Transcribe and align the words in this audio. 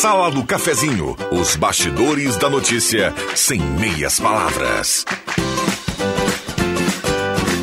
Sala 0.00 0.30
do 0.30 0.42
Cafezinho, 0.42 1.14
os 1.30 1.56
bastidores 1.56 2.34
da 2.38 2.48
notícia 2.48 3.12
sem 3.34 3.60
meias 3.60 4.18
palavras. 4.18 5.04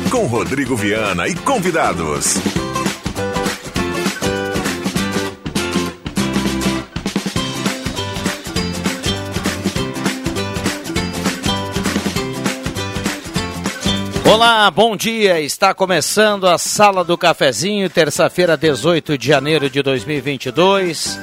Com 0.08 0.24
Rodrigo 0.26 0.76
Viana 0.76 1.26
e 1.26 1.34
convidados. 1.34 2.36
Olá, 14.24 14.70
bom 14.70 14.96
dia. 14.96 15.40
Está 15.40 15.74
começando 15.74 16.46
a 16.46 16.56
Sala 16.56 17.02
do 17.02 17.18
Cafezinho, 17.18 17.90
terça-feira, 17.90 18.56
18 18.56 19.18
de 19.18 19.26
janeiro 19.26 19.68
de 19.68 19.82
2022. 19.82 21.18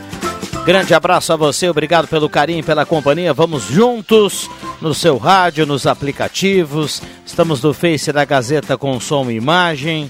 Grande 0.66 0.96
abraço 0.96 1.32
a 1.32 1.36
você, 1.36 1.70
obrigado 1.70 2.08
pelo 2.08 2.28
carinho, 2.28 2.64
pela 2.64 2.88
companhia. 2.88 3.32
Vamos 3.32 3.66
juntos 3.66 4.50
no 4.82 4.96
seu 4.96 5.16
rádio, 5.16 5.64
nos 5.64 5.86
aplicativos. 5.86 7.04
Estamos 7.24 7.62
no 7.62 7.72
Face 7.72 8.12
da 8.12 8.26
Gazeta 8.26 8.76
com 8.76 9.00
som 9.00 9.30
e 9.30 9.36
imagem. 9.36 10.10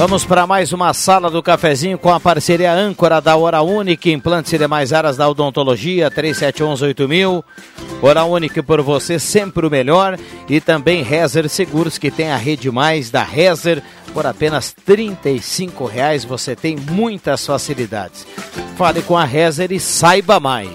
Vamos 0.00 0.24
para 0.24 0.46
mais 0.46 0.72
uma 0.72 0.94
sala 0.94 1.30
do 1.30 1.42
cafezinho 1.42 1.98
com 1.98 2.10
a 2.10 2.18
parceria 2.18 2.72
âncora 2.72 3.20
da 3.20 3.36
Hora 3.36 3.60
Única, 3.60 4.08
implantes 4.08 4.50
e 4.50 4.56
demais 4.56 4.94
áreas 4.94 5.18
da 5.18 5.28
odontologia, 5.28 6.10
37118000. 6.10 7.44
Hora 8.00 8.24
Única 8.24 8.62
por 8.62 8.80
você, 8.80 9.18
sempre 9.18 9.66
o 9.66 9.70
melhor. 9.70 10.18
E 10.48 10.58
também 10.58 11.02
Rezer 11.02 11.50
Seguros, 11.50 11.98
que 11.98 12.10
tem 12.10 12.32
a 12.32 12.38
rede 12.38 12.70
mais 12.70 13.10
da 13.10 13.22
Rezer. 13.22 13.82
Por 14.14 14.26
apenas 14.26 14.74
R$ 14.88 15.18
reais 15.92 16.24
você 16.24 16.56
tem 16.56 16.76
muitas 16.76 17.44
facilidades. 17.44 18.26
Fale 18.78 19.02
com 19.02 19.18
a 19.18 19.24
Rezer 19.24 19.70
e 19.70 19.78
saiba 19.78 20.40
mais. 20.40 20.70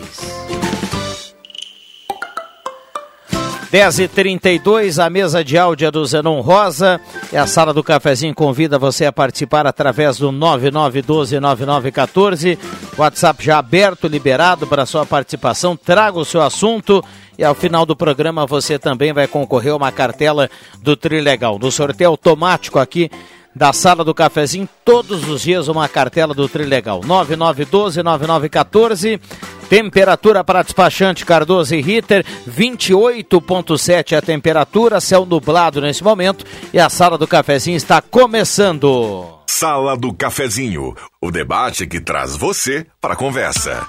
10h32, 3.75 5.03
a 5.03 5.09
mesa 5.09 5.43
de 5.43 5.57
áudio 5.57 5.89
é 5.89 5.91
do 5.91 6.05
Zenon 6.05 6.39
Rosa. 6.39 6.97
E 7.29 7.35
a 7.35 7.45
sala 7.45 7.73
do 7.73 7.83
cafezinho 7.83 8.33
convida 8.33 8.79
você 8.79 9.05
a 9.05 9.11
participar 9.11 9.67
através 9.67 10.17
do 10.17 10.31
99129914. 10.31 12.57
WhatsApp 12.97 13.43
já 13.43 13.57
aberto, 13.57 14.07
liberado 14.07 14.65
para 14.65 14.85
sua 14.85 15.05
participação. 15.05 15.75
Traga 15.75 16.17
o 16.17 16.23
seu 16.23 16.41
assunto. 16.41 17.03
E 17.37 17.43
ao 17.43 17.53
final 17.53 17.85
do 17.85 17.97
programa 17.97 18.45
você 18.45 18.79
também 18.79 19.11
vai 19.11 19.27
concorrer 19.27 19.73
a 19.73 19.75
uma 19.75 19.91
cartela 19.91 20.49
do 20.81 20.95
Trilegal. 20.95 21.59
No 21.59 21.69
sorteio 21.69 22.11
automático 22.11 22.79
aqui 22.79 23.11
da 23.55 23.71
sala 23.71 24.03
do 24.03 24.13
cafezinho, 24.13 24.67
todos 24.83 25.25
os 25.29 25.41
dias 25.41 25.69
uma 25.69 25.87
cartela 25.87 26.33
do 26.33 26.49
Trilegal. 26.49 26.99
9912-9914. 27.01 29.21
Temperatura 29.69 30.43
para 30.43 30.61
despachante 30.61 31.25
Cardoso 31.25 31.73
e 31.73 31.81
Ritter, 31.81 32.23
28,7 32.47 34.15
a 34.15 34.21
temperatura, 34.21 35.01
céu 35.01 35.25
nublado 35.25 35.81
nesse 35.81 36.03
momento 36.03 36.45
e 36.71 36.79
a 36.79 36.87
sala 36.87 37.17
do 37.17 37.25
cafezinho 37.25 37.75
está 37.75 37.99
começando. 37.99 39.25
Sala 39.47 39.97
do 39.97 40.13
Cafezinho, 40.13 40.93
o 41.21 41.31
debate 41.31 41.87
que 41.87 41.99
traz 41.99 42.35
você 42.35 42.85
para 42.99 43.13
a 43.13 43.17
conversa. 43.17 43.87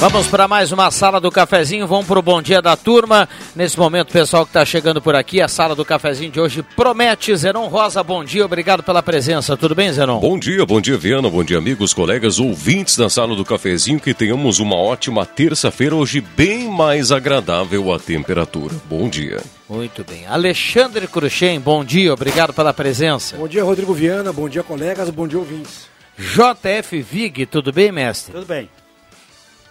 Vamos 0.00 0.28
para 0.28 0.46
mais 0.46 0.70
uma 0.70 0.92
sala 0.92 1.20
do 1.20 1.28
cafezinho, 1.28 1.84
vamos 1.84 2.06
para 2.06 2.20
o 2.20 2.22
bom 2.22 2.40
dia 2.40 2.62
da 2.62 2.76
turma. 2.76 3.28
Nesse 3.56 3.76
momento, 3.76 4.12
pessoal 4.12 4.44
que 4.44 4.50
está 4.50 4.64
chegando 4.64 5.02
por 5.02 5.16
aqui, 5.16 5.42
a 5.42 5.48
sala 5.48 5.74
do 5.74 5.84
cafezinho 5.84 6.30
de 6.30 6.38
hoje 6.38 6.62
promete. 6.62 7.36
Zenon 7.36 7.66
Rosa, 7.66 8.00
bom 8.04 8.22
dia, 8.22 8.44
obrigado 8.44 8.80
pela 8.84 9.02
presença. 9.02 9.56
Tudo 9.56 9.74
bem, 9.74 9.92
Zenon? 9.92 10.20
Bom 10.20 10.38
dia, 10.38 10.64
bom 10.64 10.80
dia, 10.80 10.96
Viana, 10.96 11.28
bom 11.28 11.42
dia, 11.42 11.58
amigos, 11.58 11.92
colegas, 11.92 12.38
ouvintes 12.38 12.96
da 12.96 13.10
sala 13.10 13.34
do 13.34 13.44
cafezinho. 13.44 13.98
Que 13.98 14.14
tenhamos 14.14 14.60
uma 14.60 14.76
ótima 14.76 15.26
terça-feira, 15.26 15.96
hoje 15.96 16.20
bem 16.20 16.68
mais 16.68 17.10
agradável 17.10 17.92
a 17.92 17.98
temperatura. 17.98 18.76
Bom 18.88 19.08
dia. 19.08 19.42
Muito 19.68 20.04
bem. 20.04 20.24
Alexandre 20.28 21.08
Cruxem, 21.08 21.58
bom 21.58 21.84
dia, 21.84 22.14
obrigado 22.14 22.52
pela 22.52 22.72
presença. 22.72 23.36
Bom 23.36 23.48
dia, 23.48 23.64
Rodrigo 23.64 23.92
Viana, 23.92 24.32
bom 24.32 24.48
dia, 24.48 24.62
colegas, 24.62 25.10
bom 25.10 25.26
dia, 25.26 25.40
ouvintes. 25.40 25.88
JF 26.16 27.02
Vig, 27.02 27.46
tudo 27.46 27.72
bem, 27.72 27.90
mestre? 27.90 28.32
Tudo 28.32 28.46
bem. 28.46 28.70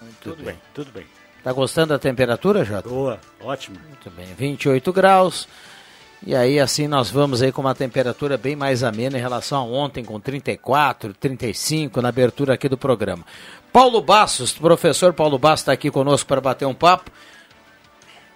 Muito 0.02 0.18
tudo 0.22 0.38
bem. 0.38 0.46
bem, 0.46 0.62
tudo 0.74 0.91
bem. 0.91 1.06
Tá 1.44 1.53
gostando 1.53 1.90
da 1.90 2.00
temperatura, 2.00 2.66
Jota? 2.66 2.90
Boa, 2.90 3.19
ótimo. 3.41 3.78
Muito 3.88 4.09
bem, 4.12 4.28
28 4.38 4.91
graus. 4.91 5.47
E 6.25 6.35
aí 6.35 6.59
assim 6.59 6.88
nós 6.88 7.09
vamos 7.12 7.41
aí 7.41 7.52
com 7.52 7.62
uma 7.62 7.75
temperatura 7.75 8.38
bem 8.38 8.56
mais 8.56 8.84
amena 8.84 9.18
em 9.18 9.22
relação 9.22 9.59
a 9.59 9.63
ontem 9.63 10.03
com 10.03 10.19
34, 10.19 11.13
35 11.13 12.02
na 12.02 12.09
abertura 12.09 12.56
aqui 12.56 12.68
do 12.68 12.78
programa. 12.78 13.24
Paulo 13.72 14.02
Bastos, 14.02 14.52
professor 14.53 15.13
Paulo 15.13 15.38
Bastos 15.38 15.62
está 15.62 15.72
aqui 15.74 15.91
conosco 15.91 16.28
para 16.28 16.41
bater 16.41 16.66
um 16.66 16.74
papo. 16.74 17.12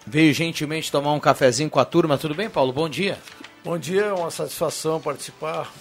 Veio 0.05 0.33
gentilmente 0.33 0.91
tomar 0.91 1.13
um 1.13 1.19
cafezinho 1.19 1.69
com 1.69 1.79
a 1.79 1.85
turma. 1.85 2.17
Tudo 2.17 2.35
bem, 2.35 2.49
Paulo? 2.49 2.71
Bom 2.71 2.87
dia. 2.87 3.17
Bom 3.63 3.77
dia, 3.77 4.05
é 4.05 4.13
uma 4.13 4.31
satisfação 4.31 4.99
participar 4.99 5.71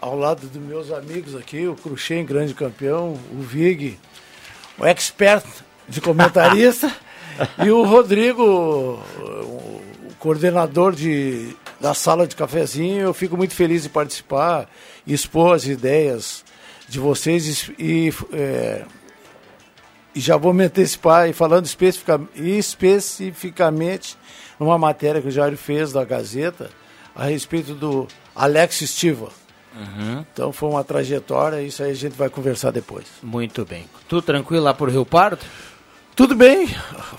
ao 0.00 0.16
lado 0.16 0.46
dos 0.46 0.62
meus 0.62 0.90
amigos 0.90 1.34
aqui, 1.34 1.66
o 1.66 1.74
Cruxem, 1.74 2.24
grande 2.24 2.54
campeão, 2.54 3.18
o 3.32 3.40
Vig, 3.40 3.98
o 4.78 4.86
expert 4.86 5.44
de 5.88 6.00
comentarista, 6.00 6.94
e 7.64 7.70
o 7.70 7.84
Rodrigo, 7.84 8.42
o 8.42 10.14
coordenador 10.18 10.94
de, 10.94 11.54
da 11.80 11.94
sala 11.94 12.26
de 12.26 12.36
cafezinho. 12.36 13.00
Eu 13.00 13.14
fico 13.14 13.36
muito 13.36 13.54
feliz 13.54 13.82
de 13.82 13.88
participar 13.88 14.68
e 15.06 15.14
expor 15.14 15.54
as 15.54 15.64
ideias 15.64 16.44
de 16.88 16.98
vocês 16.98 17.70
e, 17.78 18.12
é, 18.32 18.84
e 20.14 20.20
já 20.20 20.36
vou 20.36 20.52
me 20.52 20.64
antecipar 20.64 21.28
e 21.28 21.32
falando 21.32 21.66
especifica, 21.66 22.20
especificamente 22.34 24.16
numa 24.58 24.78
matéria 24.78 25.20
que 25.20 25.28
o 25.28 25.30
Jair 25.30 25.56
fez 25.56 25.92
da 25.92 26.04
Gazeta 26.04 26.70
a 27.14 27.24
respeito 27.24 27.74
do 27.74 28.08
Alex 28.34 28.80
Estiva. 28.80 29.28
Uhum. 29.74 30.24
Então 30.32 30.52
foi 30.52 30.68
uma 30.68 30.82
trajetória, 30.82 31.62
isso 31.62 31.82
aí 31.82 31.90
a 31.90 31.94
gente 31.94 32.16
vai 32.16 32.28
conversar 32.28 32.70
depois. 32.70 33.06
Muito 33.22 33.64
bem. 33.64 33.86
Tudo 34.08 34.22
tranquilo 34.22 34.64
lá 34.64 34.74
por 34.74 34.90
Rio 34.90 35.06
Pardo? 35.06 35.38
Tudo 36.16 36.34
bem, 36.34 36.66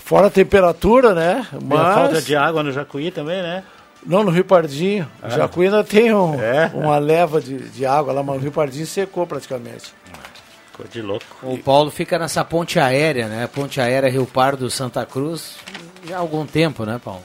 fora 0.00 0.26
a 0.26 0.30
temperatura, 0.30 1.14
né? 1.14 1.46
Mas... 1.64 1.80
A 1.80 1.94
falta 1.94 2.20
de 2.20 2.36
água 2.36 2.62
no 2.62 2.70
Jacuí 2.70 3.10
também, 3.10 3.40
né? 3.40 3.64
Não, 4.04 4.22
no 4.22 4.30
Rio 4.30 4.44
Pardinho. 4.44 5.04
O 5.22 5.26
ah. 5.26 5.30
Jacuí 5.30 5.66
ainda 5.66 5.84
tem 5.84 6.12
um, 6.14 6.40
é. 6.40 6.70
uma 6.74 6.98
leva 6.98 7.40
de, 7.40 7.58
de 7.70 7.86
água 7.86 8.12
lá, 8.12 8.22
mas 8.22 8.36
o 8.36 8.40
Rio 8.40 8.52
Pardinho 8.52 8.86
secou 8.86 9.26
praticamente. 9.26 9.94
Ficou 10.70 10.86
de 10.86 11.02
louco. 11.02 11.24
O 11.42 11.58
Paulo 11.58 11.90
fica 11.90 12.18
nessa 12.18 12.44
ponte 12.44 12.78
aérea, 12.78 13.28
né? 13.28 13.46
Ponte 13.46 13.80
aérea 13.80 14.10
Rio 14.10 14.26
Pardo 14.26 14.70
Santa 14.70 15.04
Cruz 15.04 15.56
já 16.06 16.16
há 16.16 16.20
algum 16.20 16.46
tempo, 16.46 16.84
né, 16.84 17.00
Paulo? 17.02 17.22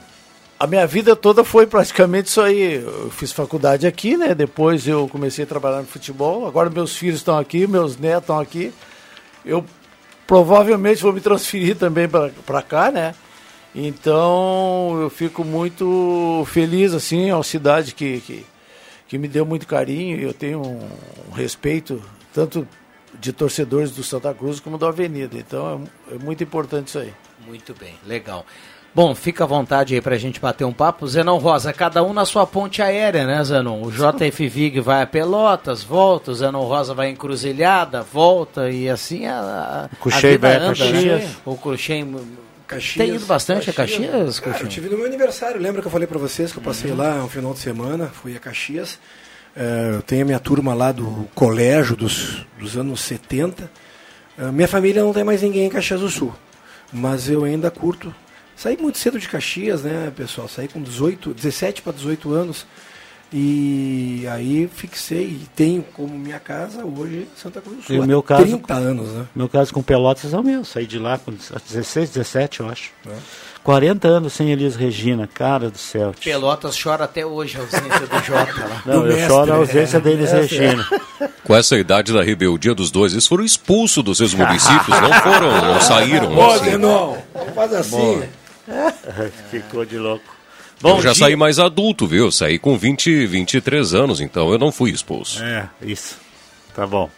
A 0.58 0.66
minha 0.66 0.86
vida 0.86 1.14
toda 1.14 1.44
foi 1.44 1.66
praticamente 1.66 2.28
isso 2.28 2.40
aí. 2.40 2.82
Eu 2.82 3.10
fiz 3.10 3.30
faculdade 3.30 3.86
aqui, 3.86 4.16
né? 4.16 4.34
Depois 4.34 4.88
eu 4.88 5.06
comecei 5.06 5.44
a 5.44 5.46
trabalhar 5.46 5.82
no 5.82 5.86
futebol. 5.86 6.46
Agora 6.46 6.70
meus 6.70 6.96
filhos 6.96 7.16
estão 7.16 7.38
aqui, 7.38 7.66
meus 7.66 7.98
netos 7.98 8.22
estão 8.22 8.40
aqui. 8.40 8.72
Eu 9.44 9.64
provavelmente 10.26 11.02
vou 11.02 11.12
me 11.12 11.20
transferir 11.20 11.76
também 11.76 12.08
para 12.08 12.62
cá, 12.62 12.90
né? 12.90 13.14
Então 13.74 14.98
eu 15.02 15.10
fico 15.10 15.44
muito 15.44 16.42
feliz, 16.46 16.94
assim, 16.94 17.28
é 17.28 17.34
uma 17.34 17.44
cidade 17.44 17.94
que, 17.94 18.22
que, 18.22 18.46
que 19.06 19.18
me 19.18 19.28
deu 19.28 19.44
muito 19.44 19.66
carinho. 19.66 20.18
Eu 20.18 20.32
tenho 20.32 20.62
um, 20.62 20.88
um 21.28 21.32
respeito, 21.34 22.02
tanto 22.32 22.66
de 23.20 23.30
torcedores 23.30 23.90
do 23.90 24.02
Santa 24.02 24.32
Cruz 24.32 24.58
como 24.58 24.78
da 24.78 24.88
Avenida. 24.88 25.36
Então 25.36 25.86
é, 26.10 26.14
é 26.14 26.18
muito 26.18 26.42
importante 26.42 26.88
isso 26.88 26.98
aí. 26.98 27.12
Muito 27.46 27.74
bem, 27.74 27.94
legal. 28.06 28.46
Bom, 28.96 29.14
fica 29.14 29.44
à 29.44 29.46
vontade 29.46 29.94
aí 29.94 30.00
pra 30.00 30.16
gente 30.16 30.40
bater 30.40 30.64
um 30.64 30.72
papo. 30.72 31.06
Zenon 31.06 31.36
Rosa, 31.36 31.70
cada 31.70 32.02
um 32.02 32.14
na 32.14 32.24
sua 32.24 32.46
ponte 32.46 32.80
aérea, 32.80 33.26
né, 33.26 33.44
Zenon? 33.44 33.82
O 33.82 33.92
JF 33.92 34.48
Vig 34.48 34.80
vai 34.80 35.02
a 35.02 35.06
Pelotas, 35.06 35.82
volta, 35.82 36.30
o 36.30 36.34
Zenon 36.34 36.62
Rosa 36.62 36.94
vai 36.94 37.10
em 37.10 37.14
Cruzilhada, 37.14 38.00
volta, 38.00 38.70
e 38.70 38.88
assim 38.88 39.26
a, 39.26 39.90
a, 39.92 39.96
Cuxei 39.98 40.38
vai 40.38 40.56
a 40.56 40.60
Caxias. 40.60 41.24
Né? 41.24 41.30
O 41.44 41.58
Cruxem 41.58 42.16
Caxias, 42.66 42.96
tem 42.96 43.14
ido 43.16 43.26
bastante 43.26 43.70
Caxias, 43.70 44.08
a 44.08 44.12
Caxias? 44.14 44.40
Cara, 44.40 44.62
eu 44.62 44.66
tive 44.66 44.88
no 44.88 44.96
meu 44.96 45.04
aniversário, 45.04 45.60
lembra 45.60 45.82
que 45.82 45.88
eu 45.88 45.92
falei 45.92 46.06
para 46.06 46.18
vocês 46.18 46.50
que 46.50 46.56
eu 46.56 46.62
passei 46.62 46.90
uhum. 46.90 46.96
lá 46.96 47.22
um 47.22 47.28
final 47.28 47.52
de 47.52 47.58
semana, 47.58 48.06
fui 48.06 48.34
a 48.34 48.40
Caxias. 48.40 48.94
Uh, 49.54 49.96
eu 49.96 50.02
tenho 50.04 50.22
a 50.22 50.24
minha 50.24 50.40
turma 50.40 50.72
lá 50.72 50.90
do 50.90 51.28
colégio 51.34 51.94
dos, 51.94 52.46
dos 52.58 52.78
anos 52.78 53.02
70. 53.02 53.64
Uh, 53.64 53.68
eh, 54.38 54.52
minha 54.52 54.66
família 54.66 55.02
não 55.02 55.12
tem 55.12 55.22
mais 55.22 55.42
ninguém 55.42 55.66
em 55.66 55.70
Caxias 55.70 56.00
do 56.00 56.08
Sul, 56.08 56.34
mas 56.90 57.28
eu 57.28 57.44
ainda 57.44 57.70
curto 57.70 58.10
Saí 58.56 58.76
muito 58.80 58.98
cedo 58.98 59.18
de 59.18 59.28
Caxias, 59.28 59.82
né, 59.82 60.10
pessoal? 60.16 60.48
Saí 60.48 60.66
com 60.68 60.80
18, 60.82 61.34
17 61.34 61.82
para 61.82 61.92
18 61.92 62.32
anos. 62.32 62.66
E 63.32 64.24
aí 64.30 64.70
fixei 64.72 65.24
e 65.24 65.46
tenho 65.56 65.82
como 65.94 66.16
minha 66.16 66.38
casa 66.38 66.84
hoje 66.84 67.26
Santa 67.36 67.60
Cruz 67.60 67.78
do 67.78 67.82
Sul. 67.82 67.96
E 67.96 67.98
o 67.98 68.06
meu 68.06 68.22
caso- 68.22 68.44
30 68.44 68.72
anos, 68.74 69.08
né? 69.12 69.26
Meu 69.34 69.48
caso 69.48 69.74
com 69.74 69.82
Pelotas 69.82 70.32
é 70.32 70.38
o 70.38 70.44
meu. 70.44 70.64
Saí 70.64 70.86
de 70.86 70.96
lá 70.98 71.18
com 71.18 71.32
16, 71.32 72.10
17, 72.10 72.60
eu 72.60 72.68
acho. 72.70 72.92
40 73.64 74.06
anos 74.06 74.32
sem 74.32 74.52
Elis 74.52 74.76
Regina, 74.76 75.26
cara 75.26 75.68
do 75.68 75.76
céu. 75.76 76.14
tio. 76.18 76.32
Pelotas 76.32 76.80
chora 76.80 77.02
até 77.04 77.26
hoje 77.26 77.56
a 77.58 77.60
ausência 77.62 78.06
do 78.06 78.24
Jota 78.24 78.60
lá. 78.64 78.82
Não, 78.86 79.00
do 79.02 79.06
eu 79.08 79.12
mestre, 79.14 79.26
choro 79.26 79.52
a 79.52 79.56
ausência 79.56 80.00
da 80.00 80.10
Elis 80.10 80.32
Mestre. 80.32 80.58
Regina. 80.58 80.88
Com 81.42 81.54
essa 81.56 81.76
idade 81.76 82.12
da 82.12 82.22
rebeldia 82.22 82.74
dos 82.76 82.92
dois, 82.92 83.12
eles 83.12 83.26
foram 83.26 83.42
expulsos 83.44 84.04
dos 84.04 84.18
seus 84.18 84.34
municípios, 84.34 84.88
não 85.00 85.12
foram, 85.20 85.50
não 85.74 85.80
saíram. 85.80 86.32
Ô, 86.36 86.50
assim. 86.52 86.64
Zenon, 86.70 87.16
não 87.34 87.46
faz 87.54 87.72
assim. 87.74 88.22
Ficou 89.50 89.84
de 89.84 89.98
louco. 89.98 90.24
eu 90.82 91.00
já 91.02 91.14
saí 91.14 91.36
mais 91.36 91.58
adulto, 91.58 92.06
viu? 92.06 92.26
Eu 92.26 92.32
saí 92.32 92.58
com 92.58 92.76
20, 92.76 93.26
23 93.26 93.94
anos, 93.94 94.20
então 94.20 94.50
eu 94.52 94.58
não 94.58 94.70
fui 94.72 94.90
expulso. 94.90 95.42
É, 95.42 95.68
isso. 95.82 96.18
Tá 96.74 96.86
bom. 96.86 97.08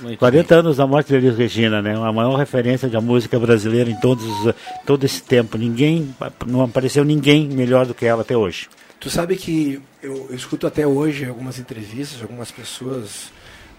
Muito 0.00 0.18
40 0.18 0.54
anos 0.56 0.76
da 0.78 0.86
morte 0.86 1.08
de 1.08 1.14
Elis 1.14 1.36
Regina, 1.38 1.80
né? 1.80 1.96
Uma 1.96 2.12
maior 2.12 2.34
referência 2.36 2.88
da 2.88 3.00
música 3.00 3.38
brasileira 3.38 3.88
em 3.88 3.94
todos, 4.00 4.24
os- 4.24 4.54
todo 4.84 5.04
esse 5.04 5.22
tempo. 5.22 5.56
Ninguém, 5.56 6.14
não 6.46 6.62
apareceu 6.62 7.04
ninguém 7.04 7.46
melhor 7.48 7.86
do 7.86 7.94
que 7.94 8.04
ela 8.04 8.22
até 8.22 8.36
hoje. 8.36 8.68
Tu 8.98 9.08
sabe 9.08 9.36
que 9.36 9.80
eu, 10.02 10.26
eu 10.30 10.34
escuto 10.34 10.66
até 10.66 10.84
hoje 10.86 11.26
algumas 11.26 11.58
entrevistas, 11.60 12.20
algumas 12.22 12.50
pessoas. 12.50 13.32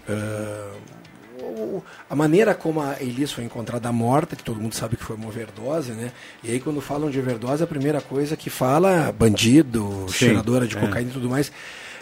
ah, 0.08 0.72
o- 1.56 1.84
a 2.10 2.16
maneira 2.16 2.54
como 2.54 2.82
a 2.82 2.96
Elis 3.02 3.32
foi 3.32 3.44
encontrada 3.44 3.92
morta, 3.92 4.36
que 4.36 4.44
todo 4.44 4.60
mundo 4.62 4.76
sabe 4.76 4.96
que 4.98 5.04
foi 5.04 5.16
uma 5.16 5.28
overdose, 5.28 5.92
né? 5.94 6.12
E 6.44 6.52
aí 6.52 6.60
quando 6.60 6.82
falam 6.82 7.10
de 7.10 7.20
overdose, 7.20 7.64
a 7.64 7.68
primeira 7.68 8.02
coisa 8.02 8.36
que 8.38 8.50
fala 8.50 9.08
é 9.08 9.12
bandido, 9.12 10.06
cheiradora 10.10 10.68
de 10.68 10.76
cocaína 10.76 11.10
e 11.10 11.14
tudo 11.14 11.30
mais. 11.30 11.52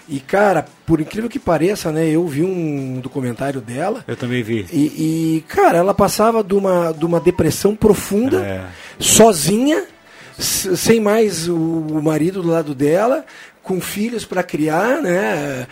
E 0.10 0.20
cara, 0.20 0.66
por 0.86 1.00
incrível 1.00 1.30
que 1.30 1.40
pareça, 1.40 1.90
né? 1.90 2.06
Eu 2.10 2.28
vi 2.28 2.44
um 2.44 3.00
documentário 3.00 3.62
dela. 3.62 4.04
Eu 4.06 4.18
também 4.18 4.44
vi. 4.44 4.66
E, 4.74 5.38
e, 5.38 5.46
cara, 5.48 5.78
ela 5.78 5.94
passava 5.94 6.44
de 6.44 6.54
uma, 6.54 6.92
de 6.92 7.06
uma 7.06 7.22
depressão 7.22 7.74
profunda, 7.74 8.44
É. 8.44 8.66
sozinha, 9.00 9.86
sem 10.38 11.00
mais 11.00 11.48
o, 11.48 11.56
o 11.56 12.02
marido 12.04 12.42
do 12.42 12.50
lado 12.50 12.74
dela, 12.76 13.24
com 13.64 13.80
filhos 13.80 14.26
para 14.26 14.44
criar, 14.44 15.02
né? 15.02 15.66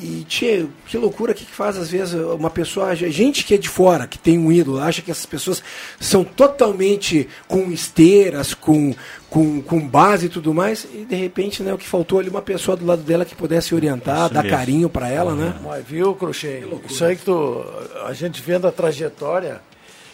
E, 0.00 0.24
tchê, 0.28 0.64
que 0.86 0.96
loucura 0.96 1.34
que, 1.34 1.44
que 1.44 1.50
faz 1.50 1.76
às 1.76 1.90
vezes 1.90 2.14
uma 2.14 2.48
pessoa, 2.48 2.94
gente 2.94 3.44
que 3.44 3.54
é 3.54 3.58
de 3.58 3.68
fora, 3.68 4.06
que 4.06 4.16
tem 4.16 4.38
um 4.38 4.50
ídolo, 4.50 4.78
acha 4.78 5.02
que 5.02 5.10
essas 5.10 5.26
pessoas 5.26 5.62
são 5.98 6.22
totalmente 6.22 7.28
com 7.48 7.70
esteiras, 7.72 8.54
com, 8.54 8.94
com, 9.28 9.60
com 9.60 9.80
base 9.80 10.26
e 10.26 10.28
tudo 10.28 10.54
mais, 10.54 10.86
e 10.94 11.04
de 11.04 11.16
repente, 11.16 11.64
né, 11.64 11.74
o 11.74 11.78
que 11.78 11.86
faltou 11.86 12.20
ali 12.20 12.28
uma 12.28 12.42
pessoa 12.42 12.76
do 12.76 12.86
lado 12.86 13.02
dela 13.02 13.24
que 13.24 13.34
pudesse 13.34 13.74
orientar, 13.74 14.26
Isso 14.26 14.34
dar 14.34 14.44
mesmo. 14.44 14.56
carinho 14.56 14.88
para 14.88 15.08
ela, 15.08 15.34
né? 15.34 15.54
Mas 15.64 15.84
viu, 15.84 16.14
Cruxem? 16.14 16.64
Isso 16.88 17.04
aí 17.04 17.16
que 17.16 17.24
tu. 17.24 17.64
A 18.06 18.12
gente 18.12 18.40
vendo 18.40 18.68
a 18.68 18.72
trajetória, 18.72 19.60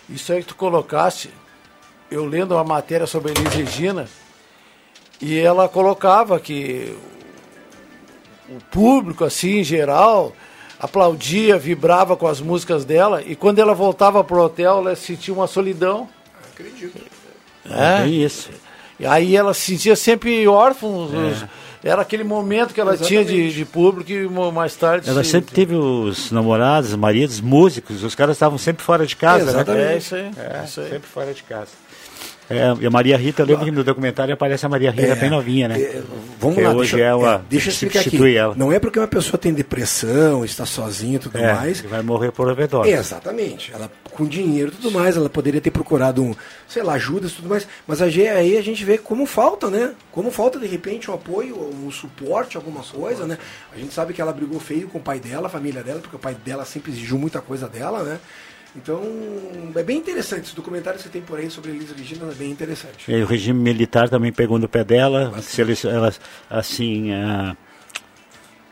isso 0.08 0.32
aí 0.32 0.40
que 0.40 0.48
tu 0.48 0.56
colocaste, 0.56 1.30
eu 2.10 2.24
lendo 2.24 2.54
uma 2.54 2.64
matéria 2.64 3.06
sobre 3.06 3.32
a 3.32 3.34
Elis 3.38 3.54
Regina, 3.54 4.08
e 5.20 5.38
ela 5.38 5.68
colocava 5.68 6.38
que 6.40 6.94
o 8.48 8.58
público, 8.70 9.24
assim, 9.24 9.58
em 9.60 9.64
geral, 9.64 10.34
aplaudia, 10.78 11.58
vibrava 11.58 12.16
com 12.16 12.26
as 12.26 12.40
músicas 12.40 12.84
dela, 12.84 13.22
e 13.22 13.36
quando 13.36 13.58
ela 13.58 13.74
voltava 13.74 14.24
pro 14.24 14.42
hotel, 14.42 14.78
ela 14.78 14.96
sentia 14.96 15.32
uma 15.32 15.46
solidão. 15.46 16.08
É 17.70 18.02
bem 18.02 18.22
isso. 18.24 18.50
E 18.98 19.06
aí 19.06 19.36
ela 19.36 19.54
se 19.54 19.60
sentia 19.72 19.94
sempre 19.96 20.46
órfã. 20.48 20.86
os- 20.86 21.44
Era 21.82 22.02
aquele 22.02 22.24
momento 22.24 22.74
que 22.74 22.80
ela 22.80 22.94
tinha 22.94 23.24
de, 23.24 23.54
de 23.54 23.64
público 23.64 24.10
e 24.12 24.28
mais 24.52 24.76
tarde. 24.76 25.08
Ela 25.08 25.24
se- 25.24 25.30
sempre 25.30 25.54
teve 25.54 25.74
os 25.74 26.30
namorados, 26.30 26.94
maridos, 26.94 27.40
músicos, 27.40 28.02
os 28.04 28.14
caras 28.14 28.36
estavam 28.36 28.58
sempre 28.58 28.82
fora 28.84 29.06
de 29.06 29.16
casa, 29.16 29.44
né? 29.46 29.50
Exatamente. 29.52 29.86
É 29.92 29.96
isso 29.96 30.14
aí. 30.14 30.30
É, 30.36 30.64
isso 30.64 30.80
aí. 30.82 30.90
sempre 30.90 31.08
fora 31.08 31.32
de 31.32 31.42
casa. 31.42 31.68
É, 32.50 32.74
e 32.82 32.86
a 32.86 32.90
Maria 32.90 33.16
Rita, 33.16 33.42
eu 33.42 33.46
lembro 33.46 33.64
que 33.64 33.70
no 33.70 33.84
documentário 33.84 34.34
aparece 34.34 34.66
a 34.66 34.68
Maria 34.68 34.90
Rita 34.90 35.14
bem 35.14 35.30
novinha, 35.30 35.68
né? 35.68 35.80
É, 35.80 36.02
vamos 36.38 36.62
lá, 36.62 36.70
hoje 36.72 36.92
deixa, 36.96 37.06
é 37.06 37.14
uma- 37.14 37.34
é, 37.36 37.40
deixa 37.48 37.68
eu 37.68 37.72
explicar 37.72 38.00
aqui. 38.00 38.36
ela. 38.36 38.54
Não 38.56 38.72
é 38.72 38.78
porque 38.80 38.98
uma 38.98 39.06
pessoa 39.06 39.38
tem 39.38 39.52
depressão, 39.54 40.44
está 40.44 40.66
sozinha 40.66 41.16
e 41.16 41.18
tudo 41.20 41.38
É, 41.38 41.54
mais. 41.54 41.80
que 41.80 41.86
vai 41.86 42.02
morrer 42.02 42.32
por 42.32 42.48
overdose. 42.48 42.90
Exatamente. 42.90 43.72
Ela 43.72 43.90
com 44.12 44.24
dinheiro 44.26 44.72
e 44.72 44.76
tudo 44.82 44.90
mais, 44.90 45.16
ela 45.16 45.30
poderia 45.30 45.60
ter 45.60 45.70
procurado 45.70 46.22
um, 46.22 46.34
sei 46.68 46.82
lá, 46.82 46.94
ajuda 46.94 47.28
e 47.28 47.30
tudo 47.30 47.48
mais. 47.48 47.66
Mas 47.86 48.02
aí 48.02 48.58
a 48.58 48.62
gente 48.62 48.84
vê 48.84 48.98
como 48.98 49.24
falta, 49.24 49.70
né? 49.70 49.92
Como 50.10 50.30
falta 50.30 50.58
de 50.58 50.66
repente 50.66 51.10
um 51.10 51.14
apoio, 51.14 51.56
um 51.56 51.90
suporte, 51.90 52.56
alguma 52.56 52.82
coisa, 52.82 53.26
né? 53.26 53.38
A 53.72 53.78
gente 53.78 53.94
sabe 53.94 54.12
que 54.12 54.20
ela 54.20 54.32
brigou 54.32 54.58
feio 54.58 54.88
com 54.88 54.98
o 54.98 55.00
pai 55.00 55.20
dela, 55.20 55.46
a 55.46 55.50
família 55.50 55.82
dela, 55.82 56.00
porque 56.00 56.16
o 56.16 56.18
pai 56.18 56.34
dela 56.44 56.64
sempre 56.64 56.90
exigiu 56.90 57.16
muita 57.16 57.40
coisa 57.40 57.68
dela, 57.68 58.02
né? 58.02 58.18
Então, 58.76 59.02
é 59.74 59.82
bem 59.82 59.98
interessante. 59.98 60.44
Esse 60.44 60.54
documentário 60.54 60.98
que 60.98 61.04
você 61.04 61.10
tem 61.10 61.22
por 61.22 61.38
aí 61.38 61.50
sobre 61.50 61.72
Elisa 61.72 61.94
Regina 61.96 62.30
é 62.30 62.34
bem 62.34 62.50
interessante. 62.50 63.10
E 63.10 63.22
o 63.22 63.26
regime 63.26 63.58
militar 63.58 64.08
também 64.08 64.32
pegou 64.32 64.58
no 64.58 64.68
pé 64.68 64.84
dela, 64.84 65.40
se 65.42 65.60
eles, 65.60 65.84
ela, 65.84 66.12
assim, 66.48 67.12
ah, 67.12 67.56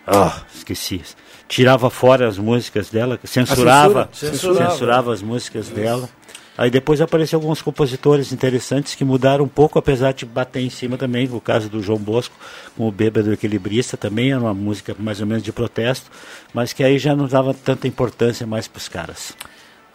ah, 0.07 0.43
esqueci, 0.55 1.03
tirava 1.49 1.91
fora 1.91 2.29
as 2.29 2.39
músicas 2.39 2.91
dela, 2.91 3.19
censurava, 3.25 4.09
censura? 4.13 4.33
Censurava. 4.33 4.71
censurava 4.71 5.13
as 5.13 5.23
músicas 5.23 5.69
dela. 5.69 6.09
Aí 6.57 6.71
depois 6.71 7.01
apareceram 7.01 7.41
alguns 7.41 7.63
compositores 7.63 8.33
interessantes 8.33 8.97
que 8.97 9.05
mudaram 9.05 9.45
um 9.45 9.49
pouco, 9.49 9.79
apesar 9.79 10.13
de 10.13 10.27
bater 10.27 10.61
em 10.61 10.71
cima 10.71 10.97
também, 10.97 11.29
o 11.31 11.41
caso 11.41 11.69
do 11.69 11.81
João 11.81 12.01
Bosco, 12.01 12.35
com 12.77 12.89
o 12.89 12.91
Bêbado 12.91 13.33
Equilibrista, 13.33 13.97
também 13.97 14.33
era 14.33 14.41
uma 14.41 14.55
música 14.55 14.95
mais 14.99 15.21
ou 15.21 15.27
menos 15.27 15.45
de 15.45 15.53
protesto, 15.53 16.11
mas 16.53 16.73
que 16.73 16.83
aí 16.83 16.99
já 16.99 17.15
não 17.15 17.29
dava 17.29 17.55
tanta 17.55 17.87
importância 17.87 18.45
mais 18.45 18.67
para 18.67 18.79
os 18.79 18.89
caras. 18.89 19.37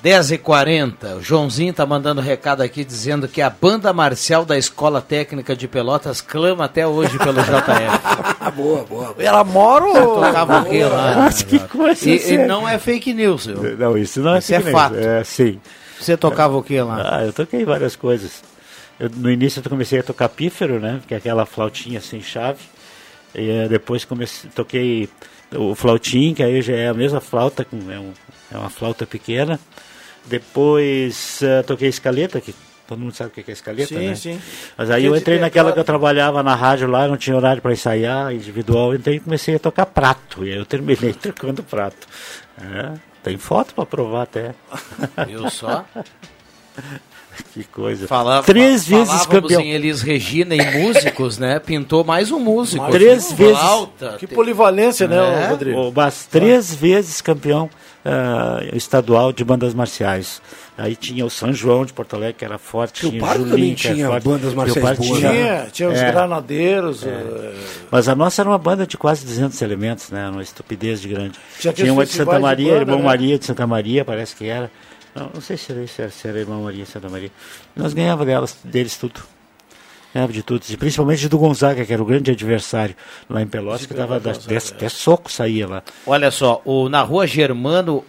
10h40, 0.04 1.18
o 1.18 1.22
Joãozinho 1.22 1.74
tá 1.74 1.86
mandando 1.86 2.20
recado 2.20 2.62
aqui 2.62 2.84
dizendo 2.84 3.26
que 3.26 3.42
a 3.42 3.50
banda 3.50 3.94
marcial 3.94 4.44
da 4.44 4.58
Escola 4.58 5.02
Técnica 5.02 5.56
de 5.56 5.66
Pelotas 5.68 6.20
clama 6.20 6.66
até 6.66 6.86
hoje 6.86 7.18
pelo 7.18 7.40
JF. 7.42 8.52
Boa, 8.54 8.84
boa. 8.84 9.16
Ela 9.18 9.44
mora 9.46 9.86
ou. 9.86 10.16
Tocava 10.22 10.60
o 10.62 10.66
quê 10.66 10.84
lá? 10.84 11.16
Nossa, 11.16 11.46
que 11.46 11.58
coisa 11.60 12.10
E, 12.10 12.16
e 12.16 12.20
séria. 12.20 12.46
não 12.48 12.68
é 12.68 12.78
fake 12.78 13.14
news, 13.14 13.46
viu? 13.46 13.78
Não, 13.78 13.98
isso 13.98 14.20
não 14.20 14.36
é, 14.36 14.40
Isso 14.40 14.54
é 14.54 14.58
fake 14.60 14.70
news. 14.72 14.82
fato. 14.82 14.96
É, 14.98 15.24
sim. 15.24 15.60
Você 16.00 16.18
tocava 16.18 16.58
o 16.58 16.62
quê 16.64 16.82
lá? 16.82 17.18
Ah, 17.20 17.24
eu 17.26 17.32
toquei 17.32 17.64
várias 17.64 17.96
coisas. 17.96 18.44
Eu, 19.00 19.10
no 19.10 19.32
início 19.32 19.62
eu 19.64 19.70
comecei 19.70 20.00
a 20.00 20.04
tocar 20.04 20.28
pífero, 20.28 20.82
né? 20.82 21.00
Que 21.08 21.14
é 21.14 21.18
aquela 21.18 21.46
flautinha 21.46 22.02
sem 22.02 22.22
chave. 22.22 22.60
E 23.34 23.50
eh, 23.50 23.68
depois 23.70 24.04
comecei, 24.04 24.50
toquei 24.54 25.10
o 25.56 25.74
flautim, 25.76 26.34
que 26.34 26.44
aí 26.44 26.62
já 26.62 26.74
é 26.76 26.90
a 26.90 26.94
mesma 26.94 27.22
flauta, 27.22 27.64
com- 27.64 27.90
é, 27.90 27.98
um- 27.98 28.12
é 28.54 28.58
uma 28.58 28.70
flauta 28.70 29.06
pequena. 29.08 29.58
Depois 30.26 31.42
eh, 31.44 31.62
toquei 31.64 31.90
escaleta, 31.90 32.40
que 32.40 32.54
todo 32.88 33.00
mundo 33.00 33.14
sabe 33.14 33.30
o 33.30 33.44
que 33.44 33.50
é 33.50 33.54
escaleta, 33.54 33.88
Sim, 33.88 34.08
né? 34.08 34.16
sim. 34.16 34.42
Mas 34.78 34.90
aí 34.90 35.06
eu 35.06 35.16
entrei 35.16 35.40
naquela 35.40 35.72
que 35.72 35.80
eu 35.80 35.84
trabalhava 35.84 36.42
na 36.44 36.56
rádio 36.56 36.88
lá, 36.88 37.08
não 37.08 37.18
tinha 37.18 37.36
horário 37.36 37.62
para 37.62 37.74
ensaiar, 37.74 38.34
individual, 38.34 38.94
então 38.96 39.12
eu 39.14 39.22
comecei 39.22 39.56
a 39.56 39.60
tocar 39.60 39.86
prato. 39.86 40.46
E 40.46 40.52
aí 40.52 40.58
eu 40.58 40.66
terminei 40.66 41.14
tocando 41.22 41.64
prato. 41.64 42.08
É, 42.62 42.94
tem 43.24 43.38
foto 43.38 43.74
para 43.74 43.86
provar 43.86 44.24
até. 44.24 44.54
Viu 45.28 45.50
só? 45.50 45.86
que 47.54 47.64
coisa. 47.66 48.08
Falava, 48.08 48.46
Três 48.46 48.88
vezes 48.88 49.26
campeão. 49.26 49.60
em 49.62 49.72
Elis 49.72 50.02
Regina 50.02 50.56
e 50.56 50.80
músicos, 50.80 51.38
né? 51.38 51.60
Pintou 51.60 52.04
mais 52.04 52.32
um 52.32 52.40
músico. 52.40 52.90
Três 52.92 53.32
vezes. 53.32 53.58
Flauta, 53.58 54.16
Que 54.20 54.28
polivalência, 54.28 55.08
né, 55.08 55.18
É. 55.18 55.48
Rodrigo? 55.48 55.80
O 55.80 55.92
Bas, 55.92 56.26
três 56.26 56.74
vezes 56.74 57.22
campeão 57.22 57.70
ah, 58.06 58.60
estadual 58.74 59.32
de 59.32 59.44
bandas 59.44 59.74
marciais. 59.74 60.42
Aí 60.78 60.96
tinha 60.96 61.26
o 61.26 61.30
São 61.30 61.54
João 61.54 61.86
de 61.86 61.94
Porto 61.94 62.16
Alegre, 62.16 62.34
que 62.40 62.46
era 62.46 62.58
forte. 62.58 63.02
Rio 63.04 63.12
tinha 63.12 63.22
Pardo 63.22 63.48
Julinho, 63.48 63.76
também 63.76 63.76
tinha 63.76 64.08
forte. 64.08 64.24
bandas 64.24 64.54
marciais 64.54 64.98
boas, 64.98 65.20
tinha. 65.20 65.32
né? 65.32 65.58
Tinha, 65.58 65.68
tinha 65.72 65.90
os 65.90 66.00
É. 66.00 66.12
granadeiros. 66.12 67.06
eh, 67.06 67.54
Mas 67.92 68.08
a 68.08 68.16
nossa 68.16 68.42
era 68.42 68.50
uma 68.50 68.58
banda 68.58 68.86
de 68.88 68.98
quase 68.98 69.26
200 69.26 69.62
elementos, 69.62 70.10
né? 70.10 70.30
Uma 70.30 70.42
estupidez 70.42 71.00
de 71.02 71.08
grande. 71.10 71.38
Tinha 71.60 71.72
Tinha 71.74 71.94
uma 71.94 72.04
de 72.06 72.12
Santa 72.12 72.32
festivais 72.32 72.38
de 72.38 72.42
Maria, 72.44 72.70
banda, 72.72 72.82
Irmão 72.82 72.98
né? 73.00 73.06
Maria 73.06 73.38
de 73.40 73.46
Santa 73.46 73.68
Maria, 73.68 74.04
parece 74.04 74.36
que 74.36 74.46
era. 74.48 74.72
Não, 75.16 75.30
não 75.36 75.42
sei 75.42 75.58
se 75.58 75.72
era, 75.72 75.86
se 75.88 76.02
era, 76.02 76.12
se 76.12 76.28
era 76.28 76.40
Irmão 76.40 76.64
Maria 76.64 76.84
de 76.86 76.90
Santa 76.90 77.08
Maria. 77.08 77.32
Nós 77.76 77.94
ganhávamos 77.94 78.26
delas, 78.26 78.58
deles 78.64 78.98
tudo. 78.98 79.22
Ganhava 80.14 80.32
de 80.32 80.44
tudo. 80.44 80.64
E 80.70 80.78
principalmente 80.78 81.28
do 81.28 81.40
Gonzaga, 81.40 81.84
que 81.86 81.92
era 81.92 82.02
o 82.02 82.06
grande 82.06 82.32
adversário 82.32 82.96
lá 83.28 83.42
em 83.42 83.48
Pelotas, 83.48 83.86
que 83.86 83.94
dava 83.94 84.18
até, 84.18 84.90
soco 84.90 85.32
saía 85.32 85.68
lá. 85.68 85.84
Olha 86.06 86.30
só, 86.30 86.62
o, 86.64 86.88
na 86.88 87.02
rua 87.02 87.26
Germano, 87.26 88.06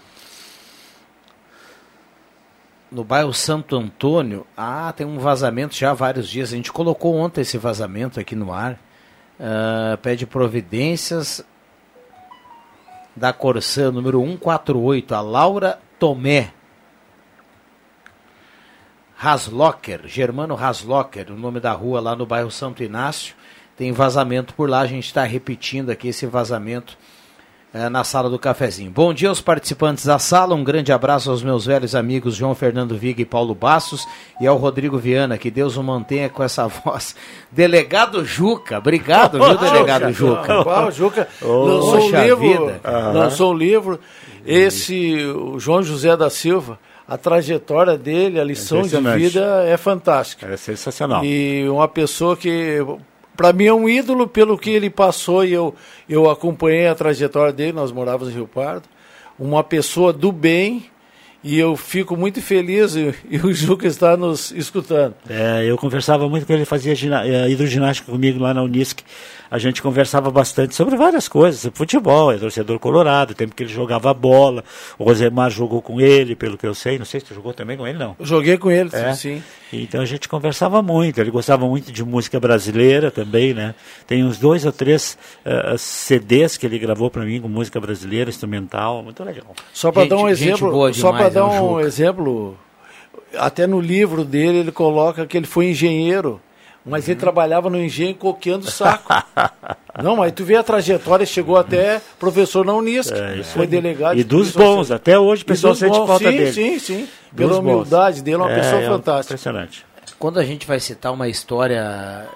no 2.93 3.03
bairro 3.03 3.33
Santo 3.33 3.77
Antônio, 3.77 4.47
ah, 4.55 4.93
tem 4.95 5.07
um 5.07 5.19
vazamento 5.19 5.75
já 5.75 5.93
há 5.93 5.95
vários 5.95 6.29
dias. 6.29 6.53
A 6.53 6.57
gente 6.57 6.71
colocou 6.71 7.17
ontem 7.17 7.41
esse 7.41 7.57
vazamento 7.57 8.21
aqui 8.21 8.37
no 8.37 8.53
ar. 8.53 8.79
Ah, 9.41 9.99
pede 10.03 10.27
providências 10.27 11.43
da 13.17 13.33
Corsã, 13.33 13.91
número 13.91 14.21
148, 14.21 15.15
a 15.15 15.21
Laura 15.23 15.79
Tomé. 15.99 16.53
Haslocker, 19.25 20.03
Germano 20.05 20.55
Haslocker, 20.55 21.33
o 21.33 21.35
nome 21.35 21.59
da 21.59 21.73
rua 21.73 21.99
lá 21.99 22.15
no 22.15 22.27
bairro 22.27 22.51
Santo 22.51 22.83
Inácio. 22.83 23.35
tem 23.75 23.91
vazamento 23.91 24.53
por 24.53 24.69
lá. 24.69 24.81
A 24.81 24.87
gente 24.87 25.07
está 25.07 25.25
repetindo 25.25 25.89
aqui 25.89 26.09
esse 26.09 26.27
vazamento 26.27 26.99
é, 27.73 27.89
na 27.89 28.05
sala 28.05 28.29
do 28.29 28.39
cafezinho. 28.39 28.91
Bom 28.91 29.15
dia 29.15 29.31
aos 29.31 29.41
participantes 29.41 30.05
da 30.05 30.19
sala, 30.19 30.55
um 30.55 30.63
grande 30.63 30.93
abraço 30.93 31.31
aos 31.31 31.43
meus 31.43 31.65
velhos 31.65 31.95
amigos 31.95 32.35
João 32.35 32.55
Fernando 32.55 32.99
Viga 32.99 33.23
e 33.23 33.25
Paulo 33.25 33.55
Bassos 33.55 34.07
e 34.39 34.47
ao 34.47 34.59
Rodrigo 34.59 34.99
Viana, 34.99 35.39
que 35.39 35.51
Deus 35.51 35.79
o 35.79 35.83
mantenha 35.83 36.29
com 36.29 36.43
essa 36.43 36.69
voz. 36.85 37.17
Delegado 37.51 38.27
Juca, 38.27 38.77
obrigado, 38.77 39.43
viu, 39.43 39.57
delegado 39.57 40.13
Juca? 40.13 40.63
Qual, 40.63 40.93
Juca 40.93 41.27
lançou 41.41 41.99
um 41.99 42.23
livro, 42.23 42.81
lançou 43.15 43.55
um 43.55 43.57
livro, 43.57 44.01
esse, 44.45 45.17
o 45.25 45.59
João 45.59 45.83
José 45.83 46.15
da 46.15 46.29
Silva, 46.29 46.79
a 47.07 47.19
trajetória 47.19 47.99
dele, 47.99 48.41
a 48.41 48.45
lição 48.45 48.83
de 48.83 48.99
vida 49.17 49.65
é 49.67 49.77
fantástica. 49.77 50.47
É 50.47 50.57
sensacional. 50.57 51.25
E 51.25 51.69
uma 51.69 51.87
pessoa 51.87 52.37
que 52.37 52.79
para 53.37 53.53
mim 53.53 53.67
é 53.67 53.75
um 53.75 53.89
ídolo 53.89 54.27
pelo 54.27 54.57
que 54.57 54.71
ele 54.71 54.89
passou 54.89 55.45
e 55.45 55.53
eu, 55.53 55.75
eu 56.09 56.31
acompanhei 56.31 56.87
a 56.87 56.95
trajetória 56.95 57.53
dele, 57.53 57.73
nós 57.73 57.93
morávamos 57.93 58.33
em 58.33 58.37
Rio 58.37 58.49
Pardo. 58.49 58.89
Uma 59.39 59.63
pessoa 59.65 60.13
do 60.13 60.31
bem 60.31 60.87
e 61.43 61.59
eu 61.59 61.77
fico 61.77 62.17
muito 62.17 62.41
feliz 62.41 62.95
e, 62.97 63.15
e 63.29 63.37
o 63.39 63.53
Juca 63.53 63.87
está 63.87 64.17
nos 64.17 64.51
escutando. 64.53 65.15
É, 65.29 65.65
eu 65.67 65.77
conversava 65.77 66.27
muito 66.27 66.47
com 66.47 66.55
ele, 66.55 66.65
fazia 66.65 66.95
eh, 66.95 67.51
hidroginástica 67.51 68.11
comigo 68.11 68.41
lá 68.41 68.55
na 68.55 68.63
Unisc 68.63 69.01
a 69.55 69.59
gente 69.59 69.81
conversava 69.81 70.33
bastante 70.33 70.75
sobre 70.75 70.97
várias 70.97 71.29
coisas, 71.29 71.61
sobre 71.61 71.79
futebol, 71.79 72.33
é 72.33 72.37
torcedor 72.37 72.77
colorado, 72.81 73.31
o 73.31 73.35
tempo 73.35 73.55
que 73.55 73.63
ele 73.63 73.73
jogava 73.73 74.13
bola, 74.13 74.65
o 74.99 75.05
Rosemar 75.05 75.49
jogou 75.49 75.81
com 75.81 76.01
ele, 76.01 76.35
pelo 76.35 76.59
que 76.59 76.67
eu 76.67 76.75
sei, 76.75 76.99
não 76.99 77.05
sei 77.05 77.21
se 77.21 77.27
tu 77.27 77.35
jogou 77.35 77.55
também 77.55 77.77
com 77.77 77.87
ele, 77.87 77.97
não. 77.97 78.17
Eu 78.19 78.27
joguei 78.27 78.59
com 78.59 78.69
ele, 78.69 78.91
é. 78.93 79.15
sim. 79.15 79.41
Então 79.73 80.01
a 80.01 80.05
gente 80.05 80.29
conversava 80.29 80.83
muito, 80.83 81.21
ele 81.21 81.31
gostava 81.31 81.69
muito 81.69 81.93
de 81.93 82.05
música 82.05 82.41
brasileira 82.41 83.13
também, 83.13 83.55
né? 83.55 83.77
Tem 84.09 84.25
uns 84.25 84.39
dois 84.39 84.67
ou 84.67 84.73
três 84.73 85.17
uh, 85.47 85.75
eh, 85.75 85.77
CDs 85.79 86.57
que 86.57 86.67
ele 86.67 86.77
gravou 86.77 87.09
para 87.09 87.25
mim 87.25 87.41
com 87.41 87.47
música 87.47 87.79
brasileira, 87.79 88.31
instrumental, 88.31 89.05
muito 89.05 89.23
legal. 89.23 89.55
Só 89.73 89.93
para 89.93 90.09
dar 90.09 90.17
um 90.17 90.29
exemplo, 90.29 90.93
só 90.93 91.13
para 91.13 91.29
dar 91.29 91.47
né, 91.47 91.61
um 91.61 91.79
exemplo, 91.79 92.59
até 93.39 93.69
no 93.69 93.81
livro 93.81 94.25
dele 94.25 94.59
ele 94.59 94.73
coloca 94.73 95.25
que 95.27 95.37
ele 95.37 95.47
foi 95.47 95.67
engenheiro 95.67 96.41
mas 96.85 97.09
ele 97.09 97.19
trabalhava 97.19 97.71
no 97.71 97.81
engenho 97.81 98.15
coqueando 98.15 98.71
saco. 98.71 99.13
Não, 100.03 100.17
mas 100.17 100.33
tu 100.33 100.45
vê 100.45 100.57
a 100.57 100.63
trajetória, 100.63 101.25
chegou 101.25 101.57
até 101.57 102.01
professor 102.19 102.65
na 102.65 102.75
Unisc, 102.75 103.13
é, 103.13 103.43
foi 103.45 103.67
delegado. 103.67 104.19
E 104.19 104.25
dos 104.25 104.51
bons, 104.51 104.91
até 104.91 105.19
hoje 105.19 105.43
o 105.45 105.47
pessoal 105.47 105.75
sente 105.75 105.97
bons, 105.97 106.07
falta 106.07 106.31
sim, 106.31 106.37
dele. 106.37 106.53
Sim, 106.53 106.79
sim, 106.79 107.09
Pela 107.35 107.59
humildade 107.59 108.23
dele, 108.23 108.37
é 108.37 108.41
uma 108.41 108.51
é, 108.51 108.57
pessoa 108.57 108.83
é 108.83 108.87
fantástica. 108.87 109.35
Impressionante. 109.35 109.87
Quando 110.19 110.41
a 110.41 110.45
gente 110.45 110.67
vai 110.67 110.81
citar 110.81 111.13
uma 111.13 111.29
história, 111.29 112.27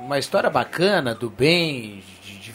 uma 0.00 0.18
história 0.18 0.50
bacana, 0.50 1.14
do 1.14 1.30
bem, 1.30 2.02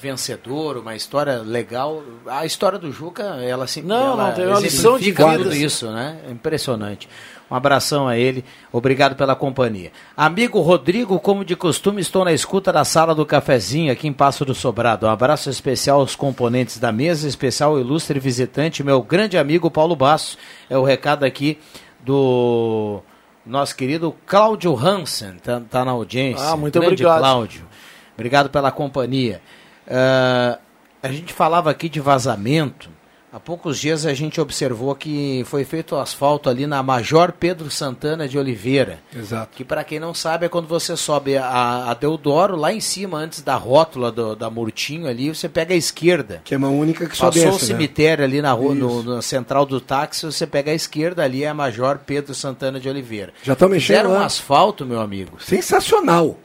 vencedor, 0.02 0.78
uma 0.78 0.96
história 0.96 1.38
legal, 1.38 2.04
a 2.26 2.46
história 2.46 2.80
do 2.80 2.92
Juca, 2.92 3.24
ela 3.42 3.68
sempre 3.68 3.90
não, 3.90 4.14
ela 4.14 4.28
não, 4.28 4.34
tem 4.34 4.48
uma 4.48 4.60
lição 4.60 4.98
de 4.98 5.12
vida. 5.12 5.38
tudo 5.38 5.56
isso, 5.56 5.92
né? 5.92 6.20
Impressionante. 6.30 7.08
Um 7.50 7.56
abração 7.56 8.08
a 8.08 8.18
ele, 8.18 8.44
obrigado 8.72 9.16
pela 9.16 9.36
companhia. 9.36 9.92
Amigo 10.18 10.60
Rodrigo, 10.62 11.20
como 11.20 11.46
de 11.46 11.56
costume, 11.56 12.02
estou 12.02 12.26
na 12.26 12.34
escuta 12.34 12.72
da 12.72 12.84
sala 12.84 13.14
do 13.14 13.26
cafezinho 13.26 13.92
aqui 13.92 14.08
em 14.08 14.14
Passo 14.14 14.44
do 14.44 14.56
Sobrado. 14.56 15.06
Um 15.06 15.10
abraço 15.10 15.50
especial 15.50 16.00
aos 16.00 16.16
componentes 16.16 16.80
da 16.80 16.92
mesa, 16.92 17.28
especial 17.28 17.72
ao 17.72 17.80
ilustre 17.80 18.20
visitante, 18.20 18.84
meu 18.84 19.02
grande 19.04 19.38
amigo 19.38 19.70
Paulo 19.70 19.96
Basso. 19.96 20.38
É 20.70 20.78
o 20.78 20.84
recado 20.84 21.26
aqui 21.26 21.60
do 22.00 23.02
nosso 23.46 23.76
querido 23.76 24.16
Cláudio 24.26 24.76
Hansen, 24.76 25.34
tá, 25.44 25.62
tá 25.70 25.86
na 25.86 25.92
audiência. 25.92 26.48
Ah, 26.48 26.58
muito 26.58 26.80
grande 26.80 26.94
obrigado. 26.94 27.20
Cláudio. 27.20 27.68
Obrigado 28.14 28.50
pela 28.50 28.72
companhia. 28.72 29.42
Uh, 29.88 30.60
a 31.02 31.12
gente 31.12 31.34
falava 31.34 31.70
aqui 31.70 31.90
de 31.90 32.00
vazamento. 32.00 32.90
Há 33.34 33.40
poucos 33.40 33.80
dias 33.80 34.06
a 34.06 34.14
gente 34.14 34.42
observou 34.42 34.94
que 34.94 35.42
foi 35.46 35.64
feito 35.64 35.96
o 35.96 35.98
asfalto 35.98 36.50
ali 36.50 36.68
na 36.68 36.84
Major 36.84 37.32
Pedro 37.32 37.72
Santana 37.72 38.28
de 38.28 38.38
Oliveira. 38.38 39.00
Exato. 39.16 39.56
Que 39.56 39.64
para 39.64 39.86
quem 39.86 40.02
não 40.02 40.14
sabe 40.14 40.46
é 40.46 40.50
quando 40.50 40.68
você 40.68 40.98
sobe 40.98 41.38
a, 41.38 41.90
a 41.90 41.94
Deodoro, 41.94 42.58
lá 42.58 42.74
em 42.74 42.82
cima, 42.82 43.18
antes 43.18 43.42
da 43.42 43.56
rótula 43.56 44.12
do, 44.12 44.36
da 44.36 44.50
Murtinho 44.50 45.08
ali, 45.08 45.34
você 45.34 45.48
pega 45.48 45.74
a 45.74 45.78
esquerda. 45.78 46.42
Que 46.44 46.54
é 46.54 46.58
uma 46.58 46.68
única 46.68 47.08
que 47.08 47.16
sobe 47.16 47.40
Passou 47.40 47.56
essa, 47.56 47.58
o 47.58 47.62
né? 47.62 47.68
cemitério 47.68 48.22
né? 48.22 48.26
ali 48.26 48.42
na 48.42 48.52
rua, 48.52 48.76
no, 48.76 49.02
no, 49.02 49.22
central 49.22 49.66
do 49.66 49.80
táxi, 49.80 50.26
você 50.26 50.46
pega 50.46 50.72
a 50.72 50.76
esquerda 50.76 51.24
ali, 51.24 51.46
é 51.46 51.48
a 51.48 51.54
Major 51.54 52.00
Pedro 52.06 52.36
Santana 52.36 52.82
de 52.82 52.90
Oliveira. 52.90 53.32
Já 53.44 53.54
estão 53.54 53.70
mexendo 53.70 53.96
Fizeram 53.96 54.12
lá. 54.12 54.20
um 54.20 54.24
asfalto, 54.24 54.86
meu 54.86 55.00
amigo. 55.00 55.38
Sensacional 55.40 56.38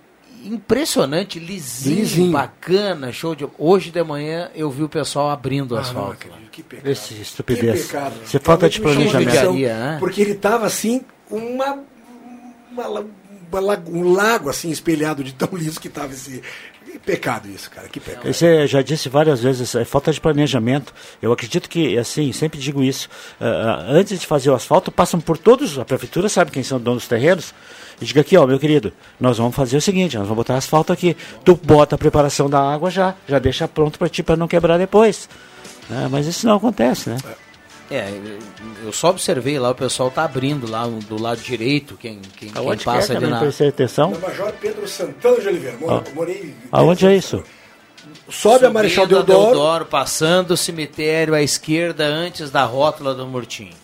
impressionante, 0.45 1.38
lisinho, 1.38 1.97
lisinho, 1.97 2.33
bacana, 2.33 3.12
show 3.12 3.35
de. 3.35 3.47
Hoje 3.59 3.90
de 3.90 4.02
manhã 4.02 4.50
eu 4.55 4.71
vi 4.71 4.83
o 4.83 4.88
pessoal 4.88 5.31
abrindo 5.31 5.73
o 5.73 5.76
ah, 5.76 5.81
asfalto. 5.81 6.28
Não, 6.28 6.37
que 6.50 6.62
pecado. 6.62 6.88
Esse 6.88 7.14
estupidez. 7.14 7.83
Que 7.83 7.87
pecado. 7.88 8.14
Você 8.25 8.38
falta 8.38 8.69
de 8.69 8.81
planejamento. 8.81 9.52
Né? 9.52 9.97
Porque 9.99 10.21
ele 10.21 10.33
estava 10.33 10.66
assim, 10.66 11.02
uma, 11.31 11.78
uma, 12.71 12.88
uma, 12.88 13.83
um 13.88 14.12
lago 14.12 14.49
assim 14.49 14.71
espelhado 14.71 15.25
de 15.25 15.35
tão 15.35 15.57
liso 15.57 15.81
que 15.81 15.88
estava 15.88 16.12
esse. 16.12 16.43
Pecado 17.06 17.48
isso, 17.48 17.70
cara, 17.70 17.86
que 17.88 18.00
pecado. 18.00 18.26
Você 18.26 18.66
já 18.66 18.82
disse 18.82 19.08
várias 19.08 19.40
vezes, 19.40 19.76
é 19.76 19.84
falta 19.84 20.12
de 20.12 20.20
planejamento. 20.20 20.92
Eu 21.22 21.32
acredito 21.32 21.70
que, 21.70 21.96
assim, 21.96 22.32
sempre 22.32 22.58
digo 22.58 22.82
isso. 22.82 23.08
Uh, 23.40 23.92
antes 23.92 24.18
de 24.18 24.26
fazer 24.26 24.50
o 24.50 24.54
asfalto, 24.54 24.90
passam 24.90 25.20
por 25.20 25.38
todos, 25.38 25.78
a 25.78 25.84
prefeitura 25.84 26.28
sabe 26.28 26.50
quem 26.50 26.64
são 26.64 26.80
donos 26.80 27.04
dos 27.04 27.08
terrenos, 27.08 27.54
e 28.00 28.04
diga 28.04 28.22
aqui, 28.22 28.36
ó, 28.36 28.44
meu 28.44 28.58
querido, 28.58 28.92
nós 29.20 29.38
vamos 29.38 29.54
fazer 29.54 29.76
o 29.76 29.80
seguinte, 29.80 30.18
nós 30.18 30.26
vamos 30.26 30.38
botar 30.38 30.56
asfalto 30.56 30.92
aqui. 30.92 31.16
Tu 31.44 31.54
bota 31.62 31.94
a 31.94 31.98
preparação 31.98 32.50
da 32.50 32.60
água 32.60 32.90
já, 32.90 33.14
já 33.28 33.38
deixa 33.38 33.68
pronto 33.68 34.00
para 34.00 34.08
ti 34.08 34.25
para 34.25 34.36
não 34.36 34.48
quebrar 34.48 34.76
depois. 34.76 35.28
É, 35.88 36.08
mas 36.08 36.26
isso 36.26 36.44
não 36.44 36.56
acontece, 36.56 37.08
né? 37.08 37.18
É, 37.25 37.45
eu 38.85 38.93
só 38.93 39.11
observei 39.11 39.59
lá, 39.59 39.71
o 39.71 39.75
pessoal 39.75 40.11
tá 40.11 40.25
abrindo 40.25 40.69
lá 40.69 40.87
do 40.87 41.21
lado 41.21 41.40
direito, 41.40 41.97
quem, 41.97 42.21
quem, 42.37 42.50
quem 42.50 42.78
passa 42.78 43.12
é, 43.12 43.16
ali 43.16 43.26
na... 43.26 43.38
Prestei 43.38 43.69
atenção. 43.69 44.11
Na 44.11 44.19
Major 44.19 44.52
Pedro 44.61 44.88
Santana 44.88 45.40
de 45.40 45.49
Oliveira, 45.49 45.76
morei... 45.78 45.97
Ah. 45.99 46.14
morei 46.14 46.55
Aonde 46.73 47.07
é 47.07 47.16
isso? 47.16 47.45
Sobe 48.28 48.66
a 48.66 48.71
Marechal 48.71 49.07
Deodoro. 49.07 49.52
Deodoro, 49.52 49.87
passando 49.87 50.52
o 50.52 50.57
cemitério 50.57 51.35
à 51.35 51.43
esquerda 51.43 52.05
antes 52.05 52.50
da 52.50 52.64
rótula 52.64 53.14
do 53.14 53.26
Murtinho. 53.26 53.75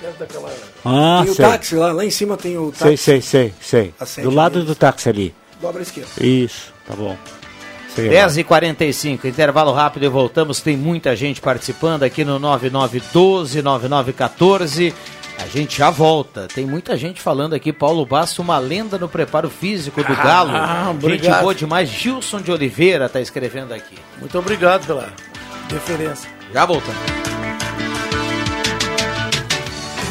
Perto 0.00 0.18
daquela. 0.18 0.52
Ah, 0.84 1.22
tem 1.24 1.34
sei. 1.34 1.44
o 1.44 1.48
táxi 1.48 1.74
lá, 1.74 1.92
lá 1.92 2.04
em 2.04 2.10
cima 2.10 2.36
tem 2.36 2.58
o 2.58 2.70
táxi. 2.70 2.96
Sei, 2.96 3.20
sei, 3.20 3.54
sei, 3.60 3.94
sei. 4.04 4.24
Do 4.24 4.30
lado 4.30 4.62
do 4.64 4.74
táxi 4.74 5.08
ali. 5.08 5.34
Dobra 5.60 5.82
esquerda. 5.82 6.10
Isso, 6.24 6.72
tá 6.86 6.94
bom. 6.94 7.16
10h45, 8.02 9.24
intervalo 9.24 9.72
rápido 9.72 10.04
e 10.04 10.08
voltamos. 10.08 10.60
Tem 10.60 10.76
muita 10.76 11.16
gente 11.16 11.40
participando 11.40 12.02
aqui 12.02 12.24
no 12.24 12.38
9912-9914. 12.40 14.92
A 15.38 15.46
gente 15.46 15.78
já 15.78 15.90
volta. 15.90 16.48
Tem 16.48 16.64
muita 16.64 16.96
gente 16.96 17.20
falando 17.20 17.54
aqui. 17.54 17.72
Paulo 17.72 18.06
Basso, 18.06 18.40
uma 18.40 18.58
lenda 18.58 18.98
no 18.98 19.08
preparo 19.08 19.50
físico 19.50 20.02
do 20.02 20.16
Galo. 20.16 20.52
Ah, 20.54 20.94
gente 21.00 21.28
boa 21.28 21.54
demais. 21.54 21.90
Gilson 21.90 22.40
de 22.40 22.50
Oliveira 22.50 23.06
está 23.06 23.20
escrevendo 23.20 23.72
aqui. 23.72 23.96
Muito 24.18 24.38
obrigado 24.38 24.86
pela 24.86 25.12
deferência. 25.68 26.30
Já 26.52 26.64
voltamos. 26.64 27.35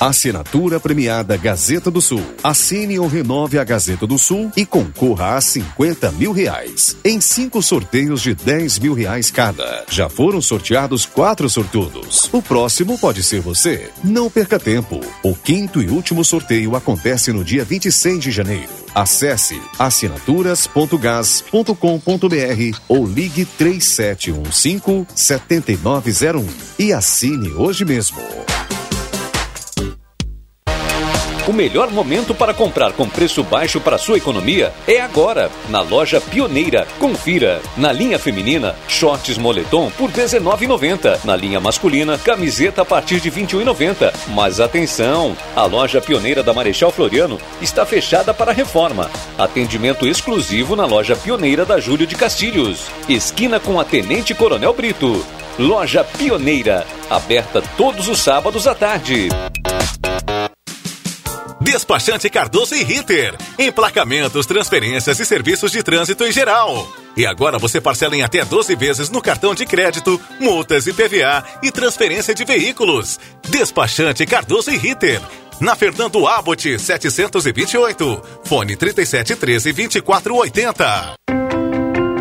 Assinatura 0.00 0.78
premiada 0.78 1.36
Gazeta 1.36 1.90
do 1.90 2.00
Sul. 2.00 2.22
Assine 2.40 3.00
ou 3.00 3.08
renove 3.08 3.58
a 3.58 3.64
Gazeta 3.64 4.06
do 4.06 4.16
Sul 4.16 4.52
e 4.56 4.64
concorra 4.64 5.34
a 5.34 5.40
50 5.40 6.12
mil 6.12 6.30
reais. 6.30 6.96
Em 7.04 7.20
cinco 7.20 7.60
sorteios 7.60 8.22
de 8.22 8.32
10 8.32 8.78
mil 8.78 8.94
reais 8.94 9.32
cada. 9.32 9.84
Já 9.90 10.08
foram 10.08 10.40
sorteados 10.40 11.04
quatro 11.04 11.50
sortudos. 11.50 12.32
O 12.32 12.40
próximo 12.40 12.96
pode 12.96 13.24
ser 13.24 13.40
você. 13.40 13.90
Não 14.04 14.30
perca 14.30 14.56
tempo. 14.56 15.00
O 15.20 15.34
quinto 15.34 15.82
e 15.82 15.88
último 15.88 16.24
sorteio 16.24 16.76
acontece 16.76 17.32
no 17.32 17.42
dia 17.42 17.64
26 17.64 18.20
de 18.20 18.30
janeiro. 18.30 18.70
Acesse 18.94 19.60
assinaturas.gas.com.br 19.80 22.78
ou 22.88 23.04
ligue 23.04 23.44
3715 23.44 25.08
7901 25.12 26.46
e 26.78 26.92
assine 26.92 27.50
hoje 27.50 27.84
mesmo. 27.84 28.22
O 31.48 31.52
melhor 31.52 31.90
momento 31.90 32.34
para 32.34 32.52
comprar 32.52 32.92
com 32.92 33.08
preço 33.08 33.42
baixo 33.42 33.80
para 33.80 33.96
sua 33.96 34.18
economia 34.18 34.70
é 34.86 35.00
agora, 35.00 35.50
na 35.70 35.80
loja 35.80 36.20
Pioneira. 36.20 36.86
Confira. 36.98 37.62
Na 37.74 37.90
linha 37.90 38.18
feminina, 38.18 38.76
shorts 38.86 39.38
moletom 39.38 39.90
por 39.92 40.10
R$19,90. 40.10 41.24
Na 41.24 41.34
linha 41.34 41.58
masculina, 41.58 42.18
camiseta 42.18 42.82
a 42.82 42.84
partir 42.84 43.18
de 43.18 43.30
R$21,90. 43.30 44.12
Mas 44.34 44.60
atenção! 44.60 45.34
A 45.56 45.64
loja 45.64 46.02
Pioneira 46.02 46.42
da 46.42 46.52
Marechal 46.52 46.90
Floriano 46.90 47.40
está 47.62 47.86
fechada 47.86 48.34
para 48.34 48.52
reforma. 48.52 49.10
Atendimento 49.38 50.06
exclusivo 50.06 50.76
na 50.76 50.84
loja 50.84 51.16
Pioneira 51.16 51.64
da 51.64 51.80
Júlio 51.80 52.06
de 52.06 52.14
Castilhos. 52.14 52.90
Esquina 53.08 53.58
com 53.58 53.80
a 53.80 53.84
Tenente 53.86 54.34
Coronel 54.34 54.74
Brito. 54.74 55.24
Loja 55.58 56.04
Pioneira, 56.04 56.86
aberta 57.08 57.62
todos 57.74 58.06
os 58.06 58.18
sábados 58.18 58.66
à 58.66 58.74
tarde. 58.74 59.30
Despachante 61.88 62.28
Cardoso 62.28 62.74
e 62.74 62.84
Ritter. 62.84 63.34
Emplacamentos, 63.58 64.44
transferências 64.44 65.18
e 65.18 65.24
serviços 65.24 65.72
de 65.72 65.82
trânsito 65.82 66.22
em 66.22 66.30
geral. 66.30 66.86
E 67.16 67.24
agora 67.24 67.58
você 67.58 67.80
parcela 67.80 68.14
em 68.14 68.22
até 68.22 68.44
12 68.44 68.76
vezes 68.76 69.08
no 69.08 69.22
cartão 69.22 69.54
de 69.54 69.64
crédito, 69.64 70.20
multas 70.38 70.86
e 70.86 70.92
PVA 70.92 71.42
e 71.62 71.70
transferência 71.70 72.34
de 72.34 72.44
veículos. 72.44 73.18
Despachante 73.48 74.26
Cardoso 74.26 74.70
e 74.70 74.76
Ritter. 74.76 75.18
Na 75.62 75.74
Fernando 75.74 76.26
Abbott 76.26 76.78
728. 76.78 78.22
Fone 78.44 78.76
3713 78.76 79.72
2480. 79.72 81.14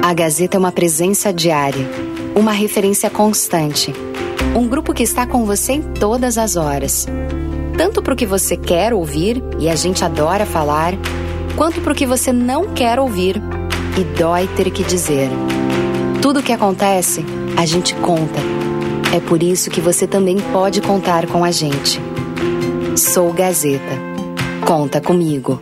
A 0.02 0.14
Gazeta 0.14 0.56
é 0.56 0.60
uma 0.60 0.72
presença 0.72 1.34
diária, 1.34 1.86
uma 2.34 2.54
referência 2.54 3.10
constante. 3.10 3.94
Um 4.56 4.66
grupo 4.66 4.94
que 4.94 5.04
está 5.04 5.28
com 5.28 5.46
você 5.46 5.74
em 5.74 5.82
todas 5.82 6.38
as 6.38 6.56
horas 6.56 7.06
tanto 7.77 8.01
para 8.01 8.13
o 8.13 8.17
que 8.17 8.25
você 8.25 8.57
quer 8.57 8.91
ouvir 8.93 9.41
e 9.60 9.69
a 9.69 9.75
gente 9.75 10.03
adora 10.03 10.46
falar, 10.46 10.96
quanto 11.55 11.79
para 11.79 11.93
o 11.93 11.96
que 11.96 12.07
você 12.07 12.34
não 12.34 12.74
quer 12.74 13.00
ouvir 13.00 13.39
e 13.98 14.03
dói 14.17 14.48
ter 14.48 14.72
que 14.72 14.84
dizer. 14.84 15.29
Tudo 16.22 16.39
o 16.39 16.43
que 16.43 16.51
acontece, 16.51 17.24
a 17.55 17.65
gente 17.65 17.93
conta. 17.96 18.39
É 19.15 19.19
por 19.19 19.41
isso 19.43 19.69
que 19.69 19.79
você 19.79 20.07
também 20.07 20.38
pode 20.51 20.81
contar 20.81 21.27
com 21.27 21.43
a 21.43 21.51
gente. 21.51 22.01
Sou 22.98 23.31
Gazeta. 23.31 24.07
Conta 24.65 25.00
comigo. 25.00 25.62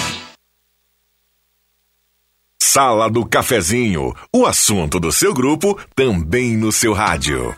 Sala 2.63 3.09
do 3.09 3.25
Cafezinho, 3.25 4.13
o 4.31 4.45
assunto 4.45 4.99
do 4.99 5.11
seu 5.11 5.33
grupo 5.33 5.79
também 5.95 6.55
no 6.55 6.71
seu 6.71 6.93
rádio. 6.93 7.55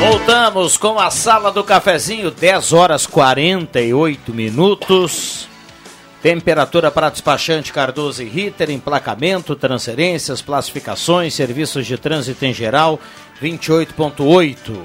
Voltamos 0.00 0.76
com 0.76 0.98
a 0.98 1.08
Sala 1.08 1.52
do 1.52 1.62
Cafezinho, 1.62 2.32
10 2.32 2.72
horas 2.72 3.06
48 3.06 4.34
minutos. 4.34 5.48
Temperatura 6.22 6.90
para 6.90 7.10
despachante 7.10 7.72
Cardoso 7.72 8.22
e 8.22 8.26
Ritter, 8.26 8.70
emplacamento, 8.70 9.54
transferências, 9.54 10.42
classificações, 10.42 11.34
serviços 11.34 11.86
de 11.86 11.96
trânsito 11.96 12.44
em 12.44 12.52
geral, 12.52 12.98
28.8. 13.40 14.76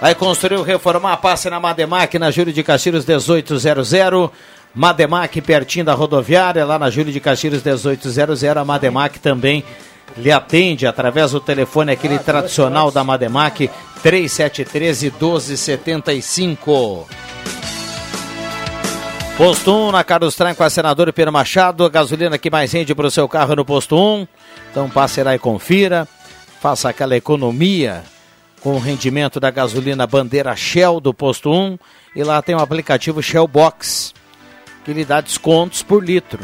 Vai 0.00 0.14
construir 0.14 0.56
ou 0.56 0.62
reformar, 0.62 1.18
passe 1.18 1.50
na 1.50 1.60
Mademac, 1.60 2.18
na 2.18 2.30
Júlio 2.30 2.52
de 2.52 2.62
Castilhos 2.62 3.04
1800. 3.04 3.92
Mademac, 4.74 5.40
pertinho 5.40 5.84
da 5.84 5.94
rodoviária, 5.94 6.64
lá 6.64 6.78
na 6.78 6.90
Júlio 6.90 7.12
de 7.12 7.20
Castilhos 7.20 7.62
1800. 7.62 8.42
A 8.44 8.64
Mademac 8.64 9.18
também 9.20 9.62
lhe 10.16 10.32
atende 10.32 10.86
através 10.86 11.32
do 11.32 11.40
telefone 11.40 11.92
aquele 11.92 12.16
ah, 12.16 12.20
tradicional 12.20 12.90
da 12.90 13.04
Mademac, 13.04 13.70
3713 14.02 15.10
1275. 15.10 17.06
Posto 19.36 19.74
1 19.74 19.90
na 19.90 20.04
Carlos 20.04 20.36
Traem 20.36 20.54
com 20.54 20.62
a 20.62 20.70
senadora 20.70 21.12
Pedro 21.12 21.32
Machado. 21.32 21.84
A 21.84 21.88
gasolina 21.88 22.38
que 22.38 22.48
mais 22.48 22.72
rende 22.72 22.94
para 22.94 23.08
o 23.08 23.10
seu 23.10 23.28
carro 23.28 23.56
no 23.56 23.64
posto 23.64 23.96
1. 23.96 24.28
Então 24.70 24.88
passe 24.88 25.20
lá 25.24 25.34
e 25.34 25.40
confira. 25.40 26.06
Faça 26.60 26.88
aquela 26.88 27.16
economia 27.16 28.04
com 28.60 28.74
o 28.74 28.78
rendimento 28.78 29.40
da 29.40 29.50
gasolina 29.50 30.06
bandeira 30.06 30.54
Shell 30.54 31.00
do 31.00 31.12
posto 31.12 31.50
1. 31.50 31.76
E 32.14 32.22
lá 32.22 32.40
tem 32.42 32.54
o 32.54 32.60
aplicativo 32.60 33.20
Shell 33.20 33.48
Box, 33.48 34.14
que 34.84 34.92
lhe 34.92 35.04
dá 35.04 35.20
descontos 35.20 35.82
por 35.82 36.04
litro. 36.04 36.38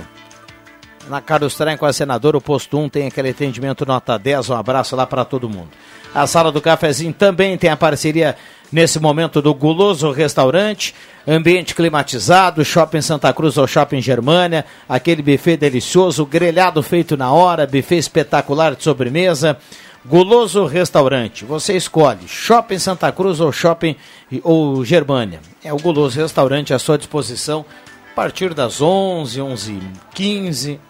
Na 1.08 1.20
Carlos 1.20 1.54
Traem 1.54 1.76
com 1.76 1.86
a 1.86 1.92
senadora, 1.92 2.36
o 2.36 2.40
posto 2.40 2.78
1 2.78 2.88
tem 2.88 3.06
aquele 3.06 3.30
atendimento 3.30 3.86
nota 3.86 4.18
10. 4.18 4.50
Um 4.50 4.54
abraço 4.54 4.94
lá 4.94 5.06
para 5.06 5.24
todo 5.24 5.48
mundo. 5.48 5.70
A 6.14 6.26
sala 6.26 6.52
do 6.52 6.60
cafezinho 6.60 7.12
também 7.12 7.56
tem 7.56 7.70
a 7.70 7.76
parceria 7.76 8.36
nesse 8.70 9.00
momento 9.00 9.40
do 9.40 9.54
Guloso 9.54 10.10
Restaurante, 10.12 10.94
ambiente 11.26 11.74
climatizado, 11.74 12.64
Shopping 12.64 13.00
Santa 13.00 13.32
Cruz 13.32 13.56
ou 13.56 13.66
Shopping 13.66 14.00
Germânia, 14.00 14.64
aquele 14.88 15.22
buffet 15.22 15.56
delicioso, 15.56 16.24
grelhado 16.24 16.82
feito 16.82 17.16
na 17.16 17.32
hora, 17.32 17.66
buffet 17.66 17.98
espetacular 17.98 18.74
de 18.74 18.82
sobremesa. 18.84 19.56
Guloso 20.04 20.64
Restaurante, 20.64 21.44
você 21.44 21.76
escolhe 21.76 22.26
Shopping 22.26 22.78
Santa 22.78 23.10
Cruz 23.12 23.40
ou 23.40 23.52
Shopping 23.52 23.96
ou 24.42 24.84
Germânia. 24.84 25.40
É 25.62 25.72
o 25.72 25.76
Guloso 25.76 26.20
Restaurante 26.20 26.72
à 26.72 26.78
sua 26.78 26.96
disposição 26.96 27.64
a 28.12 28.14
partir 28.14 28.54
das 28.54 28.80
11, 28.80 29.40
11 29.40 29.78
15 30.14 30.89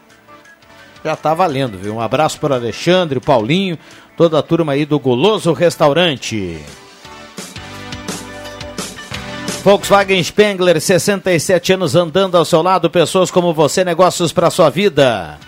já 1.05 1.15
está 1.15 1.35
valendo, 1.35 1.79
viu? 1.79 1.95
Um 1.95 2.01
abraço 2.01 2.39
para 2.39 2.57
Alexandre, 2.57 3.21
Paulinho, 3.21 3.79
toda 4.17 4.39
a 4.39 4.43
turma 4.43 4.73
aí 4.73 4.85
do 4.85 4.99
Goloso 4.99 5.53
Restaurante. 5.53 6.59
Volkswagen 9.63 10.23
Spengler, 10.23 10.81
67 10.81 11.75
anos 11.75 11.95
andando 11.95 12.37
ao 12.37 12.45
seu 12.45 12.63
lado, 12.63 12.89
pessoas 12.89 13.31
como 13.31 13.53
você, 13.53 13.85
negócios 13.85 14.33
para 14.33 14.51
sua 14.51 14.71
vida. 14.71 15.39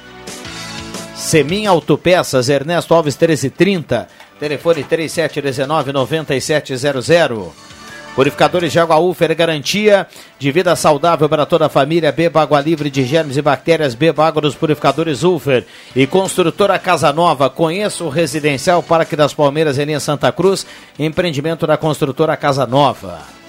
Semin 1.17 1.67
Autopeças, 1.67 2.49
Ernesto 2.49 2.95
Alves 2.95 3.15
1330, 3.15 4.09
telefone 4.39 4.85
3719 4.85 5.93
9700. 5.93 7.72
Purificadores 8.15 8.71
de 8.71 8.79
água 8.79 8.99
Ufer, 8.99 9.35
garantia 9.35 10.07
de 10.39 10.53
vida 10.53 10.77
saudável 10.77 11.29
para 11.31 11.47
toda 11.47 11.67
a 11.67 11.71
família. 11.71 12.13
Beba 12.13 12.43
água 12.43 12.61
livre 12.61 12.91
de 12.91 13.05
germes 13.05 13.39
e 13.39 13.43
bactérias. 13.43 13.95
Beba 13.95 14.27
água 14.27 14.43
dos 14.43 14.55
purificadores 14.55 15.23
Ufer. 15.23 15.65
E 15.97 16.07
construtora 16.07 16.79
Casa 16.79 17.11
Nova. 17.11 17.49
Conheça 17.49 18.05
o 18.05 18.11
residencial 18.11 18.83
Parque 18.83 19.17
das 19.17 19.33
Palmeiras 19.33 19.79
em 19.79 19.99
Santa 19.99 20.31
Cruz. 20.31 20.67
Empreendimento 20.99 21.67
da 21.67 21.79
construtora 21.79 22.37
Casa 22.37 22.67
Nova. 22.67 23.42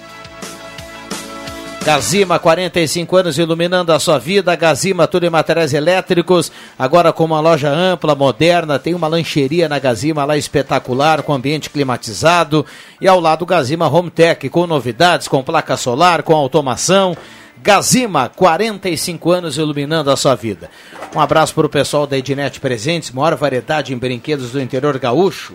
Gazima, 1.84 2.38
45 2.38 3.14
anos 3.14 3.36
iluminando 3.36 3.92
a 3.92 3.98
sua 4.00 4.18
vida. 4.18 4.56
Gazima, 4.56 5.06
tudo 5.06 5.26
em 5.26 5.30
materiais 5.30 5.74
elétricos. 5.74 6.50
Agora 6.78 7.12
com 7.12 7.26
uma 7.26 7.40
loja 7.40 7.68
ampla, 7.70 8.14
moderna. 8.14 8.78
Tem 8.78 8.94
uma 8.94 9.06
lancheria 9.06 9.68
na 9.68 9.78
Gazima 9.78 10.24
lá 10.24 10.34
espetacular, 10.34 11.22
com 11.22 11.34
ambiente 11.34 11.68
climatizado. 11.68 12.64
E 13.02 13.06
ao 13.06 13.20
lado 13.20 13.44
Gazima 13.44 13.86
Home 13.86 14.10
Tech, 14.10 14.48
com 14.48 14.66
novidades, 14.66 15.28
com 15.28 15.42
placa 15.42 15.76
solar, 15.76 16.22
com 16.22 16.34
automação. 16.34 17.14
Gazima, 17.62 18.30
45 18.34 19.30
anos 19.30 19.58
iluminando 19.58 20.10
a 20.10 20.16
sua 20.16 20.34
vida. 20.34 20.70
Um 21.14 21.20
abraço 21.20 21.54
para 21.54 21.66
o 21.66 21.70
pessoal 21.70 22.06
da 22.06 22.16
Ednet 22.16 22.60
Presentes, 22.60 23.10
maior 23.10 23.36
variedade 23.36 23.92
em 23.92 23.98
brinquedos 23.98 24.52
do 24.52 24.60
interior 24.60 24.98
gaúcho. 24.98 25.52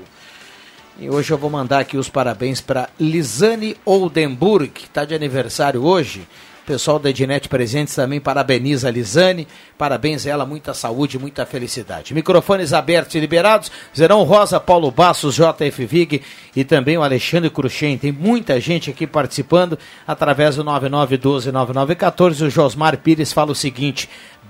E 1.01 1.09
hoje 1.09 1.31
eu 1.31 1.37
vou 1.37 1.49
mandar 1.49 1.79
aqui 1.79 1.95
os 1.95 2.09
parabéns 2.09 2.59
para 2.59 2.89
Lisane 2.99 3.77
Oldenburg, 3.85 4.67
que 4.67 4.83
está 4.83 5.05
de 5.05 5.15
aniversário 5.15 5.81
hoje. 5.81 6.27
O 6.63 6.65
pessoal 6.65 6.99
da 6.99 7.09
Ednet 7.09 7.47
Presentes 7.47 7.95
também 7.95 8.19
parabeniza 8.19 8.89
a 8.89 8.91
Lisane. 8.91 9.47
Parabéns 9.77 10.27
a 10.27 10.31
ela, 10.31 10.45
muita 10.45 10.73
saúde, 10.73 11.17
muita 11.17 11.45
felicidade. 11.45 12.13
Microfones 12.13 12.73
abertos 12.73 13.15
e 13.15 13.19
liberados. 13.21 13.71
Zerão 13.95 14.23
Rosa, 14.23 14.59
Paulo 14.59 14.91
Bassos, 14.91 15.35
JF 15.35 15.85
Vig 15.85 16.21
e 16.53 16.65
também 16.65 16.97
o 16.97 17.01
Alexandre 17.01 17.49
Cruxem. 17.49 17.97
Tem 17.97 18.11
muita 18.11 18.59
gente 18.59 18.89
aqui 18.89 19.07
participando 19.07 19.79
através 20.05 20.57
do 20.57 20.65
9912-9914. 20.65 22.45
O 22.45 22.49
Josmar 22.49 22.97
Pires 22.97 23.31
fala 23.31 23.53
o 23.53 23.55
seguinte: 23.55 24.09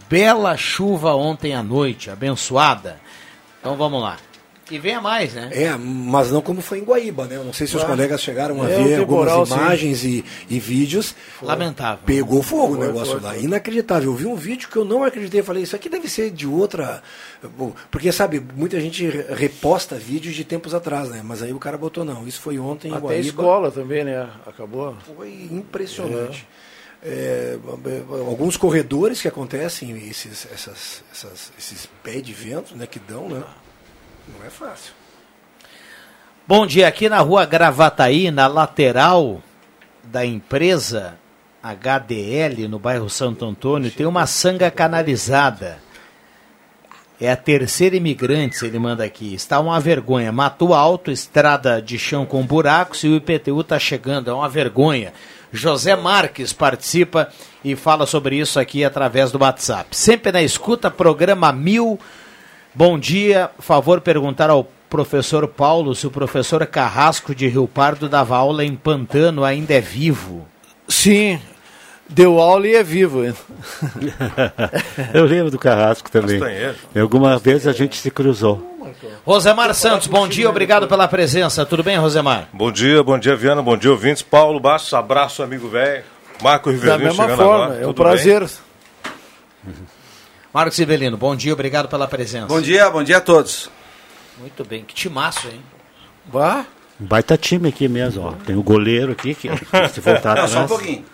bela 0.10 0.58
chuva 0.58 1.14
ontem 1.14 1.54
à 1.54 1.62
noite, 1.62 2.10
abençoada. 2.10 3.00
Então 3.60 3.78
vamos 3.78 4.02
lá. 4.02 4.18
E 4.72 4.78
venha 4.78 5.02
mais, 5.02 5.34
né? 5.34 5.50
É, 5.52 5.76
mas 5.76 6.32
não 6.32 6.42
como 6.42 6.62
foi 6.62 6.80
em 6.80 6.84
Guaíba, 6.84 7.26
né? 7.26 7.36
Eu 7.38 7.44
não 7.44 7.54
sei 7.54 7.66
se 7.66 7.76
os 7.76 7.84
Ah. 7.84 7.88
colegas 7.88 8.22
chegaram 8.22 8.62
a 8.62 8.70
É, 8.70 8.84
ver 8.84 9.00
temporal, 9.00 9.40
algumas 9.40 9.60
imagens 9.60 10.04
e, 10.04 10.24
e 10.50 10.60
vídeos. 10.60 11.16
Lamentável. 11.42 12.00
Pegou 12.06 12.44
fogo 12.44 12.76
Foi, 12.76 12.84
o 12.84 12.88
negócio 12.88 13.14
foi, 13.14 13.22
lá. 13.22 13.34
foi. 13.34 13.44
Inacreditável. 13.44 14.12
Eu 14.12 14.16
vi 14.16 14.26
um 14.28 14.36
vídeo 14.36 14.70
que 14.70 14.76
eu 14.78 14.86
não 14.86 15.04
acreditei. 15.04 15.42
Falei, 15.42 15.64
isso 15.64 15.76
aqui 15.76 15.90
deve 15.90 16.08
ser 16.08 16.30
de 16.32 16.46
outra. 16.46 17.02
Porque, 17.90 18.12
sabe, 18.12 18.40
muita 18.56 18.80
gente 18.80 19.06
re- 19.08 19.34
reposta 19.34 19.96
vídeos 19.96 20.36
de 20.36 20.44
tempos 20.44 20.74
atrás, 20.74 21.10
né? 21.10 21.22
Mas 21.24 21.42
aí 21.42 21.52
o 21.54 21.60
cara 21.60 21.78
botou, 21.78 22.06
não. 22.06 22.28
Isso 22.28 22.40
foi 22.42 22.60
ontem 22.60 22.90
em 22.90 22.94
Até 22.94 23.02
Guaíba. 23.02 23.28
escola 23.28 23.72
também, 23.72 24.04
né? 24.04 24.30
Acabou. 24.46 24.96
Foi 25.16 25.48
impressionante. 25.52 26.48
É, 27.02 27.58
alguns 28.28 28.58
corredores 28.58 29.22
que 29.22 29.28
acontecem, 29.28 29.92
esses, 30.10 30.46
essas, 30.54 31.02
essas- 31.12 31.52
esses 31.58 31.88
pés 32.04 32.22
de 32.22 32.34
vento 32.34 32.76
né, 32.76 32.86
que 32.86 33.00
dão, 33.00 33.30
né? 33.30 33.42
Não 34.38 34.46
é 34.46 34.50
fácil. 34.50 34.94
Bom 36.48 36.66
dia, 36.66 36.88
aqui 36.88 37.10
na 37.10 37.20
rua 37.20 37.46
Gravataí, 37.46 38.30
na 38.30 38.48
lateral 38.48 39.42
da 40.04 40.26
empresa 40.26 41.18
HDL, 41.64 42.68
no 42.68 42.80
bairro 42.80 43.10
Santo 43.10 43.46
Antônio, 43.46 43.92
tem 43.92 44.06
uma 44.06 44.26
sanga 44.28 44.70
canalizada. 44.70 45.80
É 47.20 47.30
a 47.30 47.36
terceira 47.36 47.96
imigrantes, 47.98 48.62
ele 48.64 48.80
manda 48.80 49.04
aqui. 49.04 49.34
Está 49.34 49.60
uma 49.60 49.80
vergonha. 49.80 50.32
Matou 50.32 50.74
alto, 50.74 51.12
estrada 51.12 51.82
de 51.82 52.00
chão 52.00 52.26
com 52.26 52.46
buracos 52.46 53.04
e 53.04 53.10
o 53.10 53.16
IPTU 53.16 53.60
está 53.62 53.78
chegando. 53.78 54.30
É 54.30 54.34
uma 54.34 54.48
vergonha. 54.48 55.12
José 55.52 55.96
Marques 55.96 56.54
participa 56.54 57.30
e 57.64 57.76
fala 57.76 58.06
sobre 58.06 58.38
isso 58.38 58.60
aqui 58.60 58.86
através 58.86 59.32
do 59.32 59.40
WhatsApp. 59.40 59.96
Sempre 59.96 60.32
na 60.32 60.42
escuta, 60.42 60.90
programa 60.90 61.52
Mil. 61.52 62.00
Bom 62.74 62.98
dia. 63.00 63.50
Favor 63.60 64.02
perguntar 64.02 64.50
ao 64.50 64.68
professor 64.90 65.48
Paulo 65.48 65.94
se 65.96 66.08
o 66.08 66.12
professor 66.12 66.66
Carrasco 66.66 67.34
de 67.36 67.48
Rio 67.48 67.68
Pardo 67.68 68.08
dava 68.10 68.36
aula 68.38 68.64
em 68.66 68.76
Pantano 68.76 69.44
ainda 69.44 69.74
é 69.74 69.82
vivo. 69.82 70.48
Sim, 70.88 71.40
deu 72.08 72.40
aula 72.40 72.68
e 72.68 72.76
é 72.76 72.84
vivo. 72.84 73.22
Eu 75.14 75.26
lembro 75.26 75.52
do 75.52 75.60
Carrasco 75.60 76.10
também. 76.10 76.40
Castanheiro. 76.40 76.76
E 76.96 77.00
alguma 77.00 77.38
vez 77.38 77.68
a 77.68 77.72
gente 77.72 77.98
se 77.98 78.10
cruzou. 78.10 78.68
Rosemar 79.24 79.72
Santos, 79.76 80.08
bom 80.08 80.28
dia, 80.28 80.50
obrigado 80.50 80.88
pela 80.88 81.08
presença. 81.08 81.66
Tudo 81.66 81.84
bem, 81.84 81.98
Rosemar? 81.98 82.50
Bom 82.52 82.72
dia, 82.72 83.04
bom 83.04 83.20
dia, 83.20 83.36
Viana, 83.36 83.62
bom 83.62 83.78
dia, 83.78 83.92
ouvintes. 83.92 84.24
Paulo 84.24 84.60
Bastos, 84.60 84.94
abraço, 84.94 85.44
amigo 85.44 85.70
velho. 85.70 86.04
Marco 86.42 86.72
Rivelino 86.72 86.98
Da 86.98 87.04
mesma 87.04 87.24
chegando 87.24 87.38
forma, 87.38 87.66
agora. 87.66 87.80
é 87.80 87.84
um 87.84 87.94
tudo 87.94 88.02
prazer. 88.02 88.40
bem? 88.40 89.74
Marcos 90.54 90.76
Sivelino, 90.76 91.16
bom 91.18 91.36
dia, 91.36 91.54
obrigado 91.54 91.88
pela 91.88 92.08
presença. 92.08 92.48
Bom 92.48 92.60
dia, 92.62 92.90
bom 92.90 93.04
dia 93.04 93.18
a 93.18 93.22
todos. 93.22 93.70
Muito 94.40 94.64
bem, 94.66 94.84
que 94.84 94.94
timaço, 94.96 95.48
hein? 95.48 95.62
Vá. 96.26 96.66
Um 97.00 97.06
baita 97.06 97.38
time 97.38 97.70
aqui 97.70 97.88
mesmo, 97.88 98.24
ó. 98.24 98.32
Tem 98.46 98.56
o 98.56 98.64
goleiro 98.64 99.12
aqui, 99.12 99.36
que 99.36 99.50
se 99.94 100.02
voltar 100.02 100.36
Não, 100.36 100.48
só 100.48 100.62
um 100.64 100.68
pouquinho. 100.68 101.06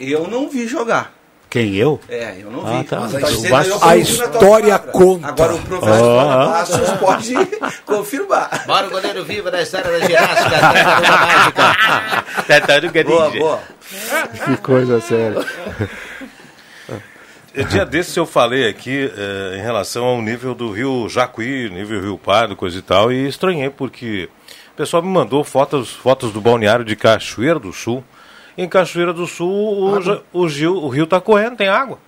Eu 0.00 0.26
não 0.28 0.48
vi 0.48 0.66
jogar. 0.66 1.12
Quem, 1.48 1.74
eu? 1.76 2.00
É, 2.08 2.38
eu 2.40 2.50
não 2.50 2.66
Ah, 2.66 2.78
vi. 2.78 2.84
tá. 2.84 3.00
Mas 3.00 3.12
Mas 3.12 3.68
tá 3.68 3.74
eu 3.74 3.78
que 3.78 3.84
A 3.88 3.96
história 3.96 4.78
conta. 4.78 5.28
Agora 5.28 5.54
o 5.54 5.58
professor 5.60 6.18
Ah. 6.30 6.46
Bastos 6.46 6.90
pode 6.98 7.34
confirmar. 7.84 8.64
Bora 8.66 8.86
o 8.86 8.90
goleiro 8.90 9.22
vivo 9.22 9.50
da 9.50 9.60
história 9.62 9.90
da 9.90 10.00
ginástica, 10.00 10.58
tartaruga 12.48 13.04
mágica. 13.04 13.04
Boa, 13.04 13.30
boa. 13.30 13.60
Que 14.46 14.56
coisa 14.62 15.00
séria. 15.02 15.46
E 17.54 17.64
Dia 17.64 17.84
desses 17.84 18.16
eu 18.16 18.24
falei 18.24 18.66
aqui 18.68 19.10
eh, 19.14 19.56
em 19.58 19.62
relação 19.62 20.04
ao 20.04 20.22
nível 20.22 20.54
do 20.54 20.70
rio 20.72 21.06
Jacuí, 21.08 21.68
nível 21.68 22.00
Rio 22.00 22.16
Pardo, 22.18 22.56
coisa 22.56 22.78
e 22.78 22.82
tal, 22.82 23.12
e 23.12 23.28
estranhei 23.28 23.68
porque 23.68 24.28
o 24.72 24.76
pessoal 24.76 25.02
me 25.02 25.08
mandou 25.10 25.44
fotos, 25.44 25.90
fotos 25.90 26.32
do 26.32 26.40
balneário 26.40 26.84
de 26.84 26.96
Cachoeira 26.96 27.58
do 27.58 27.72
Sul. 27.72 28.02
Em 28.56 28.66
Cachoeira 28.68 29.12
do 29.12 29.26
Sul 29.26 29.50
o, 29.52 30.22
o, 30.32 30.48
Gil- 30.48 30.76
o 30.82 30.88
rio 30.88 31.04
está 31.04 31.20
correndo, 31.20 31.56
tem 31.56 31.68
água. 31.68 31.98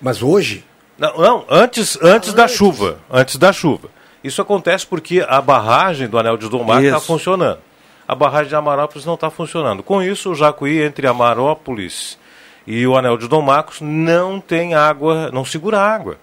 Mas 0.00 0.22
hoje? 0.22 0.64
Não, 0.96 1.16
não 1.18 1.44
antes, 1.50 1.98
antes 2.00 2.32
da 2.32 2.46
chuva. 2.46 2.98
Antes 3.10 3.36
da 3.36 3.52
chuva. 3.52 3.88
Isso 4.22 4.40
acontece 4.40 4.86
porque 4.86 5.24
a 5.28 5.40
barragem 5.40 6.06
do 6.08 6.16
Anel 6.16 6.36
de 6.36 6.48
Domar 6.48 6.82
está 6.84 7.00
funcionando. 7.00 7.58
A 8.06 8.14
barragem 8.14 8.48
de 8.50 8.54
Amarópolis 8.54 9.04
não 9.04 9.14
está 9.14 9.30
funcionando. 9.30 9.82
Com 9.82 10.00
isso, 10.02 10.30
o 10.30 10.34
Jacuí 10.34 10.80
entre 10.80 11.08
Amarópolis 11.08 12.18
e 12.66 12.86
o 12.86 12.96
Anel 12.96 13.16
de 13.18 13.28
Dom 13.28 13.42
Marcos 13.42 13.80
não 13.80 14.40
tem 14.40 14.74
água, 14.74 15.30
não 15.32 15.44
segura 15.44 15.80
água. 15.80 16.16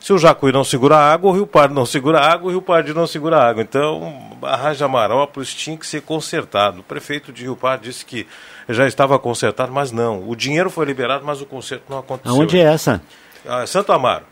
Se 0.00 0.12
o 0.12 0.18
Jacuí 0.18 0.52
não 0.52 0.64
segura 0.64 0.96
água, 0.98 1.30
o 1.30 1.34
Rio 1.34 1.46
Pardo 1.46 1.74
não 1.74 1.86
segura 1.86 2.20
água, 2.20 2.48
o 2.48 2.50
Rio 2.50 2.60
Pardo 2.60 2.92
não 2.94 3.06
segura 3.06 3.38
água. 3.40 3.62
Então, 3.62 4.30
a 4.32 4.34
barragem 4.34 4.76
de 4.76 4.84
Amarópolis 4.84 5.54
tinha 5.54 5.78
que 5.78 5.86
ser 5.86 6.02
consertado. 6.02 6.80
O 6.80 6.82
prefeito 6.82 7.32
de 7.32 7.44
Rio 7.44 7.56
Pardo 7.56 7.84
disse 7.84 8.04
que 8.04 8.26
já 8.68 8.86
estava 8.86 9.18
consertado, 9.18 9.72
mas 9.72 9.90
não. 9.90 10.28
O 10.28 10.36
dinheiro 10.36 10.68
foi 10.68 10.84
liberado, 10.84 11.24
mas 11.24 11.40
o 11.40 11.46
conserto 11.46 11.84
não 11.88 12.00
aconteceu. 12.00 12.32
Aonde 12.38 12.58
é 12.58 12.64
essa? 12.64 13.00
Ah, 13.48 13.66
Santo 13.66 13.92
Amaro. 13.92 14.24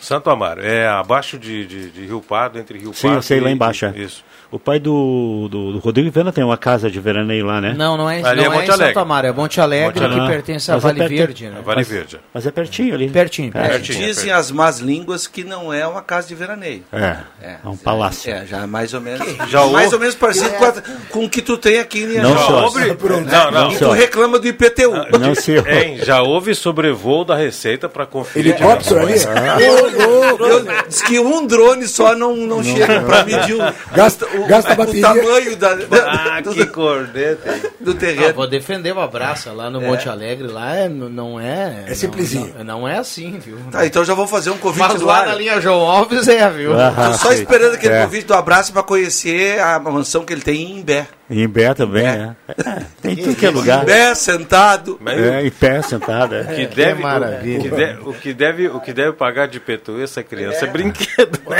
Santo 0.00 0.28
Amaro. 0.28 0.60
É 0.62 0.86
abaixo 0.86 1.38
de, 1.38 1.66
de, 1.66 1.90
de 1.90 2.04
Rio 2.06 2.20
Pardo, 2.20 2.58
entre 2.58 2.78
Rio 2.78 2.92
Sim, 2.92 3.02
Pardo 3.08 3.18
eu 3.18 3.22
sei, 3.22 3.38
e- 3.38 3.40
lá 3.40 3.50
embaixo. 3.50 3.86
é. 3.86 3.90
Isso. 3.96 4.22
O 4.56 4.58
pai 4.58 4.78
do, 4.78 5.48
do, 5.50 5.72
do 5.72 5.78
Rodrigo 5.80 6.10
Viana 6.10 6.32
tem 6.32 6.42
uma 6.42 6.56
casa 6.56 6.90
de 6.90 6.98
veraneio 6.98 7.44
lá, 7.44 7.60
né? 7.60 7.74
Não, 7.76 7.94
não 7.96 8.08
é, 8.08 8.22
Ali 8.24 8.36
não 8.42 8.44
é 8.44 8.46
é, 8.46 8.48
Monte 8.48 8.68
em 8.68 8.70
Alegre. 8.70 8.86
Santo 8.86 8.98
Amaro, 9.00 9.26
é 9.26 9.32
Monte 9.32 9.60
Alegre, 9.60 10.00
Monte 10.00 10.20
que 10.20 10.26
pertence 10.26 10.70
a 10.70 10.74
Mas 10.74 10.82
é 10.84 10.86
Vale 10.86 10.98
perto- 11.00 11.10
Verde. 11.16 11.44
Né? 11.48 11.56
Vale 11.62 11.76
Mas- 11.80 11.88
Verde. 11.88 12.20
Mas 12.32 12.46
é 12.46 12.50
pertinho 12.50 12.94
ali. 12.94 13.08
Pertinho, 13.10 13.50
É. 13.54 13.68
Pertinho, 13.68 13.98
Dizem 13.98 14.14
pertinho. 14.14 14.34
as 14.36 14.50
más 14.50 14.78
línguas 14.78 15.26
que 15.26 15.44
não 15.44 15.72
é 15.74 15.86
uma 15.86 16.00
casa 16.00 16.26
de 16.28 16.34
veraneio. 16.34 16.82
É, 16.92 17.16
é 17.42 17.56
um 17.68 17.76
palácio. 17.76 18.32
É, 18.32 18.46
já 18.46 18.66
mais 18.66 18.94
ou 18.94 19.00
menos. 19.02 19.26
Já 19.50 19.66
mais 19.66 19.92
ou 19.92 19.98
menos 19.98 20.14
parecido 20.14 20.50
com, 20.50 20.64
a- 20.64 20.74
com 21.10 21.24
o 21.26 21.28
que 21.30 21.42
tu 21.42 21.58
tem 21.58 21.78
aqui 21.78 22.02
em 22.04 22.18
Não. 22.18 22.62
Houve- 22.64 22.94
Pronto. 22.94 23.30
Não, 23.30 23.50
não. 23.50 23.72
E 23.72 23.76
tu 23.76 23.90
reclama 23.90 24.38
do 24.38 24.46
IPTU. 24.48 24.92
Não 25.20 25.34
sei. 25.34 25.58
Hein, 25.58 25.98
já 26.02 26.22
houve 26.22 26.54
sobrevoo 26.54 27.24
da 27.24 27.36
Receita 27.36 27.88
para 27.90 28.06
conferir 28.06 28.52
Helicóptero 28.54 29.00
ali? 29.00 29.14
Eu, 29.62 30.86
diz 30.88 31.02
que 31.02 31.18
um 31.18 31.46
drone 31.46 31.86
só 31.86 32.14
não, 32.14 32.34
não 32.36 32.62
chega 32.62 33.00
para 33.00 33.24
medir 33.24 33.54
o, 33.54 33.58
Gasta- 33.94 34.26
o, 34.26 34.45
gasta 34.46 34.72
o 34.72 34.76
bateria. 34.76 35.02
tamanho 35.02 35.56
da, 35.56 35.74
da- 35.86 36.12
Ah, 36.36 36.40
do, 36.40 36.54
que 36.54 36.66
corneta. 36.66 37.54
do 37.80 37.90
Ah, 37.92 37.94
terreno. 37.94 38.34
vou 38.34 38.46
defender 38.48 38.92
o 38.92 39.00
abraço 39.00 39.52
lá 39.52 39.68
no 39.70 39.80
Monte 39.80 40.08
Alegre, 40.08 40.46
lá 40.48 40.74
é, 40.74 40.88
não 40.88 41.38
é... 41.40 41.84
É 41.88 41.94
simplesinho. 41.94 42.52
Não, 42.58 42.64
não 42.80 42.88
é 42.88 42.98
assim, 42.98 43.38
viu? 43.38 43.58
Tá, 43.70 43.86
então 43.86 44.04
já 44.04 44.14
vou 44.14 44.26
fazer 44.26 44.50
um 44.50 44.58
convite 44.58 44.86
Mas 44.88 45.00
do 45.00 45.06
lá 45.06 45.20
ar. 45.20 45.26
na 45.28 45.34
linha 45.34 45.60
João 45.60 45.80
Alves 45.88 46.26
é, 46.28 46.48
viu? 46.50 46.78
Ah, 46.78 46.92
Tô 47.12 47.18
só 47.18 47.28
sei. 47.28 47.38
esperando 47.40 47.74
aquele 47.74 47.94
É. 47.94 48.02
convite 48.04 48.26
do 48.26 48.34
abraço 48.34 48.72
para 48.72 48.82
conhecer 48.82 49.60
a 49.60 49.78
mansão 49.78 50.24
que 50.24 50.32
ele 50.32 50.42
tem 50.42 50.62
em 50.62 50.78
Imbé. 50.80 51.06
Em 51.28 51.42
Imbé 51.42 51.74
também, 51.74 52.06
é. 52.06 52.30
É, 52.48 52.82
Tem 53.02 53.16
tudo 53.16 53.34
que 53.34 53.46
é 53.46 53.50
lugar. 53.50 53.82
Imbé, 53.82 54.14
sentado. 54.14 54.96
Mas 55.00 55.18
É, 55.18 55.44
em 55.44 55.50
pé, 55.50 55.82
sentado. 55.82 56.32
o 56.32 56.36
É. 56.36 56.44
que 56.54 56.66
deve, 56.66 57.02
maravilha. 57.02 57.58
O 57.58 57.62
que, 57.62 57.70
deve, 57.70 58.00
o, 58.00 58.12
que 58.12 58.32
deve, 58.34 58.68
o 58.68 58.80
que 58.80 58.92
deve 58.92 59.12
pagar 59.12 59.48
de 59.48 59.56
IPTU 59.58 60.00
essa 60.02 60.22
criança 60.22 60.66
é, 60.66 60.68
brinquedo. 60.68 61.40
né? 61.48 61.58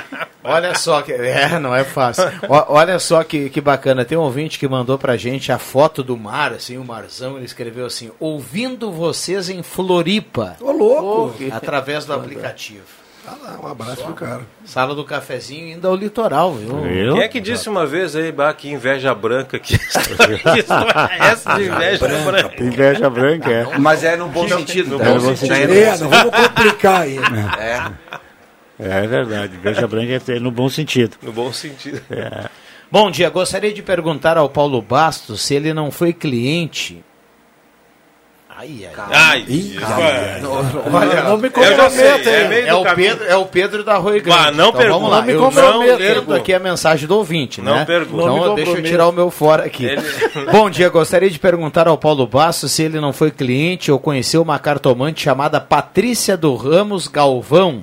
Olha 0.44 0.74
só 0.74 1.02
que. 1.02 1.12
É, 1.12 1.58
não 1.60 1.74
é 1.74 1.84
fácil. 1.84 2.11
O- 2.48 2.74
olha 2.74 2.98
só 2.98 3.22
que, 3.24 3.48
que 3.50 3.60
bacana. 3.60 4.04
Tem 4.04 4.16
um 4.18 4.22
ouvinte 4.22 4.58
que 4.58 4.68
mandou 4.68 4.98
pra 4.98 5.16
gente 5.16 5.50
a 5.52 5.58
foto 5.58 6.02
do 6.02 6.16
mar, 6.16 6.52
assim, 6.52 6.76
o 6.78 6.84
marzão. 6.84 7.36
Ele 7.36 7.44
escreveu 7.44 7.86
assim: 7.86 8.10
ouvindo 8.20 8.90
vocês 8.92 9.48
em 9.48 9.62
Floripa. 9.62 10.56
Ô, 10.60 10.70
louco. 10.72 11.34
Através 11.52 12.04
do 12.04 12.12
aplicativo. 12.12 12.84
Ah 13.24 13.36
lá, 13.40 13.58
um 13.62 13.70
abraço 13.70 14.02
pro 14.02 14.14
cara. 14.14 14.40
Sala 14.64 14.96
do 14.96 15.04
cafezinho 15.04 15.68
indo 15.76 15.86
ao 15.86 15.94
litoral, 15.94 16.54
viu? 16.54 16.80
Viu? 16.80 17.12
Quem 17.14 17.22
é 17.22 17.28
que 17.28 17.40
disse 17.40 17.68
uma 17.68 17.86
vez 17.86 18.16
aí, 18.16 18.32
bah, 18.32 18.52
que 18.52 18.68
inveja 18.68 19.14
branca 19.14 19.60
que 19.60 19.78
que 19.78 20.58
história 20.58 21.08
é 21.20 21.26
essa 21.28 21.54
de 21.54 21.66
inveja 21.68 22.08
branca? 22.08 22.52
Inveja 22.64 23.08
branca, 23.08 23.48
é. 23.48 23.78
Mas 23.78 24.02
é 24.02 24.16
no 24.16 24.26
bom 24.26 24.48
sentido. 24.48 24.98
tá? 24.98 25.04
bom 25.04 25.20
Já 25.20 25.36
sentido. 25.36 25.54
é 25.54 25.66
no 25.68 25.72
É, 25.72 25.92
bom 25.92 25.98
não 26.02 26.10
vamos 26.10 26.32
complicar 26.34 27.00
aí. 27.02 27.16
É. 27.60 27.92
É 28.84 29.06
verdade. 29.06 29.56
Inveja 29.56 29.86
branca 29.86 30.20
é 30.32 30.38
no 30.40 30.50
bom 30.50 30.68
sentido. 30.68 31.16
No 31.22 31.32
bom 31.32 31.52
sentido. 31.52 32.00
Bom 32.90 33.10
dia, 33.10 33.30
gostaria 33.30 33.72
de 33.72 33.82
perguntar 33.82 34.36
ao 34.36 34.48
Paulo 34.48 34.82
Bastos 34.82 35.40
se 35.42 35.54
ele 35.54 35.72
não 35.72 35.90
foi 35.90 36.12
cliente. 36.12 37.02
Ai, 38.54 38.86
ai. 38.86 39.06
Ai, 39.10 39.44
Ih, 39.48 39.76
é- 39.80 40.46
Olha, 40.92 41.22
Não 41.24 41.36
me 41.38 41.46
Eu 41.48 41.52
comprometa 41.52 42.30
é 42.30 42.68
É 42.68 42.74
o. 42.74 42.84
Pedro, 42.94 43.24
é 43.24 43.34
o 43.36 43.46
Pedro 43.46 43.82
da 43.82 43.96
Rui 43.96 44.20
Grande. 44.20 44.38
Bah, 44.38 44.50
não 44.52 44.68
então, 44.68 44.72
pergunta. 44.80 44.92
vamos 44.98 45.10
lá. 45.10 45.16
Não 45.20 45.26
me 45.26 45.32
Eu 45.32 45.40
comprometa. 45.40 45.96
lendo 45.96 46.34
aqui 46.34 46.52
a 46.52 46.58
mensagem 46.60 47.08
do 47.08 47.16
ouvinte, 47.16 47.62
Não 47.62 47.76
né? 47.76 47.84
pergunta. 47.86 48.22
Então 48.24 48.36
Não 48.48 48.54
deixa 48.54 48.72
eu 48.72 48.82
tirar 48.82 49.08
o 49.08 49.12
meu 49.12 49.30
fora 49.30 49.64
aqui. 49.64 49.86
Ele- 49.86 50.02
Bom 50.52 50.68
dia, 50.68 50.88
gostaria 50.90 51.30
de 51.30 51.38
perguntar 51.38 51.88
ao 51.88 51.96
Paulo 51.96 52.26
Basso 52.26 52.68
se 52.68 52.82
ele 52.82 53.00
não 53.00 53.12
foi 53.12 53.30
cliente 53.30 53.90
ou 53.90 53.98
conheceu 53.98 54.42
uma 54.42 54.58
cartomante 54.58 55.22
chamada 55.22 55.58
Patrícia 55.60 56.36
do 56.36 56.54
Ramos 56.54 57.08
Galvão, 57.08 57.82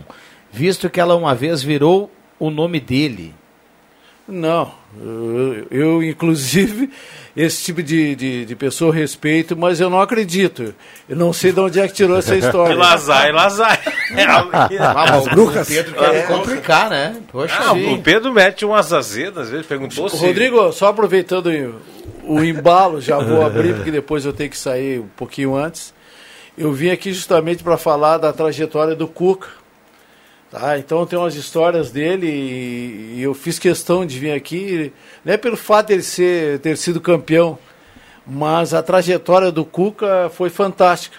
visto 0.51 0.89
que 0.89 0.99
ela 0.99 1.15
uma 1.15 1.35
vez 1.35 1.61
virou 1.61 2.11
o 2.39 2.49
nome 2.49 2.79
dele. 2.79 3.33
Não. 4.27 4.71
Eu, 4.99 5.67
eu, 5.71 6.03
inclusive, 6.03 6.89
esse 7.35 7.63
tipo 7.63 7.81
de, 7.81 8.15
de, 8.15 8.45
de, 8.45 8.55
pessoa 8.55 8.93
respeito, 8.93 9.55
mas 9.55 9.79
eu 9.79 9.89
não 9.89 10.01
acredito. 10.01 10.73
Eu 11.07 11.15
não 11.15 11.33
sei 11.33 11.51
de 11.51 11.59
onde 11.59 11.79
é 11.79 11.87
que 11.87 11.93
tirou 11.93 12.17
essa 12.17 12.35
história. 12.35 12.73
Elazar, 12.73 13.27
Elazar. 13.27 13.81
As 14.95 15.27
bruxas. 15.27 15.67
Pedro 15.67 15.93
quer 15.93 16.15
é, 16.15 16.21
complicar, 16.23 16.89
né? 16.89 17.17
Poxa, 17.31 17.55
ah, 17.59 17.73
o 17.73 18.01
Pedro 18.01 18.31
mete 18.31 18.65
umas 18.65 18.93
azedas, 18.93 19.45
às 19.45 19.49
vezes 19.49 19.65
perguntou 19.65 20.09
se... 20.09 20.17
Rodrigo, 20.17 20.71
só 20.71 20.87
aproveitando 20.87 21.79
o 22.23 22.43
embalo, 22.43 23.01
já 23.01 23.17
vou 23.17 23.43
abrir, 23.43 23.75
porque 23.75 23.91
depois 23.91 24.25
eu 24.25 24.33
tenho 24.33 24.49
que 24.49 24.57
sair 24.57 24.99
um 24.99 25.07
pouquinho 25.15 25.55
antes. 25.55 25.93
Eu 26.57 26.71
vim 26.73 26.89
aqui 26.89 27.13
justamente 27.13 27.63
para 27.63 27.77
falar 27.77 28.17
da 28.17 28.33
trajetória 28.33 28.95
do 28.95 29.07
Cuca. 29.07 29.47
Tá? 30.51 30.79
Então 30.79 31.05
tem 31.05 31.17
umas 31.17 31.35
histórias 31.35 31.91
dele 31.91 32.27
e, 32.27 33.21
eu 33.21 33.35
fiz 33.35 33.59
questão 33.59 34.03
de 34.05 34.17
vir 34.17 34.31
aqui, 34.31 34.91
não 35.23 35.33
é 35.33 35.37
pelo 35.37 35.55
fato 35.55 35.87
de 35.87 35.93
ele 35.93 36.03
ser, 36.03 36.59
ter 36.59 36.75
sido 36.75 36.99
campeão, 36.99 37.57
mas 38.25 38.73
a 38.73 38.81
trajetória 38.81 39.51
do 39.51 39.63
Cuca 39.63 40.31
foi 40.33 40.49
fantástica. 40.49 41.17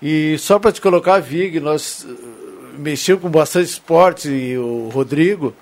E 0.00 0.38
só 0.38 0.58
para 0.58 0.72
te 0.72 0.80
colocar, 0.80 1.18
Vig, 1.20 1.60
nós 1.60 2.04
uh, 2.04 2.78
mexemos 2.78 3.22
com 3.22 3.30
bastante 3.30 3.66
esporte 3.66 4.28
e 4.28 4.56
o 4.56 4.88
Rodrigo. 4.88 5.54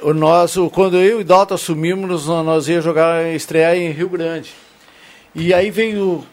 O 0.00 0.14
nosso, 0.14 0.70
quando 0.70 0.96
eu 0.96 1.20
e 1.20 1.24
Dalton 1.24 1.54
assumimos, 1.54 2.26
nós 2.26 2.68
ia 2.68 2.80
jogar, 2.80 3.34
estrear 3.34 3.74
em 3.74 3.90
Rio 3.90 4.08
Grande. 4.08 4.54
E 5.34 5.52
aí 5.52 5.70
veio 5.70 6.24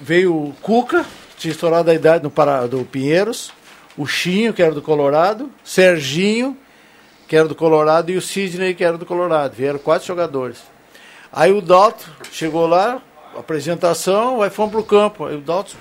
veio 0.00 0.34
o 0.34 0.54
Cuca, 0.62 1.04
tinha 1.36 1.50
estourado 1.50 1.90
a 1.90 1.94
idade 1.94 2.22
no 2.22 2.32
do 2.68 2.84
Pinheiros, 2.84 3.52
o 3.98 4.06
Chinho, 4.06 4.54
que 4.54 4.62
era 4.62 4.72
do 4.72 4.80
Colorado, 4.80 5.50
Serginho, 5.64 6.56
que 7.26 7.36
era 7.36 7.48
do 7.48 7.54
Colorado, 7.54 8.10
e 8.12 8.16
o 8.16 8.22
Sidney, 8.22 8.72
que 8.72 8.84
era 8.84 8.96
do 8.96 9.04
Colorado. 9.04 9.54
Vieram 9.54 9.78
quatro 9.80 10.06
jogadores. 10.06 10.62
Aí 11.32 11.52
o 11.52 11.60
Dalton 11.60 12.04
chegou 12.30 12.66
lá, 12.66 13.02
apresentação, 13.36 14.40
aí 14.40 14.50
fomos 14.50 14.70
pro 14.70 14.84
campo. 14.84 15.26
Aí 15.26 15.36
o 15.36 15.40
Dalton, 15.40 15.76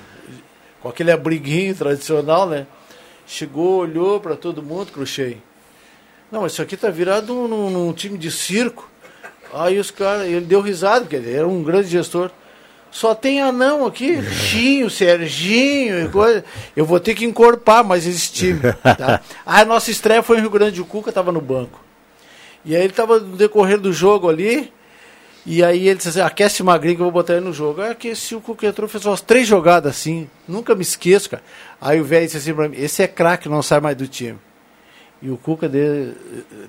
com 0.82 0.90
aquele 0.90 1.12
abriguinho 1.12 1.76
tradicional, 1.76 2.48
né? 2.50 2.66
Chegou, 3.28 3.82
olhou 3.82 4.20
para 4.20 4.36
todo 4.36 4.64
mundo, 4.64 4.92
Cruxei. 4.92 5.42
Não, 6.32 6.42
mas 6.42 6.54
isso 6.54 6.62
aqui 6.62 6.76
tá 6.76 6.90
virado 6.90 7.34
num, 7.34 7.70
num 7.70 7.94
time 7.94 8.18
de 8.18 8.32
circo. 8.32 8.90
Aí 9.54 9.78
os 9.80 9.92
caras, 9.92 10.26
ele 10.26 10.46
deu 10.46 10.60
risada, 10.60 11.02
porque 11.02 11.16
ele 11.16 11.34
era 11.34 11.48
um 11.48 11.62
grande 11.62 11.88
gestor. 11.88 12.32
Só 12.98 13.14
tem 13.14 13.40
anão 13.40 13.86
aqui, 13.86 14.24
Chinho, 14.24 14.90
Serginho 14.90 16.04
e 16.04 16.10
coisa. 16.10 16.44
Eu 16.76 16.84
vou 16.84 17.00
ter 17.00 17.14
que 17.14 17.26
encorpar 17.26 17.84
mais 17.84 18.08
esse 18.08 18.34
time. 18.34 18.60
Tá? 18.82 19.22
A 19.46 19.64
nossa 19.64 19.92
estreia 19.92 20.24
foi 20.24 20.40
em 20.40 20.42
Rio 20.42 20.50
Grande 20.50 20.78
do 20.78 20.86
Cuca, 20.86 21.10
estava 21.10 21.32
no 21.32 21.40
banco. 21.40 21.80
E 22.66 22.76
aí 22.76 22.82
ele 22.82 22.90
estava 22.90 23.20
no 23.20 23.38
decorrer 23.38 23.80
do 23.80 23.94
jogo 23.94 24.28
ali. 24.28 24.74
E 25.46 25.64
aí 25.64 25.88
ele 25.88 25.98
disse 25.98 26.10
assim, 26.10 26.22
aquece 26.22 26.64
magrinho 26.64 26.96
que 26.96 27.02
eu 27.04 27.06
vou 27.06 27.12
botar 27.12 27.34
ele 27.34 27.46
no 27.46 27.54
jogo. 27.54 27.84
Aí 27.84 27.92
aqueci 27.92 28.34
o 28.34 28.42
Cuca 28.42 28.66
entrou, 28.66 28.90
fez 28.90 29.06
umas 29.06 29.22
três 29.22 29.48
jogadas 29.48 29.96
assim. 29.96 30.28
Nunca 30.48 30.74
me 30.74 30.82
esqueço, 30.82 31.30
cara. 31.30 31.44
Aí 31.80 32.02
o 32.02 32.04
velho 32.04 32.26
disse 32.26 32.38
assim 32.38 32.52
pra 32.56 32.68
mim, 32.68 32.78
esse 32.80 33.04
é 33.04 33.08
craque, 33.08 33.48
não 33.48 33.62
sai 33.62 33.80
mais 33.80 33.96
do 33.96 34.08
time. 34.08 34.40
E 35.20 35.32
o 35.32 35.38
Cuca 35.38 35.68
de, 35.68 36.12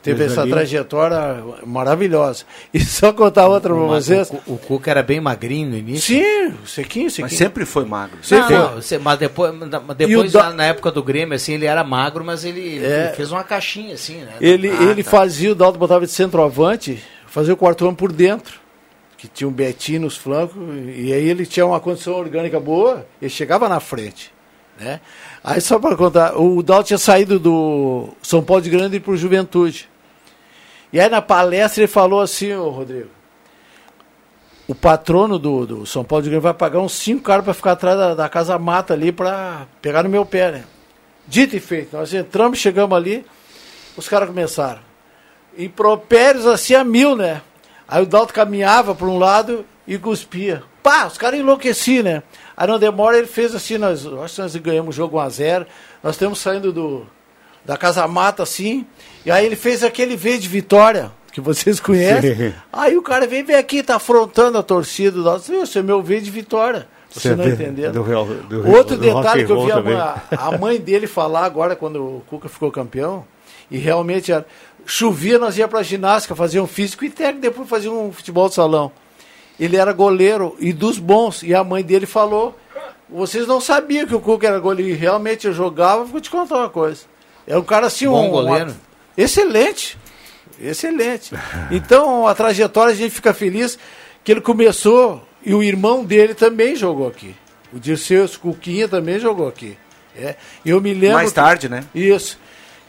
teve 0.03 0.25
essa 0.25 0.41
ali. 0.41 0.51
trajetória 0.51 1.43
maravilhosa. 1.67 2.45
E 2.73 2.81
só 2.81 3.13
contar 3.13 3.47
outra 3.47 3.75
para 3.75 3.83
vocês. 3.83 4.31
O, 4.47 4.55
o, 4.55 4.59
Cuca 4.59 4.91
era 4.91 5.03
bem 5.03 5.21
magrinho 5.21 5.71
no 5.71 5.77
início? 5.77 6.17
Sim, 6.17 6.55
sequinho, 6.65 7.11
sequinho. 7.11 7.29
Mas 7.29 7.35
sempre 7.35 7.67
foi 7.67 7.85
magro. 7.85 8.19
Sempre 8.23 8.55
não, 8.55 8.77
não, 8.77 9.01
mas 9.03 9.19
depois, 9.19 9.53
depois 9.97 10.33
do... 10.33 10.53
na 10.55 10.65
época 10.65 10.91
do 10.91 11.03
Grêmio, 11.03 11.35
assim, 11.35 11.55
ele 11.55 11.67
era 11.67 11.85
magro, 11.85 12.25
mas 12.25 12.45
ele, 12.45 12.79
é... 12.83 13.07
ele 13.07 13.17
fez 13.17 13.31
uma 13.31 13.45
caixinha 13.45 13.95
assim, 13.95 14.19
né? 14.19 14.35
Ele, 14.41 14.71
ah, 14.71 14.83
ele 14.85 15.03
tá. 15.03 15.11
fazia, 15.11 15.53
o 15.53 15.55
Dalton 15.55 15.79
botava 15.79 16.07
de 16.07 16.13
centroavante, 16.13 17.03
fazia 17.27 17.53
o 17.53 17.57
quarto 17.57 17.87
ano 17.87 17.97
por 17.97 18.13
dentro. 18.13 18.61
Que 19.17 19.27
tinha 19.27 19.49
um 19.49 19.53
Betinho 19.53 20.03
nos 20.03 20.17
flancos, 20.17 20.57
e 20.95 21.13
aí 21.13 21.29
ele 21.29 21.45
tinha 21.45 21.67
uma 21.67 21.81
condição 21.81 22.15
orgânica 22.15 22.61
boa, 22.61 23.05
ele 23.21 23.29
chegava 23.29 23.69
na 23.69 23.81
frente. 23.81 24.33
Né? 24.79 25.01
Aí 25.43 25.61
só 25.61 25.79
para 25.79 25.97
contar, 25.97 26.39
o 26.39 26.63
Dal 26.63 26.85
tinha 26.85 26.99
saído 26.99 27.39
do 27.39 28.11
São 28.23 28.43
Paulo 28.43 28.63
de 28.63 28.71
Grande 28.71 29.01
para 29.01 29.13
o 29.13 29.17
Juventude. 29.17 29.89
E 30.93 31.01
aí 31.01 31.09
na 31.09 31.21
palestra 31.21 31.83
ele 31.83 31.89
falou 31.89 32.21
assim, 32.21 32.55
ô 32.55 32.71
Rodrigo, 32.71 33.11
o 34.69 34.75
patrono 34.75 35.39
do, 35.39 35.67
do 35.67 35.87
São 35.87 36.05
Paulo 36.05 36.23
de 36.23 36.31
Grande 36.31 36.43
vai 36.43 36.55
pagar 36.55 36.79
uns 36.81 36.93
cinco 36.93 37.23
caras 37.23 37.45
para 37.45 37.55
ficar 37.55 37.73
atrás 37.73 37.99
da, 37.99 38.15
da, 38.15 38.29
casa 38.29 38.59
mata 38.59 38.95
ali 38.95 39.11
para 39.11 39.67
pegar 39.83 40.03
no 40.03 40.09
meu 40.09 40.25
pé, 40.25 40.53
né? 40.53 40.65
Dito 41.27 41.57
e 41.57 41.61
feito, 41.61 41.97
nós 41.97 42.15
entramos, 42.15 42.59
chegamos 42.59 42.97
ali, 42.97 43.27
os 43.97 44.09
caras 44.09 44.29
começaram. 44.29 44.81
Impropérios 45.57 46.47
assim 46.47 46.75
a 46.75 46.85
mil, 46.85 47.17
né? 47.17 47.43
Aí 47.87 48.03
o 48.03 48.07
Dalto 48.07 48.33
caminhava 48.33 48.95
para 48.95 49.07
um 49.07 49.19
lado 49.19 49.65
e 49.87 49.99
cuspia. 49.99 50.63
Pá, 50.83 51.07
os 51.07 51.19
caras 51.19 51.39
enlouqueciam, 51.39 52.03
né? 52.03 52.23
Aí 52.57 52.67
não 52.67 52.79
demora, 52.79 53.19
ele 53.19 53.27
fez 53.27 53.55
assim, 53.55 53.79
nós, 53.79 54.07
acho 54.07 54.35
que 54.35 54.41
nós 54.43 54.57
ganhamos 54.57 54.95
o 54.95 54.97
jogo 54.97 55.19
1x0. 55.19 55.67
Nós 56.03 56.15
estamos 56.15 56.39
saindo 56.39 56.73
do, 56.73 57.07
da 57.65 57.77
Casa 57.77 58.07
Mata, 58.09 58.43
assim. 58.43 58.87
E 59.25 59.31
aí 59.31 59.47
ele 59.47 59.57
fez 59.57 59.85
aquele 59.85 60.17
V 60.17 60.39
de 60.39 60.49
vitória, 60.49 61.13
que 61.33 61.41
vocês 61.41 61.79
conhecem. 61.79 62.35
Sim. 62.35 62.55
Aí 62.73 62.97
o 62.97 63.03
cara 63.03 63.27
vem, 63.27 63.45
vem 63.45 63.57
aqui, 63.57 63.83
tá 63.83 63.97
afrontando 63.97 64.59
a 64.59 64.63
torcida. 64.63 65.19
Nossa, 65.19 65.55
esse 65.55 65.79
é 65.79 65.83
meu 65.83 66.03
V 66.03 66.21
de 66.21 66.31
vitória. 66.31 66.89
Você, 67.11 67.35
não 67.35 67.49
entendeu? 67.49 67.93
Do, 67.93 68.03
do, 68.03 68.71
Outro 68.71 68.97
detalhe 68.97 69.47
que 69.47 69.53
eu 69.53 69.63
vi 69.65 69.73
a, 69.93 70.23
a, 70.37 70.57
mãe 70.59 70.79
dele 70.79 71.07
falar 71.07 71.45
agora, 71.45 71.75
quando 71.75 71.97
o 71.97 72.23
Cuca 72.29 72.49
ficou 72.49 72.71
campeão, 72.71 73.25
e 73.71 73.79
realmente 73.79 74.31
era, 74.31 74.47
chovia, 74.85 75.39
nós 75.39 75.57
ia 75.57 75.67
pra 75.67 75.83
ginástica, 75.83 76.35
fazia 76.35 76.63
um 76.63 76.67
físico 76.67 77.05
e 77.05 77.11
técnico, 77.11 77.41
depois 77.41 77.69
fazia 77.69 77.91
um 77.91 78.13
futebol 78.13 78.49
de 78.49 78.55
salão 78.55 78.93
ele 79.59 79.77
era 79.77 79.93
goleiro 79.93 80.57
e 80.59 80.73
dos 80.73 80.99
bons. 80.99 81.43
E 81.43 81.55
a 81.55 81.65
mãe 81.65 81.83
dele 81.83 82.07
falou: 82.07 82.59
vocês 83.09 83.47
não 83.47 83.61
sabiam 83.61 84.07
que 84.07 84.15
o 84.15 84.21
Cuca 84.21 84.47
era 84.47 84.59
goleiro. 84.59 84.93
E 84.93 84.95
realmente 84.95 85.47
eu 85.47 85.53
jogava, 85.53 86.05
vou 86.05 86.21
te 86.21 86.31
contar 86.31 86.59
uma 86.59 86.71
coisa. 86.71 87.03
É 87.47 87.57
um 87.57 87.63
cara 87.65 87.87
assim, 87.87 88.07
Bom 88.07 88.29
um, 88.29 88.31
goleiro. 88.31 88.75
excelente. 89.17 89.97
Excelente. 90.61 91.35
Então 91.71 92.27
a 92.27 92.35
trajetória 92.35 92.93
a 92.93 92.97
gente 92.97 93.15
fica 93.15 93.33
feliz 93.33 93.79
que 94.25 94.33
ele 94.33 94.41
começou 94.41 95.23
e 95.45 95.55
o 95.55 95.63
irmão 95.63 96.05
dele 96.05 96.35
também 96.35 96.77
jogou 96.77 97.09
aqui. 97.09 97.35
O 97.73 97.79
Dirceu 97.79 98.29
Cuquinha 98.41 98.89
também 98.89 99.19
jogou 99.19 99.49
aqui. 99.49 99.77
É. 100.17 100.35
Eu 100.65 100.81
me 100.81 100.93
lembro. 100.93 101.17
Mais 101.17 101.33
tarde, 101.33 101.69
né? 101.69 101.85
Isso. 101.95 102.39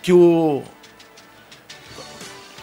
Que 0.02 0.12
o 0.12 0.64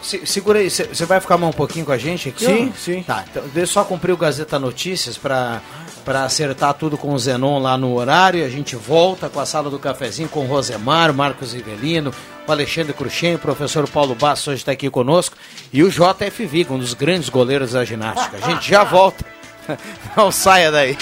se, 0.07 0.25
segura 0.25 0.59
aí, 0.59 0.69
você 0.69 1.05
vai 1.05 1.19
ficar 1.19 1.37
mais 1.37 1.53
um 1.53 1.57
pouquinho 1.57 1.85
com 1.85 1.91
a 1.91 1.97
gente 1.97 2.29
aqui? 2.29 2.45
Sim, 2.45 2.73
sim. 2.77 3.03
Tá, 3.03 3.25
então 3.29 3.43
deixa 3.43 3.59
eu 3.59 3.67
só 3.67 3.83
cumprir 3.83 4.13
o 4.13 4.17
Gazeta 4.17 4.57
Notícias 4.57 5.17
para 5.17 5.61
para 6.05 6.23
acertar 6.23 6.73
tudo 6.73 6.97
com 6.97 7.13
o 7.13 7.19
Zenon 7.19 7.59
lá 7.59 7.77
no 7.77 7.93
horário. 7.93 8.45
A 8.45 8.47
gente 8.47 8.77
volta 8.77 9.27
com 9.27 9.41
a 9.41 9.45
sala 9.45 9.69
do 9.69 9.77
cafezinho 9.77 10.29
com 10.29 10.45
o 10.45 10.47
Rosemar, 10.47 11.13
Marcos 11.13 11.51
Rivelino, 11.51 12.13
o 12.47 12.51
Alexandre 12.51 12.93
Cruxem, 12.93 13.35
o 13.35 13.39
professor 13.39 13.85
Paulo 13.89 14.15
Bastos 14.15 14.47
hoje 14.47 14.61
está 14.61 14.71
aqui 14.71 14.89
conosco 14.89 15.35
e 15.73 15.83
o 15.83 15.89
JFV, 15.89 16.67
um 16.69 16.79
dos 16.79 16.93
grandes 16.93 17.27
goleiros 17.27 17.73
da 17.73 17.83
ginástica. 17.83 18.37
A 18.41 18.49
gente 18.49 18.69
já 18.69 18.85
volta. 18.85 19.25
Não 20.15 20.31
saia 20.31 20.71
daí. 20.71 20.97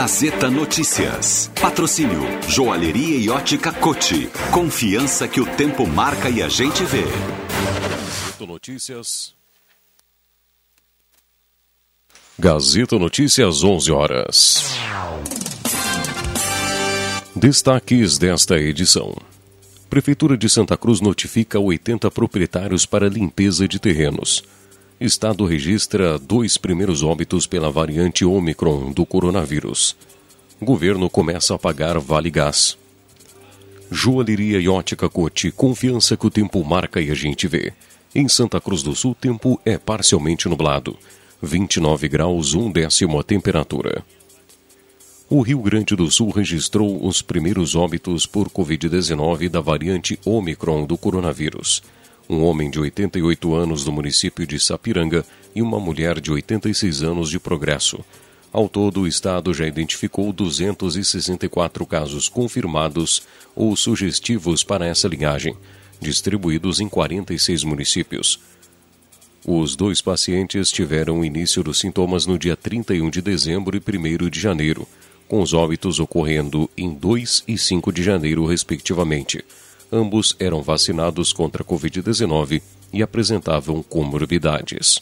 Gazeta 0.00 0.48
Notícias. 0.48 1.50
Patrocínio 1.60 2.22
Joalheria 2.48 3.18
e 3.18 3.28
Ótica 3.28 3.70
Cote. 3.70 4.30
Confiança 4.50 5.28
que 5.28 5.42
o 5.42 5.44
tempo 5.44 5.86
marca 5.86 6.30
e 6.30 6.42
a 6.42 6.48
gente 6.48 6.82
vê. 6.84 7.02
Gazeta 7.04 8.46
Notícias. 8.46 9.34
Gazeta 12.38 12.98
Notícias 12.98 13.62
11 13.62 13.92
horas. 13.92 14.64
Destaques 17.36 18.16
desta 18.16 18.58
edição. 18.58 19.14
Prefeitura 19.90 20.34
de 20.34 20.48
Santa 20.48 20.78
Cruz 20.78 21.02
notifica 21.02 21.60
80 21.60 22.10
proprietários 22.10 22.86
para 22.86 23.06
limpeza 23.06 23.68
de 23.68 23.78
terrenos. 23.78 24.42
Estado 25.00 25.46
registra 25.46 26.18
dois 26.18 26.58
primeiros 26.58 27.02
óbitos 27.02 27.46
pela 27.46 27.70
variante 27.70 28.22
Omicron 28.22 28.92
do 28.92 29.06
coronavírus. 29.06 29.96
Governo 30.60 31.08
começa 31.08 31.54
a 31.54 31.58
pagar 31.58 31.98
Vale 31.98 32.30
Gás. 32.30 32.76
Joalheria 33.90 34.60
e 34.60 34.68
ótica 34.68 35.08
Cote, 35.08 35.50
confiança 35.50 36.18
que 36.18 36.26
o 36.26 36.30
tempo 36.30 36.62
marca 36.62 37.00
e 37.00 37.10
a 37.10 37.14
gente 37.14 37.48
vê. 37.48 37.72
Em 38.14 38.28
Santa 38.28 38.60
Cruz 38.60 38.82
do 38.82 38.94
Sul, 38.94 39.16
tempo 39.18 39.58
é 39.64 39.78
parcialmente 39.78 40.50
nublado. 40.50 40.94
29 41.40 42.06
graus, 42.06 42.52
um 42.52 42.70
décimo 42.70 43.18
a 43.18 43.22
temperatura. 43.22 44.04
O 45.30 45.40
Rio 45.40 45.62
Grande 45.62 45.96
do 45.96 46.10
Sul 46.10 46.28
registrou 46.28 47.06
os 47.06 47.22
primeiros 47.22 47.74
óbitos 47.74 48.26
por 48.26 48.50
Covid-19 48.50 49.48
da 49.48 49.62
variante 49.62 50.20
Omicron 50.26 50.84
do 50.84 50.98
coronavírus 50.98 51.82
um 52.30 52.44
homem 52.44 52.70
de 52.70 52.78
88 52.78 53.52
anos 53.56 53.82
do 53.82 53.90
município 53.90 54.46
de 54.46 54.60
Sapiranga 54.60 55.24
e 55.52 55.60
uma 55.60 55.80
mulher 55.80 56.20
de 56.20 56.30
86 56.30 57.02
anos 57.02 57.28
de 57.28 57.40
Progresso. 57.40 58.04
Ao 58.52 58.68
todo, 58.68 59.00
o 59.00 59.06
Estado 59.06 59.52
já 59.52 59.66
identificou 59.66 60.32
264 60.32 61.84
casos 61.84 62.28
confirmados 62.28 63.24
ou 63.54 63.74
sugestivos 63.74 64.62
para 64.62 64.86
essa 64.86 65.08
linhagem, 65.08 65.56
distribuídos 66.00 66.78
em 66.78 66.88
46 66.88 67.64
municípios. 67.64 68.38
Os 69.44 69.74
dois 69.74 70.00
pacientes 70.00 70.70
tiveram 70.70 71.24
início 71.24 71.64
dos 71.64 71.80
sintomas 71.80 72.26
no 72.26 72.38
dia 72.38 72.56
31 72.56 73.10
de 73.10 73.20
dezembro 73.20 73.76
e 73.76 73.80
1 73.80 74.30
de 74.30 74.38
janeiro, 74.38 74.86
com 75.26 75.42
os 75.42 75.52
óbitos 75.52 75.98
ocorrendo 75.98 76.70
em 76.76 76.94
2 76.94 77.42
e 77.48 77.58
5 77.58 77.92
de 77.92 78.04
janeiro, 78.04 78.46
respectivamente. 78.46 79.44
Ambos 79.92 80.36
eram 80.38 80.62
vacinados 80.62 81.32
contra 81.32 81.62
a 81.62 81.66
Covid-19 81.66 82.62
e 82.92 83.02
apresentavam 83.02 83.82
comorbidades. 83.82 85.00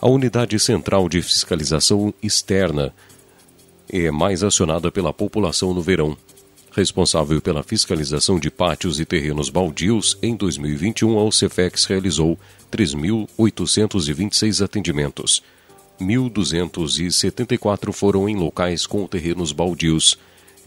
A 0.00 0.08
Unidade 0.08 0.58
Central 0.58 1.08
de 1.08 1.20
Fiscalização 1.20 2.14
Externa 2.22 2.94
é 3.90 4.10
mais 4.10 4.44
acionada 4.44 4.92
pela 4.92 5.12
população 5.12 5.74
no 5.74 5.82
verão. 5.82 6.16
Responsável 6.70 7.40
pela 7.42 7.62
fiscalização 7.62 8.38
de 8.38 8.50
pátios 8.50 9.00
e 9.00 9.04
terrenos 9.04 9.50
baldios, 9.50 10.16
em 10.22 10.36
2021 10.36 11.18
a 11.18 11.24
OCEFEX 11.24 11.86
realizou 11.86 12.38
3.826 12.70 14.64
atendimentos. 14.64 15.42
1.274 16.00 17.92
foram 17.92 18.28
em 18.28 18.36
locais 18.36 18.86
com 18.86 19.06
terrenos 19.06 19.50
baldios. 19.50 20.16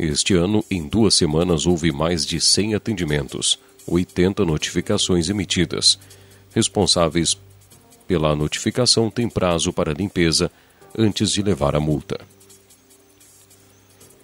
Este 0.04 0.34
ano, 0.34 0.66
em 0.72 0.88
duas 0.88 1.14
semanas, 1.14 1.68
houve 1.68 1.92
mais 1.92 2.26
de 2.26 2.42
100 2.42 2.74
atendimentos, 2.74 3.60
80 3.86 4.44
notificações 4.44 5.30
emitidas. 5.30 6.00
Responsáveis 6.56 7.38
pela 8.08 8.36
notificação 8.36 9.12
têm 9.12 9.30
prazo 9.30 9.72
para 9.72 9.94
limpeza 9.94 10.52
antes 10.98 11.32
de 11.32 11.44
levar 11.44 11.76
a 11.76 11.80
multa. 11.80 12.20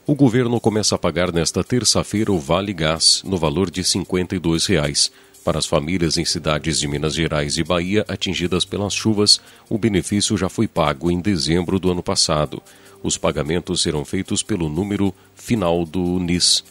O 0.08 0.16
governo 0.16 0.60
começa 0.60 0.96
a 0.96 0.98
pagar 0.98 1.32
nesta 1.32 1.64
terça-feira 1.64 2.32
o 2.32 2.40
Vale 2.40 2.74
Gás 2.74 3.22
no 3.24 3.38
valor 3.38 3.70
de 3.70 3.84
52 3.84 4.66
reais. 4.66 5.12
Para 5.46 5.60
as 5.60 5.68
famílias 5.68 6.18
em 6.18 6.26
cidades 6.26 6.80
de 6.80 6.88
Minas 6.88 7.14
Gerais 7.14 7.56
e 7.56 7.64
Bahia 7.64 8.04
atingidas 8.08 8.66
pelas 8.66 8.96
chuvas, 8.96 9.40
o 9.70 9.78
benefício 9.78 10.36
já 10.36 10.50
foi 10.50 10.68
pago 10.68 11.12
em 11.12 11.22
dezembro 11.22 11.80
do 11.80 11.92
ano 11.92 12.02
passado. 12.02 12.64
Os 13.04 13.18
pagamentos 13.18 13.82
serão 13.82 14.04
feitos 14.04 14.42
pelo 14.44 14.70
número 14.70 15.14
final 15.36 15.86
do 15.86 16.20
NIS. 16.20 16.64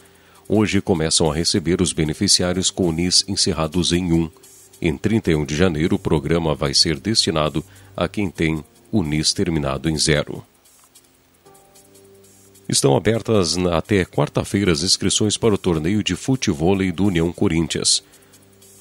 Hoje 0.47 0.81
começam 0.81 1.31
a 1.31 1.35
receber 1.35 1.81
os 1.81 1.93
beneficiários 1.93 2.69
com 2.69 2.91
NIS 2.91 3.23
encerrados 3.27 3.91
em 3.91 4.11
1. 4.13 4.29
Em 4.81 4.97
31 4.97 5.45
de 5.45 5.55
janeiro, 5.55 5.95
o 5.95 5.99
programa 5.99 6.53
vai 6.53 6.73
ser 6.73 6.99
destinado 6.99 7.63
a 7.95 8.07
quem 8.07 8.29
tem 8.29 8.63
o 8.91 9.03
NIS 9.03 9.33
terminado 9.33 9.89
em 9.89 9.97
zero. 9.97 10.43
Estão 12.69 12.97
abertas 12.97 13.57
até 13.57 14.03
quarta-feira 14.03 14.71
as 14.71 14.83
inscrições 14.83 15.37
para 15.37 15.53
o 15.53 15.57
torneio 15.57 16.03
de 16.03 16.15
futevôlei 16.15 16.91
do 16.91 17.05
União 17.05 17.31
Corinthians. 17.31 18.03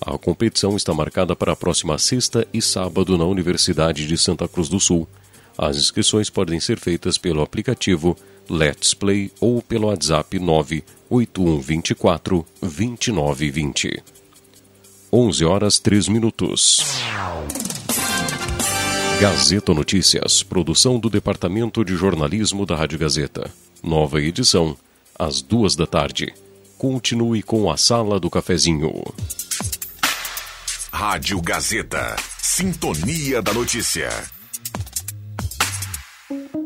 A 0.00 0.18
competição 0.18 0.76
está 0.76 0.92
marcada 0.92 1.37
para 1.37 1.52
a 1.52 1.56
próxima 1.56 1.96
sexta 1.96 2.46
e 2.52 2.61
sábado 2.61 3.16
na 3.16 3.24
Universidade 3.24 4.06
de 4.06 4.18
Santa 4.18 4.46
Cruz 4.48 4.68
do 4.68 4.80
Sul. 4.80 5.09
As 5.58 5.76
inscrições 5.76 6.28
podem 6.28 6.60
ser 6.60 6.78
feitas 6.78 7.16
pelo 7.16 7.42
aplicativo 7.42 8.16
Let's 8.48 8.94
Play 8.94 9.32
ou 9.40 9.62
pelo 9.62 9.88
WhatsApp 9.88 10.38
98124 10.38 12.46
2920. 12.60 14.02
11 15.12 15.44
horas 15.44 15.78
3 15.78 16.08
minutos. 16.08 16.84
Gazeta 19.20 19.72
Notícias, 19.72 20.42
produção 20.42 20.98
do 20.98 21.08
Departamento 21.08 21.82
de 21.82 21.96
Jornalismo 21.96 22.66
da 22.66 22.76
Rádio 22.76 22.98
Gazeta. 22.98 23.50
Nova 23.82 24.20
edição, 24.20 24.76
às 25.18 25.40
duas 25.40 25.74
da 25.74 25.86
tarde. 25.86 26.34
Continue 26.76 27.42
com 27.42 27.70
a 27.70 27.78
Sala 27.78 28.20
do 28.20 28.28
Cafezinho. 28.28 29.02
Rádio 30.92 31.40
Gazeta. 31.40 32.16
Sintonia 32.42 33.40
da 33.40 33.54
Notícia. 33.54 34.10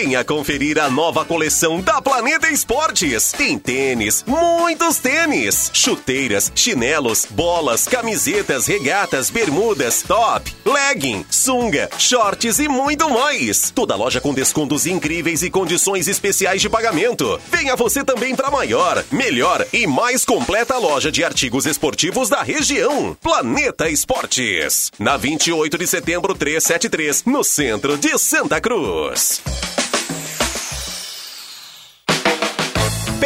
Venha 0.00 0.22
conferir 0.22 0.78
a 0.78 0.88
nova 0.88 1.24
coleção 1.24 1.80
da 1.80 2.00
Planeta 2.00 2.48
Esportes. 2.48 3.32
Tem 3.32 3.58
tênis, 3.58 4.22
muitos 4.24 4.98
tênis, 4.98 5.72
chuteiras, 5.74 6.52
chinelos, 6.54 7.26
bolas, 7.28 7.88
camisetas, 7.88 8.68
regatas, 8.68 9.28
bermudas, 9.28 10.02
top, 10.02 10.54
legging, 10.64 11.26
sunga, 11.28 11.90
shorts 11.98 12.60
e 12.60 12.68
muito 12.68 13.10
mais. 13.10 13.72
Toda 13.72 13.96
loja 13.96 14.20
com 14.20 14.32
descontos 14.32 14.86
incríveis 14.86 15.42
e 15.42 15.50
condições 15.50 16.06
especiais 16.06 16.62
de 16.62 16.68
pagamento. 16.68 17.40
Venha 17.50 17.74
você 17.74 18.04
também 18.04 18.36
para 18.36 18.52
maior, 18.52 19.04
melhor 19.10 19.66
e 19.72 19.84
mais 19.84 20.24
completa 20.24 20.78
loja 20.78 21.10
de 21.10 21.24
artigos 21.24 21.66
esportivos 21.66 22.28
da 22.28 22.44
região. 22.44 23.16
Planeta 23.20 23.90
Esportes. 23.90 24.92
Na 24.96 25.16
28 25.16 25.76
de 25.76 25.88
setembro 25.88 26.36
373, 26.36 27.24
no 27.24 27.42
centro 27.42 27.98
de 27.98 28.16
Santa 28.16 28.60
Cruz. 28.60 29.42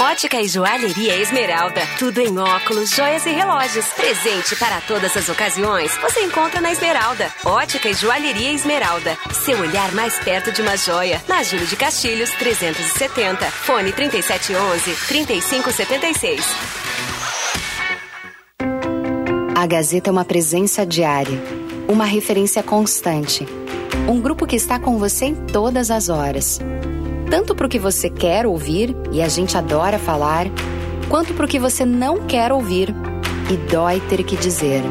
Ótica 0.00 0.40
e 0.40 0.48
Joalheria 0.48 1.16
Esmeralda. 1.16 1.80
Tudo 1.98 2.20
em 2.20 2.36
óculos, 2.36 2.90
joias 2.90 3.24
e 3.26 3.30
relógios. 3.30 3.86
Presente 3.90 4.56
para 4.56 4.80
todas 4.80 5.16
as 5.16 5.28
ocasiões. 5.28 5.96
Você 5.98 6.22
encontra 6.22 6.60
na 6.60 6.72
Esmeralda. 6.72 7.32
Ótica 7.44 7.88
e 7.88 7.94
Joalheria 7.94 8.50
Esmeralda. 8.52 9.16
Seu 9.32 9.60
olhar 9.60 9.92
mais 9.92 10.18
perto 10.18 10.50
de 10.50 10.62
uma 10.62 10.76
joia. 10.76 11.22
Na 11.28 11.44
Júlio 11.44 11.66
de 11.66 11.76
Castilhos, 11.76 12.30
370. 12.32 13.46
Fone 13.46 13.92
3711-3576. 13.92 16.42
A 19.56 19.66
Gazeta 19.66 20.10
é 20.10 20.12
uma 20.12 20.24
presença 20.24 20.84
diária. 20.84 21.40
Uma 21.88 22.04
referência 22.04 22.62
constante. 22.62 23.46
Um 24.08 24.20
grupo 24.20 24.46
que 24.46 24.56
está 24.56 24.78
com 24.78 24.98
você 24.98 25.26
em 25.26 25.34
todas 25.34 25.90
as 25.90 26.08
horas 26.08 26.58
tanto 27.30 27.54
para 27.54 27.66
o 27.66 27.68
que 27.68 27.78
você 27.78 28.08
quer 28.08 28.46
ouvir 28.46 28.94
e 29.12 29.22
a 29.22 29.28
gente 29.28 29.56
adora 29.56 29.98
falar, 29.98 30.46
quanto 31.08 31.34
para 31.34 31.44
o 31.44 31.48
que 31.48 31.58
você 31.58 31.84
não 31.84 32.26
quer 32.26 32.52
ouvir 32.52 32.94
e 33.50 33.56
dói 33.70 34.00
ter 34.00 34.22
que 34.24 34.36
dizer. 34.36 34.82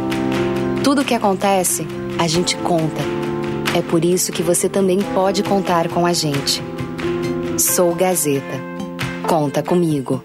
Tudo 0.83 1.01
o 1.01 1.05
que 1.05 1.13
acontece, 1.13 1.87
a 2.19 2.27
gente 2.27 2.55
conta. 2.57 3.01
É 3.75 3.81
por 3.81 4.05
isso 4.05 4.31
que 4.31 4.43
você 4.43 4.69
também 4.69 4.99
pode 5.13 5.41
contar 5.43 5.87
com 5.89 6.05
a 6.05 6.13
gente. 6.13 6.61
Sou 7.57 7.95
Gazeta. 7.95 8.61
Conta 9.27 9.63
comigo. 9.63 10.23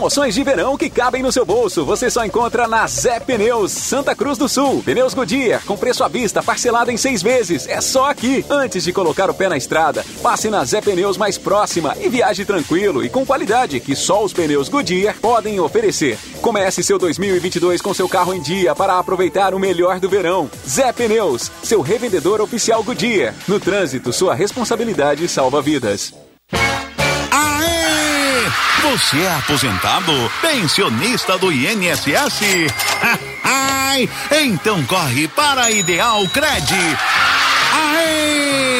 Promoções 0.00 0.34
de 0.34 0.42
verão 0.42 0.78
que 0.78 0.88
cabem 0.88 1.22
no 1.22 1.30
seu 1.30 1.44
bolso. 1.44 1.84
Você 1.84 2.08
só 2.08 2.24
encontra 2.24 2.66
na 2.66 2.86
Zé 2.86 3.20
Pneus, 3.20 3.70
Santa 3.70 4.14
Cruz 4.14 4.38
do 4.38 4.48
Sul. 4.48 4.82
Pneus 4.82 5.12
Goodyear, 5.12 5.62
com 5.66 5.76
preço 5.76 6.02
à 6.02 6.08
vista, 6.08 6.42
parcelado 6.42 6.90
em 6.90 6.96
seis 6.96 7.22
vezes. 7.22 7.68
É 7.68 7.82
só 7.82 8.08
aqui. 8.08 8.42
Antes 8.48 8.82
de 8.82 8.94
colocar 8.94 9.28
o 9.28 9.34
pé 9.34 9.46
na 9.46 9.58
estrada, 9.58 10.02
passe 10.22 10.48
na 10.48 10.64
Zé 10.64 10.80
Pneus 10.80 11.18
mais 11.18 11.36
próxima 11.36 11.94
e 12.00 12.08
viaje 12.08 12.46
tranquilo 12.46 13.04
e 13.04 13.10
com 13.10 13.26
qualidade 13.26 13.78
que 13.78 13.94
só 13.94 14.24
os 14.24 14.32
pneus 14.32 14.70
Goodyear 14.70 15.16
podem 15.20 15.60
oferecer. 15.60 16.18
Comece 16.40 16.82
seu 16.82 16.98
2022 16.98 17.82
com 17.82 17.92
seu 17.92 18.08
carro 18.08 18.32
em 18.32 18.40
dia 18.40 18.74
para 18.74 18.98
aproveitar 18.98 19.52
o 19.52 19.58
melhor 19.58 20.00
do 20.00 20.08
verão. 20.08 20.50
Zé 20.66 20.94
Pneus, 20.94 21.52
seu 21.62 21.82
revendedor 21.82 22.40
oficial 22.40 22.82
Goodyear. 22.82 23.34
No 23.46 23.60
trânsito, 23.60 24.14
sua 24.14 24.34
responsabilidade 24.34 25.28
salva 25.28 25.60
vidas. 25.60 26.29
Você 28.82 29.20
é 29.20 29.34
aposentado? 29.34 30.32
Pensionista 30.40 31.36
do 31.38 31.52
INSS? 31.52 32.40
Então 34.30 34.82
corre 34.84 35.28
para 35.28 35.64
a 35.64 35.70
Ideal 35.70 36.26
Cred. 36.28 36.74
Aê! 37.72 38.79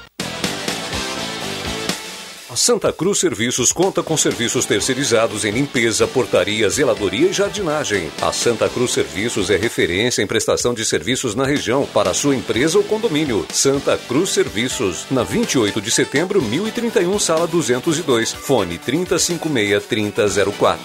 Santa 2.55 2.91
Cruz 2.91 3.19
Serviços 3.19 3.71
conta 3.71 4.03
com 4.03 4.17
serviços 4.17 4.65
terceirizados 4.65 5.45
em 5.45 5.51
limpeza, 5.51 6.05
portaria, 6.05 6.69
zeladoria 6.69 7.29
e 7.29 7.33
jardinagem. 7.33 8.11
A 8.21 8.33
Santa 8.33 8.67
Cruz 8.67 8.91
Serviços 8.91 9.49
é 9.49 9.55
referência 9.55 10.21
em 10.21 10.27
prestação 10.27 10.73
de 10.73 10.83
serviços 10.83 11.33
na 11.33 11.45
região 11.45 11.87
para 11.93 12.13
sua 12.13 12.35
empresa 12.35 12.77
ou 12.77 12.83
condomínio. 12.83 13.45
Santa 13.53 13.97
Cruz 13.97 14.31
Serviços, 14.31 15.05
na 15.09 15.23
28 15.23 15.79
de 15.79 15.91
setembro, 15.91 16.41
1031, 16.41 17.17
sala 17.19 17.47
202, 17.47 18.33
fone 18.33 18.77
3056-3004. 18.77 20.77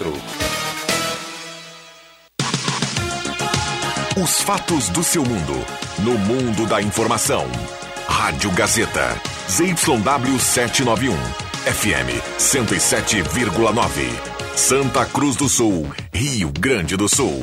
Os 4.23 4.41
fatos 4.41 4.89
do 4.89 5.03
seu 5.03 5.25
mundo, 5.25 5.67
no 5.99 6.12
mundo 6.12 6.64
da 6.67 6.81
informação. 6.81 7.45
Rádio 8.09 8.51
Gazeta, 8.53 9.21
ZYW 9.51 10.39
791, 10.41 11.56
FM 11.67 12.23
107,9. 12.39 14.55
Santa 14.55 15.05
Cruz 15.05 15.35
do 15.35 15.49
Sul, 15.49 15.91
Rio 16.12 16.53
Grande 16.53 16.97
do 16.97 17.09
Sul. 17.09 17.43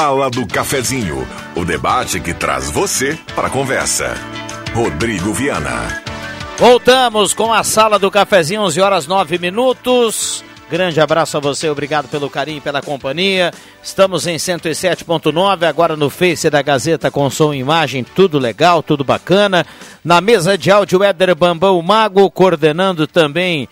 Sala 0.00 0.30
do 0.30 0.46
Cafezinho, 0.46 1.28
o 1.54 1.62
debate 1.62 2.20
que 2.20 2.32
traz 2.32 2.70
você 2.70 3.18
para 3.34 3.48
a 3.48 3.50
conversa. 3.50 4.14
Rodrigo 4.72 5.30
Viana. 5.34 6.02
Voltamos 6.56 7.34
com 7.34 7.52
a 7.52 7.62
Sala 7.62 7.98
do 7.98 8.10
Cafezinho, 8.10 8.62
11 8.62 8.80
horas 8.80 9.06
9 9.06 9.36
minutos. 9.38 10.42
Grande 10.70 11.02
abraço 11.02 11.36
a 11.36 11.40
você, 11.40 11.68
obrigado 11.68 12.08
pelo 12.08 12.30
carinho 12.30 12.56
e 12.56 12.60
pela 12.62 12.80
companhia. 12.80 13.52
Estamos 13.82 14.26
em 14.26 14.36
107.9, 14.36 15.68
agora 15.68 15.94
no 15.94 16.08
Face 16.08 16.48
da 16.48 16.62
Gazeta 16.62 17.10
com 17.10 17.28
som 17.28 17.52
e 17.52 17.58
imagem, 17.58 18.02
tudo 18.02 18.38
legal, 18.38 18.82
tudo 18.82 19.04
bacana. 19.04 19.66
Na 20.02 20.22
mesa 20.22 20.56
de 20.56 20.70
áudio, 20.70 21.04
Éder 21.04 21.34
Bambão 21.34 21.82
Mago, 21.82 22.30
coordenando 22.30 23.06
também 23.06 23.68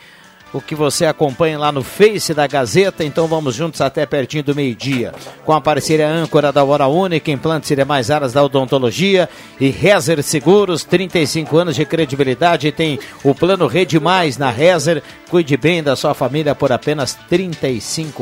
o 0.52 0.60
que 0.60 0.74
você 0.74 1.06
acompanha 1.06 1.58
lá 1.58 1.70
no 1.70 1.82
Face 1.82 2.32
da 2.32 2.46
Gazeta. 2.46 3.04
Então 3.04 3.26
vamos 3.26 3.54
juntos 3.54 3.80
até 3.80 4.06
pertinho 4.06 4.42
do 4.42 4.54
meio-dia. 4.54 5.12
Com 5.44 5.52
a 5.52 5.60
parceria 5.60 6.08
âncora 6.08 6.52
da 6.52 6.64
Hora 6.64 6.86
Única, 6.86 7.30
implantes 7.30 7.70
e 7.70 7.84
mais 7.84 8.10
áreas 8.10 8.32
da 8.32 8.42
odontologia 8.42 9.28
e 9.60 9.68
Rezer 9.70 10.22
Seguros, 10.22 10.84
35 10.84 11.56
anos 11.56 11.76
de 11.76 11.84
credibilidade. 11.84 12.72
Tem 12.72 12.98
o 13.22 13.34
plano 13.34 13.66
Rede 13.66 14.00
Mais 14.00 14.36
na 14.36 14.50
Rezer. 14.50 15.02
Cuide 15.30 15.56
bem 15.56 15.82
da 15.82 15.94
sua 15.96 16.14
família 16.14 16.54
por 16.54 16.72
apenas 16.72 17.18
R$ 17.30 17.50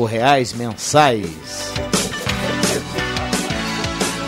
reais 0.09 0.53
mensais. 0.53 1.71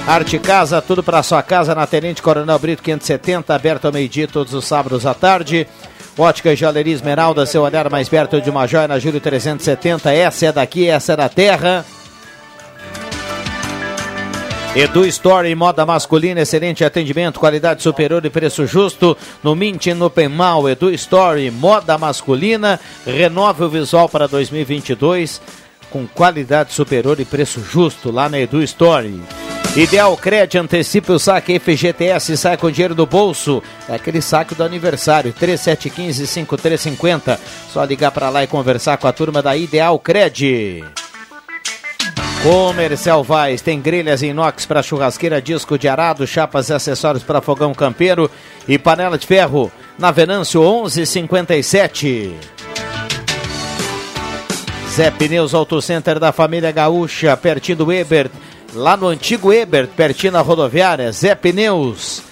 Arte 0.09 0.39
Casa, 0.39 0.81
tudo 0.81 1.03
para 1.03 1.21
sua 1.21 1.43
casa 1.43 1.75
na 1.75 1.85
Tenente 1.85 2.19
Coronel 2.19 2.57
Brito 2.57 2.81
570, 2.81 3.53
aberto 3.53 3.85
ao 3.85 3.91
meio-dia 3.93 4.27
todos 4.27 4.55
os 4.55 4.65
sábados 4.65 5.05
à 5.05 5.13
tarde. 5.13 5.67
Ótica 6.19 6.51
e 6.51 6.55
Joalheria 6.57 6.93
Esmeralda, 6.93 7.45
seu 7.45 7.61
olhar 7.61 7.89
mais 7.89 8.09
perto 8.09 8.41
de 8.41 8.49
uma 8.49 8.67
joia 8.67 8.89
na 8.89 8.99
Júlio 8.99 9.21
370. 9.21 10.11
Essa 10.13 10.47
é 10.47 10.51
daqui, 10.51 10.85
essa 10.85 11.13
é 11.13 11.15
da 11.15 11.29
terra. 11.29 11.85
Edu 14.75 15.05
Store, 15.05 15.55
moda 15.55 15.85
masculina, 15.85 16.41
excelente 16.41 16.83
atendimento, 16.83 17.39
qualidade 17.39 17.81
superior 17.81 18.25
e 18.25 18.29
preço 18.29 18.67
justo. 18.67 19.17
No 19.41 19.55
Mint 19.55 19.85
e 19.85 19.93
no 19.93 20.09
Penmal, 20.09 20.69
Edu 20.69 20.91
Store, 20.91 21.49
moda 21.51 21.97
masculina. 21.97 22.77
Renove 23.05 23.63
o 23.63 23.69
visual 23.69 24.09
para 24.09 24.27
2022 24.27 25.68
com 25.89 26.07
qualidade 26.07 26.73
superior 26.73 27.19
e 27.19 27.25
preço 27.25 27.63
justo 27.63 28.11
lá 28.11 28.29
na 28.29 28.39
Edu 28.39 28.61
Store. 28.63 29.21
Ideal 29.75 30.17
Cred, 30.17 30.57
antecipe 30.57 31.11
o 31.11 31.19
saque 31.19 31.59
FGTS, 31.59 32.35
sai 32.35 32.57
com 32.57 32.71
dinheiro 32.71 32.95
do 32.95 33.05
bolso. 33.05 33.61
É 33.87 33.93
aquele 33.95 34.21
saque 34.21 34.55
do 34.55 34.63
aniversário, 34.63 35.33
3715-5350. 35.33 37.37
Só 37.71 37.83
ligar 37.83 38.11
para 38.11 38.29
lá 38.29 38.43
e 38.43 38.47
conversar 38.47 38.97
com 38.97 39.07
a 39.07 39.13
turma 39.13 39.41
da 39.41 39.55
Ideal 39.55 39.97
Cred. 39.99 40.83
Comercial 42.41 43.23
Vaz 43.23 43.61
tem 43.61 43.81
grelhas 43.81 44.21
inox 44.21 44.65
para 44.65 44.81
churrasqueira, 44.81 45.41
disco 45.41 45.77
de 45.77 45.89
arado, 45.89 46.25
chapas 46.25 46.69
e 46.69 46.73
acessórios 46.73 47.23
para 47.23 47.41
fogão 47.41 47.73
campeiro 47.73 48.31
e 48.67 48.79
panela 48.79 49.17
de 49.17 49.27
ferro 49.27 49.69
na 49.97 50.09
Venâncio 50.09 50.61
1157. 50.61 52.58
Zé 54.89 55.11
Pneus 55.11 55.53
Auto 55.53 55.81
Center 55.81 56.19
da 56.19 56.31
família 56.31 56.71
Gaúcha, 56.71 57.37
pertinho 57.37 57.77
do 57.77 57.91
Ebert, 57.91 58.31
lá 58.73 58.97
no 58.97 59.07
antigo 59.07 59.53
Ebert, 59.53 59.89
pertinho 59.95 60.33
da 60.33 60.41
rodoviária, 60.41 61.11
Zé 61.11 61.35
Pneus. 61.35 62.23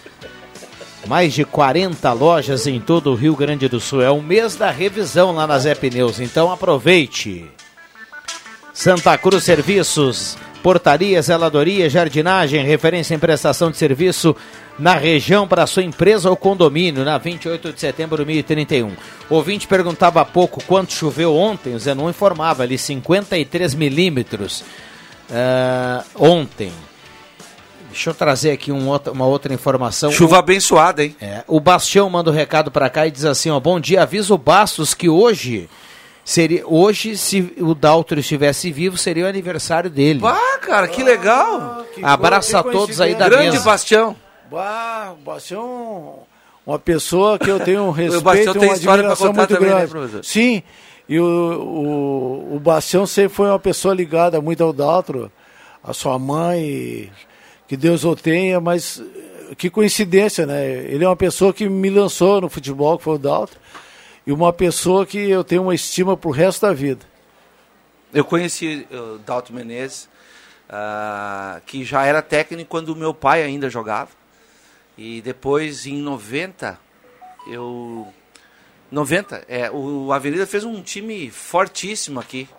Mais 1.07 1.33
de 1.33 1.45
40 1.45 2.11
lojas 2.13 2.67
em 2.67 2.79
todo 2.79 3.11
o 3.11 3.15
Rio 3.15 3.35
Grande 3.35 3.69
do 3.69 3.79
Sul. 3.79 4.01
É 4.01 4.09
o 4.09 4.21
mês 4.21 4.55
da 4.55 4.71
revisão 4.71 5.33
lá 5.33 5.47
na 5.47 5.57
Zé 5.59 5.75
Pneus, 5.75 6.19
então 6.19 6.51
aproveite. 6.51 7.45
Santa 8.77 9.17
Cruz 9.17 9.43
Serviços, 9.43 10.37
portaria, 10.61 11.19
zeladoria, 11.19 11.89
jardinagem, 11.89 12.63
referência 12.63 13.15
em 13.15 13.19
prestação 13.19 13.71
de 13.71 13.77
serviço 13.77 14.35
na 14.77 14.93
região 14.93 15.47
para 15.47 15.65
sua 15.65 15.81
empresa 15.81 16.29
ou 16.29 16.37
condomínio, 16.37 17.03
na 17.03 17.17
28 17.17 17.73
de 17.73 17.79
setembro 17.79 18.17
de 18.17 18.25
2031. 18.25 18.95
O 19.31 19.33
ouvinte 19.33 19.67
perguntava 19.67 20.21
há 20.21 20.25
pouco 20.25 20.63
quanto 20.63 20.93
choveu 20.93 21.35
ontem, 21.35 21.73
o 21.73 21.79
Zenon 21.79 22.11
informava 22.11 22.61
ali 22.61 22.77
53 22.77 23.73
milímetros 23.73 24.63
uh, 25.31 26.05
ontem. 26.13 26.71
Deixa 27.89 28.11
eu 28.11 28.13
trazer 28.13 28.51
aqui 28.51 28.71
um 28.71 28.89
outra, 28.89 29.11
uma 29.11 29.25
outra 29.25 29.51
informação. 29.51 30.11
Chuva 30.11 30.35
o, 30.35 30.39
abençoada, 30.39 31.03
hein? 31.03 31.15
É, 31.19 31.43
o 31.47 31.59
Bastião 31.59 32.07
manda 32.11 32.29
um 32.29 32.33
recado 32.33 32.69
para 32.69 32.91
cá 32.91 33.07
e 33.07 33.11
diz 33.11 33.25
assim: 33.25 33.49
ó, 33.49 33.59
bom 33.59 33.79
dia, 33.79 34.03
avisa 34.03 34.35
o 34.35 34.37
Bastos 34.37 34.93
que 34.93 35.09
hoje 35.09 35.67
seria 36.27 36.67
hoje 36.67 37.15
se 37.15 37.53
o 37.57 37.73
Daltro 37.73 38.19
estivesse 38.19 38.69
vivo 38.69 38.97
seria 38.97 39.23
o 39.23 39.27
aniversário 39.29 39.89
dele. 39.89 40.19
Ah, 40.25 40.59
cara, 40.59 40.85
que 40.85 41.01
legal! 41.01 41.85
Que 41.95 42.03
Abraça 42.03 42.59
a 42.59 42.63
todos 42.63 42.99
aí 42.99 43.15
da 43.15 43.29
Grande 43.29 43.51
mesa. 43.51 43.63
Bastião. 43.63 44.13
Bah, 44.51 45.13
o 45.13 45.23
Bastião, 45.23 46.19
uma 46.65 46.77
pessoa 46.77 47.39
que 47.39 47.49
eu 47.49 47.61
tenho 47.61 47.83
um 47.83 47.91
respeito 47.95 48.23
Bastião 48.23 48.55
e 48.55 48.59
tem 48.59 48.67
uma 48.67 48.75
admiração 48.75 49.27
contar 49.27 49.39
muito 49.39 49.53
também, 49.53 49.69
né, 49.69 49.75
grande. 49.75 49.91
professor? 49.91 50.25
Sim, 50.25 50.63
e 51.07 51.17
o, 51.17 51.23
o, 51.23 52.55
o 52.57 52.59
Bastião 52.59 53.07
sempre 53.07 53.33
foi 53.33 53.47
uma 53.47 53.59
pessoa 53.59 53.93
ligada 53.93 54.41
muito 54.41 54.61
ao 54.61 54.73
Daltro, 54.73 55.31
a 55.81 55.93
sua 55.93 56.19
mãe, 56.19 57.09
que 57.69 57.77
Deus 57.77 58.03
o 58.03 58.17
tenha, 58.17 58.59
mas 58.59 59.01
eh, 59.49 59.55
que 59.55 59.69
coincidência, 59.69 60.45
né? 60.45 60.67
Ele 60.89 61.05
é 61.05 61.07
uma 61.07 61.15
pessoa 61.15 61.53
que 61.53 61.69
me 61.69 61.89
lançou 61.89 62.41
no 62.41 62.49
futebol, 62.49 62.97
que 62.97 63.05
foi 63.05 63.15
o 63.15 63.17
Daltro, 63.17 63.57
e 64.27 64.31
uma 64.33 64.51
pessoa 64.51 65.05
que 65.05 65.17
eu 65.17 65.41
tenho 65.41 65.63
uma 65.63 65.73
estima 65.73 66.17
pro 66.17 66.29
resto 66.31 66.61
da 66.67 66.73
vida. 66.73 67.05
Eu 68.13 68.25
conheci 68.25 68.85
o 68.91 69.17
Dalton 69.19 69.53
Menezes, 69.53 70.09
ah, 70.69 71.61
que 71.65 71.85
já 71.85 72.03
era 72.05 72.21
técnico 72.21 72.69
quando 72.69 72.89
o 72.89 72.95
meu 72.95 73.13
pai 73.13 73.41
ainda 73.41 73.69
jogava. 73.69 74.09
E 74.97 75.21
depois, 75.21 75.85
em 75.85 76.01
90, 76.01 76.77
eu. 77.49 78.11
90, 78.91 79.45
é, 79.47 79.71
o 79.71 80.11
Avenida 80.11 80.45
fez 80.45 80.63
um 80.65 80.81
time 80.81 81.29
fortíssimo 81.31 82.19
aqui. 82.19 82.49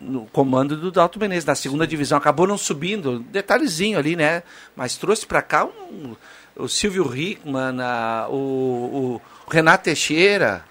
No 0.00 0.26
comando 0.26 0.76
do 0.76 0.90
Dalton 0.90 1.18
Menezes, 1.18 1.44
na 1.44 1.54
segunda 1.54 1.86
divisão. 1.86 2.16
Acabou 2.16 2.46
não 2.46 2.56
subindo, 2.56 3.18
detalhezinho 3.18 3.98
ali, 3.98 4.14
né? 4.16 4.42
Mas 4.74 4.96
trouxe 4.96 5.26
pra 5.26 5.42
cá 5.42 5.64
um- 5.66 6.16
o 6.56 6.68
Silvio 6.68 7.06
Rickman, 7.06 7.76
ah, 7.80 8.26
o, 8.30 9.20
o 9.46 9.50
Renato 9.50 9.84
Teixeira, 9.84 10.64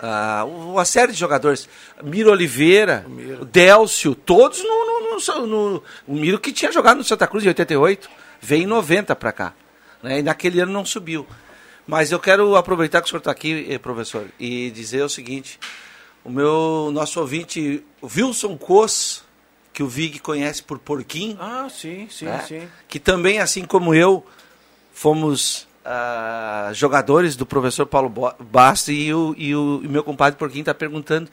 ah, 0.00 0.44
uma 0.46 0.84
série 0.84 1.12
de 1.12 1.18
jogadores. 1.18 1.68
Miro 2.02 2.30
Oliveira, 2.30 3.04
o 3.40 3.44
Délcio, 3.44 4.14
todos 4.14 4.62
no, 4.62 4.66
no, 4.68 5.46
no, 5.46 5.46
no- 5.46 5.82
O 6.06 6.14
Miro 6.14 6.38
que 6.38 6.52
tinha 6.52 6.70
jogado 6.72 6.98
no 6.98 7.04
Santa 7.04 7.26
Cruz 7.26 7.44
em 7.44 7.48
88, 7.48 8.08
veio 8.40 8.62
em 8.64 8.66
90 8.66 9.16
para 9.16 9.32
cá. 9.32 9.52
Né? 10.02 10.18
E 10.20 10.22
naquele 10.22 10.60
ano 10.60 10.72
não 10.72 10.84
subiu. 10.84 11.26
Mas 11.86 12.10
eu 12.10 12.18
quero 12.18 12.56
aproveitar 12.56 13.00
que 13.00 13.06
o 13.06 13.08
senhor 13.10 13.18
está 13.18 13.30
aqui, 13.30 13.66
eh, 13.70 13.78
professor, 13.78 14.26
e 14.40 14.70
dizer 14.72 15.02
o 15.02 15.08
seguinte: 15.08 15.58
o 16.24 16.30
meu 16.30 16.90
nosso 16.92 17.20
ouvinte, 17.20 17.82
Wilson 18.02 18.56
Cos, 18.58 19.22
que 19.72 19.82
o 19.84 19.86
Vig 19.88 20.18
conhece 20.18 20.62
por 20.64 20.78
Porquinho, 20.80 21.36
Ah, 21.40 21.68
sim, 21.70 22.08
sim, 22.10 22.24
né? 22.24 22.44
sim. 22.46 22.68
que 22.88 22.98
também, 22.98 23.38
assim 23.38 23.64
como 23.64 23.94
eu, 23.94 24.26
fomos 24.96 25.68
ah, 25.84 26.70
jogadores 26.72 27.36
do 27.36 27.44
professor 27.44 27.84
Paulo 27.84 28.10
Bastos 28.40 28.88
e 28.88 29.12
o, 29.12 29.34
e 29.36 29.54
o 29.54 29.82
e 29.84 29.88
meu 29.88 30.02
compadre 30.02 30.38
Porquinho 30.38 30.62
está 30.62 30.72
perguntando 30.72 31.30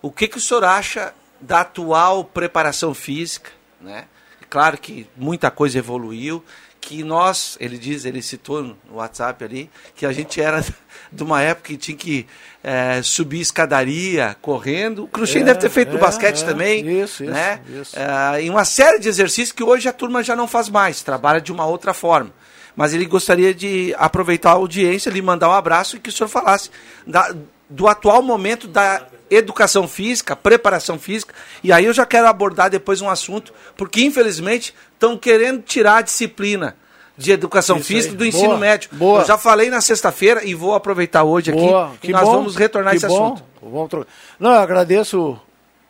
o 0.00 0.08
que, 0.08 0.28
que 0.28 0.38
o 0.38 0.40
senhor 0.40 0.62
acha 0.62 1.12
da 1.40 1.62
atual 1.62 2.24
preparação 2.24 2.94
física, 2.94 3.50
né? 3.80 4.04
Claro 4.48 4.78
que 4.78 5.04
muita 5.16 5.50
coisa 5.50 5.78
evoluiu, 5.78 6.44
que 6.80 7.02
nós, 7.02 7.56
ele 7.58 7.76
diz, 7.76 8.04
ele 8.04 8.22
citou 8.22 8.62
no 8.62 8.76
WhatsApp 8.92 9.42
ali, 9.44 9.68
que 9.96 10.06
a 10.06 10.12
gente 10.12 10.40
era 10.40 10.64
de 11.10 11.22
uma 11.24 11.42
época 11.42 11.70
que 11.70 11.76
tinha 11.76 11.96
que 11.96 12.24
eh, 12.62 13.02
subir 13.02 13.40
escadaria 13.40 14.36
correndo. 14.40 15.02
O 15.02 15.08
Cruxem 15.08 15.42
É, 15.42 15.46
deve 15.46 15.58
ter 15.58 15.70
feito 15.70 15.90
no 15.90 15.98
é, 15.98 16.00
basquete 16.00 16.44
é, 16.44 16.46
também. 16.46 16.88
isso, 16.88 17.24
isso, 17.24 17.32
né? 17.32 17.60
isso. 17.68 17.96
Ah, 17.98 18.40
em 18.40 18.48
uma 18.48 18.64
série 18.64 19.00
de 19.00 19.08
exercícios 19.08 19.50
que 19.50 19.64
hoje 19.64 19.88
a 19.88 19.92
turma 19.92 20.22
já 20.22 20.36
não 20.36 20.46
faz 20.46 20.68
mais, 20.68 21.02
trabalha 21.02 21.40
de 21.40 21.50
uma 21.50 21.66
outra 21.66 21.92
forma. 21.92 22.32
Mas 22.76 22.92
ele 22.92 23.06
gostaria 23.06 23.54
de 23.54 23.94
aproveitar 23.98 24.50
a 24.50 24.54
audiência, 24.54 25.08
lhe 25.10 25.22
mandar 25.22 25.48
um 25.48 25.52
abraço 25.52 25.96
e 25.96 25.98
que 25.98 26.10
o 26.10 26.12
senhor 26.12 26.28
falasse 26.28 26.70
da- 27.06 27.34
do 27.70 27.88
atual 27.88 28.22
momento 28.22 28.68
da 28.68 29.02
educação 29.30 29.88
física, 29.88 30.36
preparação 30.36 30.98
física. 30.98 31.34
E 31.64 31.72
aí 31.72 31.86
eu 31.86 31.92
já 31.94 32.04
quero 32.06 32.28
abordar 32.28 32.70
depois 32.70 33.00
um 33.00 33.08
assunto, 33.08 33.52
porque 33.76 34.02
infelizmente 34.04 34.72
estão 34.92 35.16
querendo 35.16 35.62
tirar 35.62 35.96
a 35.96 36.02
disciplina 36.02 36.76
de 37.18 37.32
educação 37.32 37.78
Isso 37.78 37.86
física 37.86 38.12
aí. 38.12 38.18
do 38.18 38.26
ensino 38.26 38.48
Boa, 38.48 38.58
médio. 38.58 38.90
boa. 38.92 39.22
Eu 39.22 39.26
já 39.26 39.38
falei 39.38 39.70
na 39.70 39.80
sexta-feira 39.80 40.44
e 40.44 40.54
vou 40.54 40.74
aproveitar 40.74 41.24
hoje 41.24 41.50
Boa, 41.50 41.86
aqui 41.86 41.98
que, 42.08 42.12
nós 42.12 42.28
vamos 42.28 42.54
retornar 42.56 42.94
esse 42.94 43.06
bom. 43.08 43.24
assunto. 43.34 43.42
Vamos 43.62 43.88
trocar. 43.88 44.06
Não, 44.38 44.50
eu 44.52 44.60
agradeço 44.60 45.40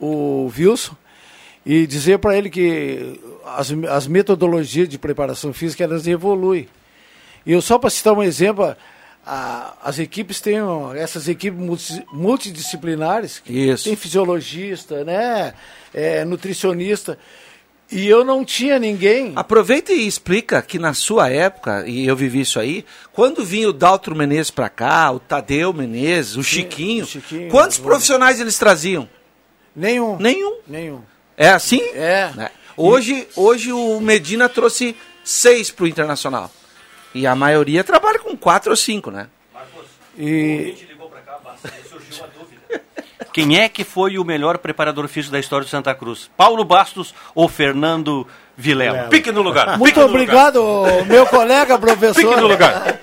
o, 0.01 0.47
o 0.47 0.53
Wilson 0.57 0.95
e 1.67 1.85
dizer 1.87 2.21
para 2.21 2.39
ele 2.39 2.49
que 2.49 3.21
as, 3.47 3.71
as 3.91 4.07
metodologias 4.07 4.89
de 4.89 4.99
preparação 4.99 5.53
física 5.53 5.85
elas 5.85 6.07
evoluem. 6.07 6.69
E 7.45 7.53
eu 7.53 7.63
só 7.63 7.79
para 7.79 7.91
citar 7.91 8.13
um 8.13 8.23
exemplo, 8.23 8.75
a- 9.25 9.75
as 9.85 9.99
equipes 9.99 10.41
têm 10.41 10.57
essas 10.97 11.29
equipes 11.29 11.59
multi- 11.59 12.05
multidisciplinares, 12.13 13.39
que 13.39 13.53
Isso. 13.53 13.85
tem 13.85 13.97
fisiologista, 13.97 15.05
né, 15.05 15.55
é, 15.95 16.25
nutricionista. 16.25 17.19
E 17.91 18.05
eu 18.09 18.25
não 18.25 18.45
tinha 18.45 18.81
ninguém. 18.81 19.33
Aproveita 19.37 19.93
e 19.93 20.09
explica 20.09 20.61
que 20.61 20.77
na 20.77 20.93
sua 20.93 21.31
época, 21.31 21.85
e 21.87 22.05
eu 22.05 22.17
vivi 22.17 22.41
isso 22.41 22.59
aí, 22.59 22.85
quando 23.13 23.45
vinha 23.45 23.69
o 23.69 23.73
Daltro 23.73 24.17
Menezes 24.17 24.51
pra 24.51 24.69
cá, 24.69 25.13
o 25.13 25.21
Tadeu 25.21 25.73
Menezes, 25.73 26.35
o 26.37 26.43
Chiquinho, 26.43 27.05
o 27.05 27.07
Chiquinho, 27.07 27.49
quantos 27.49 27.79
profissionais 27.79 28.41
eles 28.41 28.59
traziam? 28.59 29.09
Nenhum. 29.75 30.17
Nenhum. 30.19 30.57
Nenhum. 30.67 31.01
É 31.37 31.51
assim? 31.51 31.81
É. 31.95 32.33
Né? 32.35 32.51
Hoje, 32.77 33.27
hoje 33.35 33.73
o 33.73 34.01
Medina 34.01 34.49
trouxe 34.49 34.97
seis 35.25 35.71
pro 35.71 35.87
Internacional. 35.87 36.51
E 37.15 37.27
a 37.27 37.35
maioria 37.35 37.83
trabalha 37.83 38.19
com 38.19 38.37
quatro 38.37 38.71
ou 38.71 38.77
cinco, 38.77 39.11
né? 39.11 39.29
E 40.19 40.75
Quem 43.33 43.59
é 43.59 43.69
que 43.69 43.85
foi 43.85 44.19
o 44.19 44.25
melhor 44.25 44.59
preparador 44.59 45.07
físico 45.09 45.33
da 45.33 45.39
história 45.39 45.65
de 45.65 45.71
Santa 45.71 45.95
Cruz? 45.95 46.31
Paulo 46.37 46.65
Bastos 46.65 47.15
ou 47.35 47.49
Fernando 47.49 48.27
Vilela? 48.57 49.09
Pique 49.09 49.31
no 49.31 49.43
lugar. 49.43 49.79
Muito 49.79 50.01
no 50.01 50.07
obrigado, 50.07 50.63
meu 51.07 51.27
colega 51.27 51.77
professor. 51.79 52.15
Pique 52.15 52.41
no 52.41 52.47
lugar. 52.47 52.99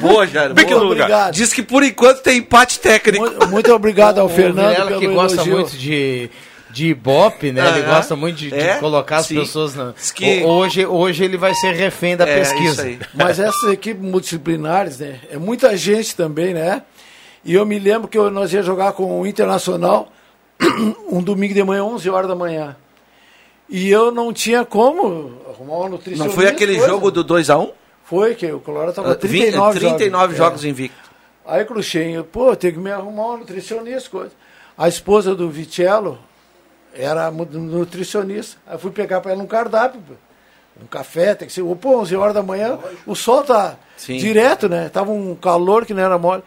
Boa, 0.00 0.26
Jair. 0.26 0.54
Pique 0.54 0.70
boa. 0.70 0.82
no 0.82 0.88
lugar. 0.88 1.04
Obrigado. 1.04 1.34
Diz 1.34 1.52
que 1.52 1.62
por 1.62 1.82
enquanto 1.82 2.22
tem 2.22 2.38
empate 2.38 2.80
técnico. 2.80 3.22
Muito, 3.24 3.48
muito 3.48 3.72
obrigado 3.74 4.18
ao 4.20 4.26
O 4.26 4.30
Fernando 4.30 4.68
Vilela, 4.70 4.86
pelo 4.86 5.00
que 5.00 5.06
gosta 5.08 5.36
elogio. 5.36 5.54
muito 5.54 5.76
de, 5.76 6.30
de 6.72 6.86
ibope, 6.88 7.52
né? 7.52 7.60
Ele 7.68 7.80
Aham. 7.80 7.94
gosta 7.96 8.16
muito 8.16 8.36
de, 8.36 8.50
de 8.50 8.54
É? 8.58 8.76
colocar 8.78 9.18
as 9.18 9.26
Sim. 9.26 9.36
pessoas 9.36 9.74
na. 9.74 9.92
Que- 10.14 10.42
O- 10.44 10.48
Hoje, 10.48 10.86
hoje 10.86 11.24
ele 11.24 11.36
vai 11.36 11.54
ser 11.54 11.72
refém 11.72 12.16
da 12.16 12.26
É, 12.28 12.38
pesquisa. 12.38 12.70
isso 12.72 12.80
aí. 12.82 12.98
Mas 13.14 13.38
essas 13.38 13.70
equipes 13.72 14.02
multidisciplinares, 14.02 14.98
né? 14.98 15.20
É 15.30 15.36
muita 15.38 15.76
gente 15.76 16.14
também, 16.16 16.54
né? 16.54 16.82
E 17.44 17.54
eu 17.54 17.64
me 17.66 17.78
lembro 17.78 18.06
que 18.08 18.16
eu- 18.18 18.30
nós 18.30 18.52
ia 18.52 18.62
jogar 18.62 18.92
com 18.92 19.20
o 19.20 19.26
Internacional 19.26 20.12
um 21.10 21.22
domingo 21.22 21.54
de 21.54 21.62
manhã, 21.64 21.84
11 21.84 22.08
horas 22.10 22.28
da 22.28 22.34
manhã. 22.34 22.76
E 23.68 23.88
eu 23.90 24.10
não 24.10 24.32
tinha 24.32 24.64
como 24.64 25.32
arrumar 25.48 25.86
um 25.86 25.88
nutricionista. 25.90 26.24
Não 26.26 26.32
foi 26.34 26.46
aquele 26.48 26.74
coisa. 26.74 26.88
jogo 26.88 27.10
do 27.10 27.24
2x1? 27.24 27.70
Foi, 28.04 28.34
que 28.34 28.50
o 28.50 28.58
Colorado 28.58 28.90
estava 28.90 29.12
Ah, 29.12 29.14
39, 29.14 29.78
39 29.78 30.34
jogos. 30.34 30.36
jogos 30.36 30.64
É. 30.64 30.68
invicto. 30.68 31.10
Aí 31.46 31.64
Cruxem, 31.64 32.20
pô, 32.24 32.54
tem 32.56 32.72
que 32.72 32.78
me 32.78 32.90
arrumar 32.90 33.34
um 33.34 33.36
nutricionista, 33.38 34.10
coisa. 34.10 34.32
A 34.76 34.88
esposa 34.88 35.34
do 35.34 35.48
Vitello 35.48 36.18
era 36.94 37.30
nutricionista. 37.30 38.56
Aí 38.66 38.78
fui 38.78 38.90
pegar 38.90 39.20
para 39.20 39.32
ela 39.32 39.42
um 39.42 39.46
cardápio, 39.46 40.00
um 40.82 40.86
café, 40.86 41.34
tem 41.34 41.46
que 41.48 41.54
ser, 41.54 41.62
pô, 41.76 42.00
11 42.00 42.16
horas 42.16 42.34
da 42.34 42.42
manhã, 42.42 42.78
o 43.06 43.14
sol 43.14 43.42
tá 43.42 43.76
Sim. 43.96 44.16
direto, 44.16 44.68
né? 44.68 44.88
Tava 44.88 45.10
um 45.10 45.34
calor 45.34 45.84
que 45.84 45.94
não 45.94 46.02
era 46.02 46.18
mole. 46.18 46.42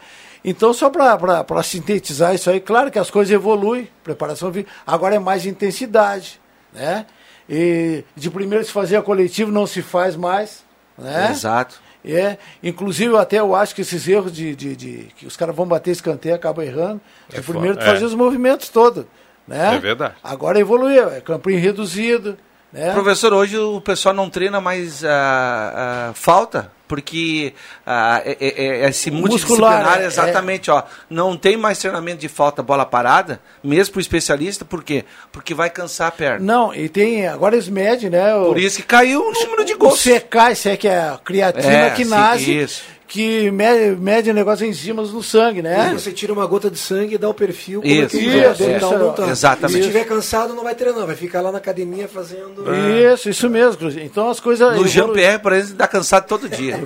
Então, 0.45 0.73
só 0.73 0.89
para 0.89 1.63
sintetizar 1.63 2.35
isso 2.35 2.49
aí, 2.49 2.59
claro 2.59 2.91
que 2.91 2.99
as 2.99 3.09
coisas 3.09 3.33
evoluem, 3.33 3.89
preparação 4.03 4.51
agora 4.85 5.15
é 5.15 5.19
mais 5.19 5.45
intensidade, 5.45 6.39
né? 6.73 7.05
E 7.49 8.03
de 8.15 8.29
primeiro 8.29 8.63
se 8.65 8.71
fazia 8.71 9.01
coletivo, 9.01 9.51
não 9.51 9.65
se 9.65 9.81
faz 9.81 10.15
mais, 10.15 10.63
né? 10.97 11.29
Exato. 11.31 11.81
É, 12.05 12.37
inclusive 12.61 13.15
até 13.15 13.39
eu 13.39 13.55
acho 13.55 13.73
que 13.73 13.81
esses 13.81 14.05
erros 14.09 14.33
de, 14.33 14.53
de, 14.53 14.75
de- 14.75 15.07
que 15.15 15.25
os 15.25 15.37
caras 15.37 15.55
vão 15.55 15.65
bater 15.65 15.91
escanteio 15.91 16.35
acabam 16.35 16.65
errando. 16.65 16.99
É 17.31 17.37
de 17.37 17.41
primeiro 17.43 17.77
tu 17.77 17.83
é. 17.83 17.85
fazia 17.85 18.05
os 18.05 18.13
movimentos 18.13 18.67
todos, 18.67 19.05
né? 19.47 19.75
É 19.75 19.79
verdade. 19.79 20.13
Agora 20.23 20.59
evoluiu, 20.59 21.09
é 21.09 21.21
campinho 21.21 21.59
reduzido, 21.59 22.37
né? 22.71 22.91
Professor, 22.93 23.33
hoje 23.33 23.57
o 23.57 23.79
pessoal 23.81 24.15
não 24.15 24.29
treina 24.29 24.59
mais 24.59 25.03
a 25.05 26.11
falta, 26.15 26.71
porque 26.87 27.53
ah, 27.85 28.21
é, 28.25 28.37
é, 28.39 28.67
é 28.85 28.89
esse 28.89 29.09
multidisciplinar, 29.11 29.77
Muscular, 29.79 30.01
é, 30.01 30.05
exatamente, 30.05 30.69
ó, 30.71 30.83
não 31.09 31.35
tem 31.37 31.55
mais 31.57 31.77
treinamento 31.79 32.17
de 32.19 32.27
falta 32.27 32.61
bola 32.63 32.85
parada, 32.85 33.39
mesmo 33.63 33.93
para 33.93 33.99
o 33.99 34.01
especialista, 34.01 34.63
por 34.65 34.83
quê? 34.83 35.05
Porque 35.31 35.53
vai 35.53 35.69
cansar 35.69 36.07
a 36.07 36.11
perna. 36.11 36.45
Não, 36.45 36.73
e 36.73 36.89
tem, 36.89 37.27
agora 37.27 37.55
eles 37.55 37.67
medem, 37.69 38.09
né? 38.09 38.35
o- 38.35 38.45
Por 38.47 38.59
isso 38.59 38.77
que 38.77 38.83
caiu 38.83 39.21
o 39.21 39.31
número 39.31 39.65
de 39.65 39.73
O 39.73 39.77
gols. 39.77 40.01
CK, 40.03 40.51
isso 40.51 40.69
é 40.69 40.77
que 40.77 40.87
é 40.87 40.99
a 40.99 41.19
creatina 41.23 41.67
É, 41.73 41.89
que 41.91 42.05
nasce, 42.05 42.51
isso. 42.59 42.83
Que 43.13 43.51
mede, 43.51 43.95
mede 44.01 44.31
o 44.31 44.33
negócio 44.33 44.65
em 44.65 44.73
cima 44.73 45.03
no 45.03 45.21
sangue, 45.21 45.61
né? 45.61 45.79
Aí 45.79 45.93
você 45.93 46.11
tira 46.11 46.33
uma 46.33 46.47
gota 46.47 46.67
de 46.67 46.79
sangue 46.79 47.13
e 47.13 47.17
dá 47.19 47.29
o 47.29 47.33
perfil 47.33 47.79
como 47.79 47.93
Isso, 47.93 48.17
é 48.17 48.19
que 48.19 48.25
isso, 48.25 48.63
é, 48.63 48.79
tá 48.79 49.27
exatamente. 49.29 49.73
Se 49.73 49.79
estiver 49.81 50.05
cansado, 50.05 50.55
não 50.55 50.63
vai 50.63 50.73
treinar, 50.73 51.05
vai 51.05 51.15
ficar 51.15 51.39
lá 51.41 51.51
na 51.51 51.59
academia 51.59 52.07
fazendo. 52.07 52.65
Isso, 53.13 53.29
isso 53.29 53.47
mesmo. 53.51 53.87
Então 54.01 54.31
as 54.31 54.39
coisas. 54.39 54.75
No 54.75 54.87
Jean-Pierre, 54.87 55.37
por 55.37 55.53
exemplo, 55.53 55.75
dá 55.75 55.87
cansado 55.87 56.25
todo 56.25 56.49
dia. 56.49 56.79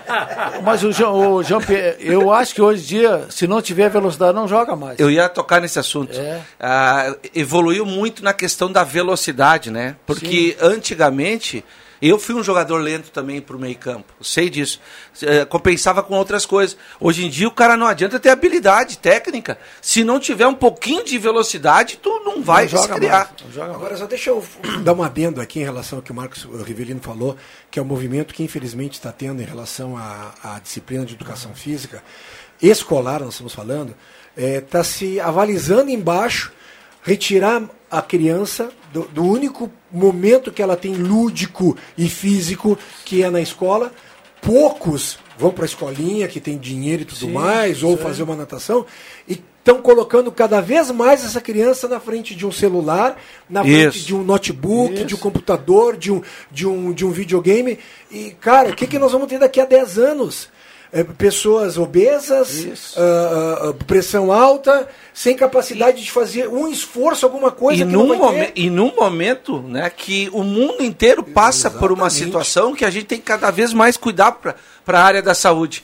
Mas 0.64 0.82
o 0.82 0.90
Jean, 0.90 1.10
o 1.10 1.42
Jean 1.42 1.60
Pierre, 1.60 1.96
eu 2.00 2.32
acho 2.32 2.54
que 2.54 2.62
hoje 2.62 2.82
em 2.82 2.86
dia, 2.86 3.26
se 3.28 3.46
não 3.46 3.60
tiver 3.60 3.90
velocidade, 3.90 4.34
não 4.34 4.48
joga 4.48 4.74
mais. 4.74 4.98
Eu 4.98 5.10
ia 5.10 5.28
tocar 5.28 5.60
nesse 5.60 5.78
assunto. 5.78 6.18
É. 6.18 6.40
Ah, 6.58 7.14
evoluiu 7.34 7.84
muito 7.84 8.24
na 8.24 8.32
questão 8.32 8.72
da 8.72 8.84
velocidade, 8.84 9.70
né? 9.70 9.96
Porque 10.06 10.56
antigamente 10.62 11.62
eu 12.08 12.18
fui 12.18 12.34
um 12.34 12.42
jogador 12.42 12.78
lento 12.78 13.10
também 13.10 13.40
pro 13.40 13.58
meio 13.58 13.76
campo. 13.76 14.12
Sei 14.22 14.50
disso. 14.50 14.80
Eh, 15.22 15.44
compensava 15.44 16.02
com 16.02 16.14
outras 16.14 16.44
coisas. 16.44 16.76
Hoje 17.00 17.24
em 17.24 17.30
dia 17.30 17.48
o 17.48 17.50
cara 17.50 17.76
não 17.76 17.86
adianta 17.86 18.18
ter 18.20 18.30
habilidade 18.30 18.98
técnica. 18.98 19.58
Se 19.80 20.04
não 20.04 20.18
tiver 20.20 20.46
um 20.46 20.54
pouquinho 20.54 21.04
de 21.04 21.16
velocidade, 21.18 21.98
tu 22.02 22.20
não 22.24 22.42
vai 22.42 22.68
Não 22.68 22.82
se 22.82 22.88
criar. 22.88 23.34
mais, 23.44 23.58
Agora, 23.58 23.96
só 23.96 24.06
deixa 24.06 24.30
eu 24.30 24.44
dar 24.82 24.92
um 24.92 25.02
adendo 25.02 25.40
aqui 25.40 25.60
em 25.60 25.64
relação 25.64 25.98
ao 25.98 26.02
que 26.02 26.12
o 26.12 26.14
Marcos 26.14 26.44
Rivelino 26.66 27.00
falou, 27.00 27.36
que 27.70 27.78
é 27.78 27.82
o 27.82 27.84
movimento 27.84 28.34
que 28.34 28.42
infelizmente 28.42 28.94
está 28.94 29.12
tendo 29.12 29.40
em 29.40 29.44
relação 29.44 29.96
à, 29.96 30.34
à 30.42 30.58
disciplina 30.58 31.04
de 31.04 31.14
educação 31.14 31.54
física 31.54 32.02
escolar, 32.62 33.20
nós 33.20 33.34
estamos 33.34 33.52
falando, 33.52 33.94
está 34.36 34.82
se 34.82 35.20
avalizando 35.20 35.90
embaixo 35.90 36.52
retirar 37.04 37.62
a 37.90 38.02
criança 38.02 38.70
do, 38.92 39.02
do 39.02 39.22
único 39.22 39.70
momento 39.92 40.50
que 40.50 40.62
ela 40.62 40.76
tem 40.76 40.94
lúdico 40.94 41.76
e 41.96 42.08
físico, 42.08 42.76
que 43.04 43.22
é 43.22 43.30
na 43.30 43.40
escola. 43.40 43.92
Poucos 44.40 45.18
vão 45.38 45.52
para 45.52 45.64
a 45.64 45.66
escolinha, 45.66 46.26
que 46.26 46.40
tem 46.40 46.58
dinheiro 46.58 47.02
e 47.02 47.04
tudo 47.04 47.26
Sim, 47.26 47.32
mais, 47.32 47.82
ou 47.82 47.96
sim. 47.96 48.02
fazer 48.02 48.22
uma 48.22 48.34
natação, 48.34 48.84
e 49.28 49.40
estão 49.58 49.80
colocando 49.80 50.30
cada 50.30 50.60
vez 50.60 50.90
mais 50.90 51.24
essa 51.24 51.40
criança 51.40 51.88
na 51.88 51.98
frente 51.98 52.34
de 52.34 52.46
um 52.46 52.52
celular, 52.52 53.16
na 53.48 53.62
frente 53.62 53.98
Isso. 53.98 54.06
de 54.06 54.14
um 54.14 54.22
notebook, 54.22 54.94
Isso. 54.94 55.04
de 55.06 55.14
um 55.14 55.18
computador, 55.18 55.96
de 55.96 56.12
um, 56.12 56.22
de 56.50 56.66
um, 56.66 56.92
de 56.92 57.04
um 57.04 57.10
videogame. 57.10 57.78
E, 58.10 58.32
cara, 58.40 58.70
o 58.70 58.76
que, 58.76 58.86
que 58.86 58.98
nós 58.98 59.12
vamos 59.12 59.28
ter 59.28 59.38
daqui 59.38 59.60
a 59.60 59.64
10 59.64 59.98
anos? 59.98 60.48
É, 60.96 61.02
pessoas 61.02 61.76
obesas, 61.76 62.94
ah, 62.96 63.70
ah, 63.70 63.84
pressão 63.84 64.30
alta, 64.30 64.88
sem 65.12 65.34
capacidade 65.36 66.00
de 66.00 66.08
fazer 66.08 66.48
um 66.48 66.68
esforço, 66.68 67.26
alguma 67.26 67.50
coisa 67.50 67.82
E 67.82 67.86
que 67.86 67.92
num, 67.92 68.16
momen- 68.16 68.52
e 68.54 68.70
num 68.70 68.94
momento 68.94 69.60
né, 69.62 69.90
que 69.90 70.30
o 70.32 70.44
mundo 70.44 70.84
inteiro 70.84 71.24
passa 71.24 71.68
por 71.68 71.90
uma 71.90 72.06
Exatamente. 72.06 72.24
situação 72.26 72.74
que 72.76 72.84
a 72.84 72.90
gente 72.90 73.06
tem 73.06 73.18
que 73.18 73.24
cada 73.24 73.50
vez 73.50 73.72
mais 73.72 73.96
cuidar 73.96 74.32
para 74.32 74.54
a 75.00 75.02
área 75.02 75.20
da 75.20 75.34
saúde. 75.34 75.82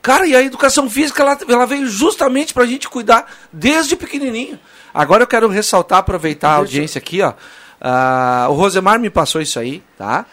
Cara, 0.00 0.26
e 0.28 0.36
a 0.36 0.40
educação 0.42 0.88
física 0.88 1.22
ela, 1.24 1.38
ela 1.48 1.66
veio 1.66 1.88
justamente 1.88 2.54
para 2.54 2.62
a 2.62 2.66
gente 2.66 2.88
cuidar 2.88 3.26
desde 3.52 3.96
pequenininho. 3.96 4.60
Agora 4.94 5.24
eu 5.24 5.26
quero 5.26 5.48
ressaltar, 5.48 5.98
aproveitar 5.98 6.50
a 6.50 6.56
audiência 6.56 7.00
aqui, 7.00 7.20
ó. 7.20 7.32
Ah, 7.80 8.46
o 8.48 8.52
Rosemar 8.52 9.00
me 9.00 9.10
passou 9.10 9.40
isso 9.40 9.58
aí, 9.58 9.82
tá? 9.98 10.24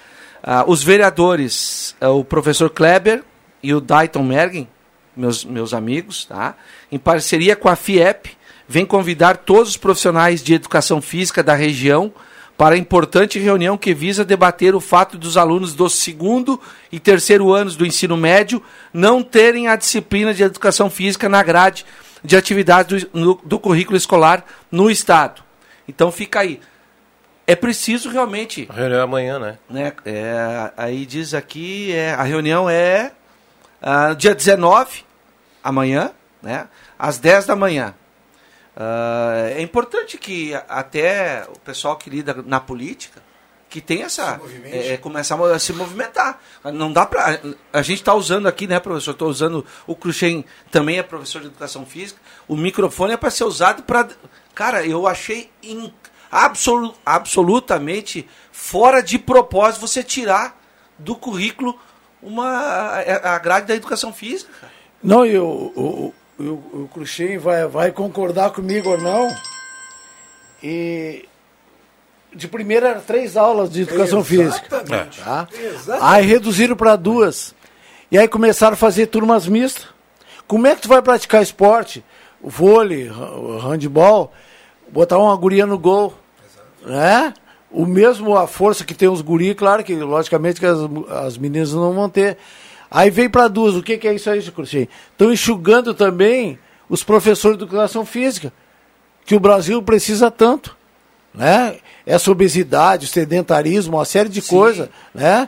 Ah, 0.43 0.65
os 0.67 0.83
vereadores, 0.83 1.95
ah, 1.99 2.09
o 2.11 2.23
professor 2.23 2.69
Kleber 2.69 3.23
e 3.61 3.73
o 3.73 3.81
Dayton 3.81 4.23
Mergen, 4.23 4.67
meus, 5.15 5.43
meus 5.43 5.73
amigos, 5.73 6.25
tá? 6.25 6.55
Em 6.91 6.97
parceria 6.97 7.55
com 7.55 7.67
a 7.69 7.75
FIEP, 7.75 8.37
vem 8.67 8.85
convidar 8.85 9.37
todos 9.37 9.69
os 9.71 9.77
profissionais 9.77 10.41
de 10.43 10.53
educação 10.53 11.01
física 11.01 11.41
da 11.43 11.53
região 11.55 12.13
para 12.57 12.75
a 12.75 12.77
importante 12.77 13.39
reunião 13.39 13.77
que 13.77 13.93
visa 13.93 14.25
debater 14.25 14.75
o 14.75 14.81
fato 14.81 15.17
dos 15.17 15.37
alunos 15.37 15.73
do 15.73 15.89
segundo 15.89 16.59
e 16.91 16.99
terceiro 16.99 17.53
anos 17.53 17.75
do 17.77 17.85
ensino 17.85 18.17
médio 18.17 18.61
não 18.93 19.23
terem 19.23 19.67
a 19.69 19.75
disciplina 19.77 20.33
de 20.33 20.43
educação 20.43 20.89
física 20.89 21.29
na 21.29 21.41
grade 21.41 21.85
de 22.23 22.35
atividades 22.35 23.05
do, 23.05 23.09
no- 23.19 23.39
do 23.45 23.57
currículo 23.59 23.95
escolar 23.95 24.43
no 24.69 24.91
Estado. 24.91 25.41
Então 25.87 26.11
fica 26.11 26.41
aí. 26.41 26.59
É 27.47 27.55
preciso 27.55 28.09
realmente 28.09 28.67
A 28.69 28.73
reunião 28.73 28.99
é 28.99 29.03
amanhã, 29.03 29.39
né? 29.39 29.57
né? 29.69 29.93
É, 30.05 30.71
aí 30.77 31.05
diz 31.05 31.33
aqui, 31.33 31.93
é, 31.93 32.11
a 32.13 32.23
reunião 32.23 32.69
é 32.69 33.11
ah, 33.81 34.13
dia 34.13 34.33
19, 34.35 35.03
amanhã, 35.63 36.11
né? 36.41 36.67
Às 36.97 37.17
10 37.17 37.45
da 37.45 37.55
manhã. 37.55 37.93
Ah, 38.75 39.49
é 39.55 39.61
importante 39.61 40.17
que 40.17 40.53
até 40.67 41.45
o 41.53 41.59
pessoal 41.59 41.97
que 41.97 42.09
lida 42.09 42.43
na 42.45 42.59
política 42.59 43.21
que 43.69 43.81
tem 43.81 44.01
essa 44.01 44.39
é, 44.65 44.93
é, 44.93 44.97
começar 44.97 45.35
a 45.39 45.59
se 45.59 45.71
movimentar 45.73 46.39
não 46.73 46.91
dá 46.91 47.05
para 47.05 47.39
a 47.71 47.81
gente 47.83 47.99
está 47.99 48.15
usando 48.15 48.47
aqui 48.47 48.65
né 48.65 48.79
professor 48.79 49.11
estou 49.11 49.29
usando 49.29 49.63
o 49.85 49.95
Cruxem 49.95 50.43
também 50.71 50.97
é 50.97 51.03
professor 51.03 51.39
de 51.41 51.47
educação 51.49 51.85
física 51.85 52.19
o 52.47 52.55
microfone 52.57 53.13
é 53.13 53.17
para 53.17 53.29
ser 53.29 53.43
usado 53.43 53.83
para 53.83 54.07
cara 54.55 54.83
eu 54.87 55.05
achei 55.05 55.51
in- 55.61 55.93
absolu- 56.31 56.95
absolutamente 57.05 58.27
fora 58.51 59.03
de 59.03 59.19
propósito 59.19 59.81
você 59.81 60.01
tirar 60.03 60.59
do 60.97 61.15
currículo 61.15 61.79
uma 62.21 62.47
a, 62.47 63.35
a 63.35 63.39
grade 63.39 63.67
da 63.67 63.75
educação 63.75 64.11
física 64.13 64.51
cara. 64.59 64.73
Não, 65.01 65.25
e 65.25 65.37
o, 65.37 66.13
o, 66.37 66.89
Cruxem 66.93 67.37
vai, 67.37 67.67
vai 67.67 67.91
concordar 67.91 68.51
comigo 68.51 68.89
ou 68.89 68.97
não. 68.97 69.33
E 70.61 71.25
de 72.33 72.47
primeira 72.47 72.89
era 72.89 72.99
três 72.99 73.35
aulas 73.35 73.69
de 73.69 73.81
educação 73.83 74.23
física. 74.23 74.67
Exatamente. 74.67 75.21
Tá? 75.21 75.47
Exatamente. 75.53 76.13
Aí 76.13 76.25
reduziram 76.25 76.75
para 76.75 76.95
duas. 76.95 77.55
E 78.11 78.17
aí 78.17 78.27
começaram 78.27 78.73
a 78.73 78.77
fazer 78.77 79.07
turmas 79.07 79.47
mistas. 79.47 79.87
Como 80.47 80.67
é 80.67 80.75
que 80.75 80.81
tu 80.81 80.89
vai 80.89 81.01
praticar 81.01 81.41
esporte? 81.41 82.03
O 82.41 82.49
vôlei, 82.49 83.09
handball, 83.61 84.33
botar 84.89 85.17
uma 85.17 85.35
guria 85.35 85.65
no 85.65 85.77
gol. 85.77 86.13
Né? 86.85 87.33
O 87.71 87.85
mesmo 87.85 88.35
a 88.35 88.47
força 88.47 88.83
que 88.83 88.95
tem 88.95 89.07
os 89.07 89.21
guri, 89.21 89.53
claro 89.53 89.83
que 89.83 89.95
logicamente 89.95 90.59
que 90.59 90.65
as, 90.65 90.79
as 91.25 91.37
meninas 91.37 91.73
não 91.73 91.93
vão 91.93 92.09
ter. 92.09 92.37
Aí 92.89 93.11
vem 93.11 93.29
para 93.29 93.47
duas. 93.47 93.75
O 93.75 93.83
que, 93.83 93.97
que 93.97 94.07
é 94.07 94.13
isso 94.15 94.29
aí, 94.29 94.41
Cruxem? 94.41 94.89
Estão 95.11 95.31
enxugando 95.31 95.93
também 95.93 96.57
os 96.89 97.03
professores 97.03 97.57
de 97.57 97.63
educação 97.63 98.03
física, 98.03 98.51
que 99.25 99.35
o 99.35 99.39
Brasil 99.39 99.81
precisa 99.83 100.31
tanto. 100.31 100.75
Né? 101.33 101.77
Essa 102.05 102.31
obesidade, 102.31 103.05
o 103.05 103.09
sedentarismo, 103.09 103.97
uma 103.97 104.05
série 104.05 104.29
de 104.29 104.41
coisas. 104.41 104.89
Né? 105.13 105.47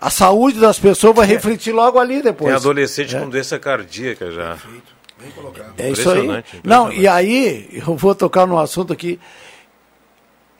A 0.00 0.08
saúde 0.08 0.60
das 0.60 0.78
pessoas 0.78 1.16
vai 1.16 1.26
refletir 1.26 1.72
logo 1.72 1.98
ali 1.98 2.22
depois. 2.22 2.50
Tem 2.50 2.56
adolescente 2.56 3.16
É. 3.16 3.20
com 3.20 3.28
doença 3.28 3.58
cardíaca 3.58 4.30
já. 4.30 4.56
É 5.76 5.90
isso 5.90 6.08
aí. 6.08 6.18
Impressionante, 6.20 6.60
Não, 6.64 6.90
e 6.92 7.06
aí, 7.08 7.68
eu 7.86 7.96
vou 7.96 8.14
tocar 8.14 8.46
num 8.46 8.58
assunto 8.58 8.92
aqui. 8.92 9.18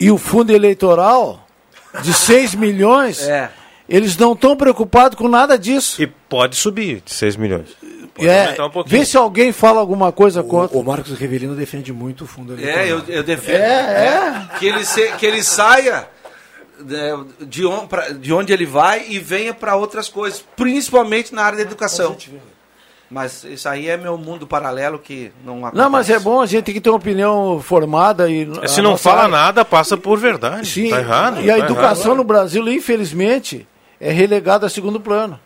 E 0.00 0.10
o 0.10 0.16
fundo 0.18 0.50
eleitoral 0.52 1.46
de 2.02 2.12
6 2.14 2.54
milhões, 2.54 3.20
É. 3.22 3.50
eles 3.88 4.16
não 4.16 4.32
estão 4.32 4.56
preocupados 4.56 5.16
com 5.18 5.28
nada 5.28 5.58
disso. 5.58 6.00
E 6.02 6.06
pode 6.06 6.56
subir 6.56 7.02
de 7.04 7.12
6 7.12 7.36
milhões. 7.36 7.68
Pode 8.14 8.28
É, 8.28 8.50
um 8.62 8.70
pouquinho. 8.70 8.98
vê 9.00 9.06
se 9.06 9.16
alguém 9.16 9.52
fala 9.52 9.78
alguma 9.80 10.10
coisa 10.10 10.42
contra. 10.42 10.76
O 10.76 10.82
Marcos 10.82 11.12
Rivelino 11.18 11.54
defende 11.54 11.92
muito 11.92 12.24
o 12.24 12.26
fundo 12.26 12.54
eleitoral. 12.54 12.84
É, 12.84 12.90
eu, 12.90 13.02
eu 13.08 13.22
defendo. 13.22 13.56
É, 13.56 14.06
é. 14.52 14.58
Que, 14.58 14.66
ele 14.66 14.84
se- 14.84 15.12
que 15.12 15.24
ele 15.26 15.42
saia 15.44 16.08
de, 17.40 17.64
on- 17.66 17.86
pra- 17.86 18.08
de 18.08 18.32
onde 18.32 18.52
ele 18.52 18.66
vai 18.66 19.04
e 19.08 19.18
venha 19.18 19.52
para 19.54 19.76
outras 19.76 20.08
coisas, 20.08 20.44
principalmente 20.56 21.34
na 21.34 21.42
área 21.42 21.56
da 21.58 21.62
educação. 21.64 22.16
Mas 23.10 23.42
isso 23.42 23.68
aí 23.68 23.88
é 23.88 23.96
meu 23.96 24.16
mundo 24.16 24.46
paralelo 24.46 24.96
que 24.98 25.32
não 25.44 25.58
acontece. 25.66 25.82
Não, 25.82 25.90
mas 25.90 26.08
é 26.08 26.18
bom, 26.20 26.40
a 26.40 26.46
gente 26.46 26.64
tem 26.64 26.74
que 26.74 26.80
ter 26.80 26.90
uma 26.90 26.96
opinião 26.96 27.60
formada. 27.60 28.30
E 28.30 28.48
Se 28.68 28.80
não 28.80 28.96
fala 28.96 29.22
área- 29.22 29.28
nada, 29.32 29.64
passa 29.64 29.96
por 29.96 30.16
verdade. 30.18 30.68
Sim, 30.68 30.90
Tá 30.90 31.00
errado. 31.00 31.40
E 31.42 31.50
a 31.50 31.58
tá 31.58 31.64
educação 31.64 32.06
errado. 32.12 32.18
no 32.18 32.24
Brasil, 32.24 32.68
infelizmente, 32.68 33.66
é 34.00 34.12
relegada 34.12 34.66
a 34.66 34.70
segundo 34.70 35.00
plano. 35.00 35.40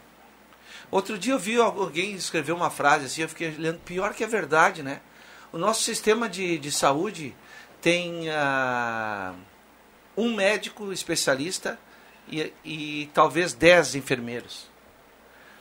Outro 0.90 1.18
dia 1.18 1.32
eu 1.32 1.38
vi 1.38 1.56
alguém 1.56 2.12
escrever 2.12 2.52
uma 2.52 2.68
frase 2.70 3.06
assim, 3.06 3.22
eu 3.22 3.28
fiquei 3.30 3.54
lendo, 3.58 3.78
pior 3.78 4.12
que 4.12 4.22
é 4.22 4.26
verdade, 4.26 4.82
né? 4.82 5.00
O 5.50 5.56
nosso 5.58 5.82
sistema 5.82 6.28
de, 6.28 6.58
de 6.58 6.70
saúde 6.70 7.34
tem 7.80 8.28
ah, 8.30 9.32
um 10.16 10.34
médico 10.34 10.92
especialista 10.92 11.78
e, 12.30 12.52
e 12.64 13.10
talvez 13.14 13.54
dez 13.54 13.94
enfermeiros. 13.94 14.68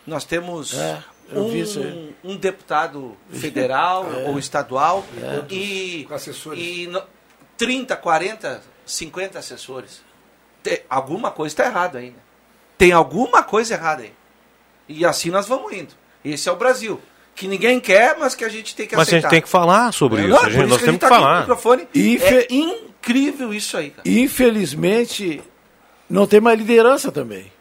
Nós 0.06 0.26
temos 0.26 0.74
É, 0.78 1.02
um, 1.32 2.32
um 2.32 2.36
deputado 2.38 3.16
federal 3.32 4.06
É. 4.26 4.30
ou 4.30 4.38
estadual 4.40 5.06
É. 5.22 5.54
e, 5.54 6.06
Com 6.08 6.14
assessores. 6.16 6.60
e 6.62 6.88
no- 6.88 7.04
30, 7.58 7.96
40, 7.96 8.62
50 8.86 9.40
assessores. 9.40 10.02
Tem- 10.62 10.82
alguma 10.90 11.32
coisa 11.32 11.54
está 11.54 11.66
errada 11.66 12.00
aí. 12.00 12.10
né? 12.10 12.16
Tem 12.78 12.92
alguma 12.92 13.44
coisa 13.44 13.74
errada 13.76 14.04
aí. 14.04 14.14
E 14.90 15.06
assim 15.06 15.30
nós 15.30 15.48
vamos 15.48 15.72
indo. 15.72 15.94
Esse 16.26 16.50
é 16.50 16.52
o 16.52 16.56
Brasil. 16.56 17.00
Que 17.36 17.48
ninguém 17.48 17.80
quer, 17.80 18.18
mas 18.20 18.36
que 18.36 18.44
a 18.46 18.50
gente 18.50 18.76
tem 18.76 18.86
que 18.88 18.96
Mas 18.96 19.08
a 19.08 19.12
gente 19.12 19.20
aceitar. 19.20 19.30
tem 19.30 19.42
que 19.42 19.50
falar 19.50 19.92
sobre 19.94 20.22
É, 20.22 20.26
isso. 20.26 20.30
não, 20.30 20.38
a 20.40 20.50
gente, 20.50 20.52
isso 20.60 20.68
nós 20.68 20.78
que 20.78 20.84
a 20.84 20.86
temos 20.86 20.92
gente 20.94 21.00
que 21.02 21.08
tá 21.08 21.10
falar. 21.10 21.40
microfone. 21.42 21.88
Infe- 21.96 22.48
É 22.50 22.54
incrível 22.54 23.54
isso 23.54 23.78
aí, 23.78 23.90
cara. 23.92 24.08
Infelizmente, 24.08 25.42
não 26.10 26.28
tem 26.28 26.40
mais 26.42 26.58
liderança 26.58 27.12
também. 27.12 27.52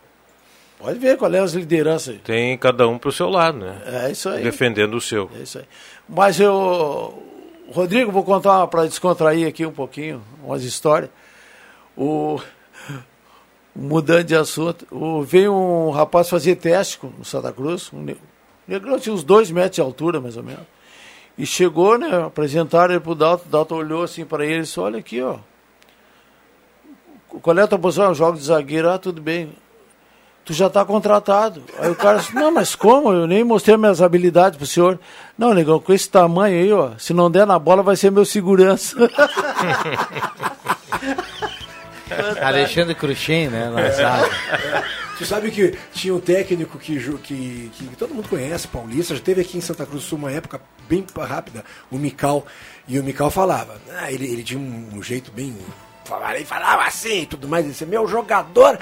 Pode 0.83 0.99
ver 0.99 1.16
qual 1.16 1.33
é 1.33 1.39
as 1.39 1.53
lideranças. 1.53 2.18
Tem 2.24 2.59
cada 2.59 2.89
um 2.89 2.99
pro 2.99 3.12
seu 3.12 3.28
lado, 3.28 3.59
né? 3.59 3.80
É 3.87 4.11
isso 4.11 4.28
aí. 4.28 4.43
Defendendo 4.43 4.95
o 4.95 5.01
seu. 5.01 5.30
É 5.39 5.43
isso 5.43 5.59
aí. 5.59 5.64
Mas 6.09 6.41
eu. 6.41 7.22
Rodrigo, 7.70 8.11
vou 8.11 8.24
contar 8.24 8.66
para 8.66 8.87
descontrair 8.87 9.47
aqui 9.47 9.64
um 9.64 9.70
pouquinho, 9.70 10.20
umas 10.43 10.64
histórias. 10.64 11.09
O. 11.97 12.41
Mudando 13.74 14.24
de 14.24 14.35
assunto, 14.37 14.87
o, 14.91 15.22
veio 15.22 15.55
um 15.55 15.91
rapaz 15.91 16.28
fazer 16.28 16.57
teste 16.57 16.99
no 17.16 17.24
Santa 17.24 17.51
Cruz, 17.53 17.91
um 17.91 18.03
ne- 18.03 18.18
negrão 18.68 18.99
tinha 18.99 19.14
uns 19.14 19.24
dois 19.24 19.51
metros 19.51 19.76
de 19.76 19.80
altura, 19.80 20.20
mais 20.20 20.37
ou 20.37 20.43
menos. 20.43 20.64
E 21.39 21.47
chegou, 21.47 21.97
né? 21.97 22.26
Apresentaram 22.26 22.93
ele 22.93 23.01
pro 23.01 23.14
Dalton, 23.14 23.45
o 23.47 23.51
Dalton 23.51 23.76
olhou 23.76 24.03
assim 24.03 24.26
para 24.26 24.45
ele 24.45 24.59
e 24.59 24.61
disse, 24.62 24.78
olha 24.78 24.99
aqui, 24.99 25.22
ó. 25.22 25.39
Qual 27.41 27.57
é 27.59 27.62
a 27.62 27.66
tua 27.66 27.78
posição? 27.78 28.09
Eu 28.09 28.14
jogo 28.14 28.37
de 28.37 28.45
zagueiro, 28.45 28.91
ah, 28.91 28.99
tudo 28.99 29.22
bem. 29.22 29.55
Tu 30.45 30.53
já 30.53 30.66
está 30.66 30.84
contratado. 30.84 31.62
Aí 31.78 31.90
o 31.90 31.95
cara 31.95 32.18
disse, 32.18 32.34
não, 32.34 32.51
mas 32.51 32.74
como? 32.74 33.12
Eu 33.12 33.26
nem 33.28 33.45
mostrei 33.45 33.76
minhas 33.76 34.03
habilidades 34.03 34.57
pro 34.57 34.66
senhor. 34.66 34.99
Não, 35.38 35.55
negão, 35.55 35.78
com 35.78 35.93
esse 35.93 36.09
tamanho 36.09 36.61
aí, 36.61 36.72
ó, 36.72 36.90
se 36.99 37.14
não 37.14 37.30
der 37.30 37.47
na 37.47 37.59
bola, 37.59 37.82
vai 37.82 37.95
ser 37.95 38.11
meu 38.11 38.24
segurança. 38.24 38.97
Alexandre 42.43 42.95
Cruxem, 42.95 43.49
né? 43.49 43.70
Na 43.70 43.88
zaga. 43.90 44.30
Tu 45.18 45.26
sabe 45.26 45.51
que 45.51 45.78
tinha 45.93 46.14
um 46.14 46.20
técnico 46.20 46.78
que, 46.78 46.99
que, 47.22 47.70
que 47.78 47.97
todo 47.97 48.14
mundo 48.14 48.28
conhece, 48.28 48.66
paulista, 48.66 49.14
já 49.14 49.20
teve 49.20 49.43
aqui 49.43 49.57
em 49.57 49.61
Santa 49.61 49.86
Cruz 49.86 50.03
do 50.03 50.09
Sul 50.09 50.18
uma 50.18 50.32
época 50.32 50.61
bem 50.88 51.07
rápida, 51.16 51.64
o 51.90 51.99
Mical. 51.99 52.45
E 52.88 52.99
o 52.99 53.05
Mical 53.05 53.30
falava, 53.30 53.80
ah, 53.99 54.11
ele, 54.11 54.26
ele 54.26 54.43
tinha 54.43 54.59
um, 54.59 54.88
um 54.95 55.03
jeito 55.03 55.30
bem. 55.30 55.57
Falava, 56.05 56.34
ele 56.34 56.45
falava 56.45 56.82
assim 56.82 57.22
e 57.22 57.26
tudo 57.26 57.47
mais. 57.47 57.64
Ele 57.64 57.72
disse, 57.72 57.86
meu 57.86 58.07
jogador, 58.09 58.78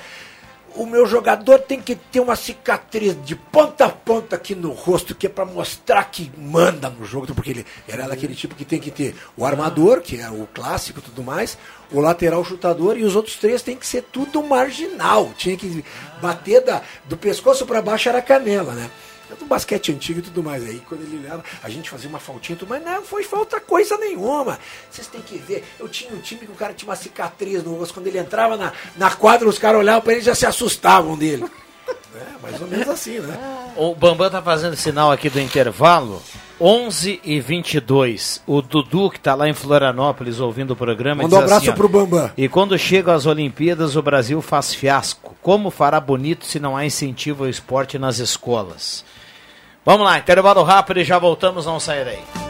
o 0.75 0.87
meu 0.87 1.07
jogador 1.07 1.59
tem 1.61 1.81
que 1.81 1.95
ter 1.95 2.21
uma 2.21 2.37
cicatriz 2.37 3.16
de 3.25 3.35
ponta 3.35 3.87
a 3.87 3.89
ponta 3.89 4.37
aqui 4.37 4.55
no 4.55 4.73
rosto, 4.73 5.14
que 5.14 5.27
é 5.27 5.31
pra 5.31 5.45
mostrar 5.45 6.05
que 6.05 6.31
manda 6.37 6.89
no 6.89 7.05
jogo, 7.05 7.35
porque 7.35 7.51
ele 7.51 7.66
era 7.89 8.09
daquele 8.09 8.35
tipo 8.35 8.55
que 8.55 8.64
tem 8.64 8.81
que 8.81 8.91
ter 8.91 9.14
o 9.37 9.45
armador, 9.45 10.01
que 10.01 10.21
é 10.21 10.31
o 10.31 10.47
clássico 10.53 11.01
e 11.01 11.03
tudo 11.03 11.23
mais, 11.23 11.59
o 11.91 12.01
lateral 12.01 12.45
chutador, 12.45 12.97
e 12.97 13.05
os 13.05 13.16
outros 13.16 13.37
três 13.37 13.62
tem 13.62 13.77
que 13.77 13.87
ser 13.87 14.03
tudo 14.12 14.43
marginal. 14.43 15.33
Tinha 15.37 15.57
que 15.57 15.85
bater 16.21 16.62
da, 16.62 16.83
do 17.05 17.16
pescoço 17.16 17.66
pra 17.66 17.83
baixo 17.83 18.09
era 18.09 18.23
canela, 18.23 18.73
né? 18.73 18.91
É 19.31 19.35
do 19.35 19.45
basquete 19.47 19.93
antigo 19.93 20.18
e 20.18 20.22
tudo 20.22 20.43
mais. 20.43 20.64
Aí 20.64 20.83
quando 20.89 21.03
ele 21.03 21.18
olhava, 21.18 21.45
a 21.62 21.68
gente 21.68 21.89
fazia 21.89 22.09
uma 22.09 22.18
faltinha, 22.18 22.57
e 22.57 22.59
tudo, 22.59 22.68
mas 22.68 22.85
não 22.85 23.03
foi 23.03 23.22
falta 23.22 23.61
coisa 23.61 23.97
nenhuma. 23.97 24.59
Vocês 24.91 25.07
têm 25.07 25.20
que 25.20 25.39
ver. 25.39 25.64
Eu 25.78 25.89
tinha 25.89 26.12
um 26.12 26.20
time 26.20 26.47
que 26.47 26.53
o 26.53 26.55
cara 26.55 26.74
tinha 26.74 26.89
uma 26.89 26.97
cicatriz 26.97 27.62
no 27.62 27.74
rosto. 27.74 27.95
Quando 27.95 28.07
ele 28.07 28.18
entrava 28.18 28.57
na, 28.57 28.72
na 28.97 29.11
quadra, 29.11 29.49
os 29.49 29.59
caras 29.59 29.81
olhavam 29.81 30.03
pra 30.03 30.12
ele 30.12 30.22
e 30.22 30.24
já 30.24 30.35
se 30.35 30.47
assustavam 30.47 31.16
dele. 31.16 31.45
É, 32.12 32.43
mais 32.43 32.61
ou 32.61 32.66
menos 32.66 32.89
assim, 32.89 33.20
né? 33.20 33.72
O 33.76 33.95
Bambam 33.95 34.28
tá 34.28 34.43
fazendo 34.43 34.74
sinal 34.74 35.12
aqui 35.12 35.31
do 35.31 35.41
intervalo. 35.41 36.20
11 36.61 37.20
e 37.24 37.41
22. 37.41 38.43
O 38.47 38.61
Dudu, 38.61 39.11
que 39.11 39.18
tá 39.18 39.35
lá 39.35 39.49
em 39.49 39.55
Florianópolis 39.55 40.41
ouvindo 40.41 40.72
o 40.72 40.76
programa, 40.76 41.22
Manda 41.22 41.37
um 41.37 41.39
diz 41.39 41.45
assim, 41.47 41.55
abraço 41.55 41.70
ó, 41.70 41.74
pro 41.74 41.89
Bambam. 41.89 42.31
E 42.37 42.49
quando 42.49 42.78
chegam 42.78 43.14
as 43.14 43.24
Olimpíadas, 43.24 43.97
o 43.97 44.03
Brasil 44.03 44.43
faz 44.43 44.74
fiasco. 44.74 45.35
Como 45.41 45.70
fará 45.70 45.99
bonito 45.99 46.45
se 46.45 46.61
não 46.61 46.76
há 46.76 46.85
incentivo 46.85 47.45
ao 47.45 47.51
esporte 47.51 47.99
nas 47.99 48.18
escolas? 48.18 49.05
Vamos 49.91 50.07
lá, 50.07 50.18
intervalo 50.20 50.62
rápido 50.62 51.01
e 51.01 51.05
já 51.05 51.18
voltamos, 51.18 51.66
não 51.66 51.80
sair 51.80 52.05
daí. 52.05 52.49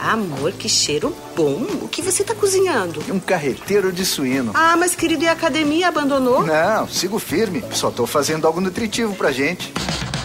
Amor, 0.00 0.52
que 0.52 0.68
cheiro 0.68 1.14
bom. 1.36 1.66
O 1.82 1.88
que 1.88 2.00
você 2.00 2.24
tá 2.24 2.34
cozinhando? 2.34 3.02
Um 3.12 3.20
carreteiro 3.20 3.92
de 3.92 4.04
suíno. 4.06 4.52
Ah, 4.54 4.76
mas 4.76 4.94
querido, 4.94 5.24
e 5.24 5.28
a 5.28 5.32
academia 5.32 5.88
abandonou? 5.88 6.44
Não, 6.44 6.88
sigo 6.88 7.18
firme. 7.18 7.62
Só 7.72 7.90
tô 7.90 8.06
fazendo 8.06 8.46
algo 8.46 8.60
nutritivo 8.60 9.14
pra 9.14 9.30
gente. 9.30 9.72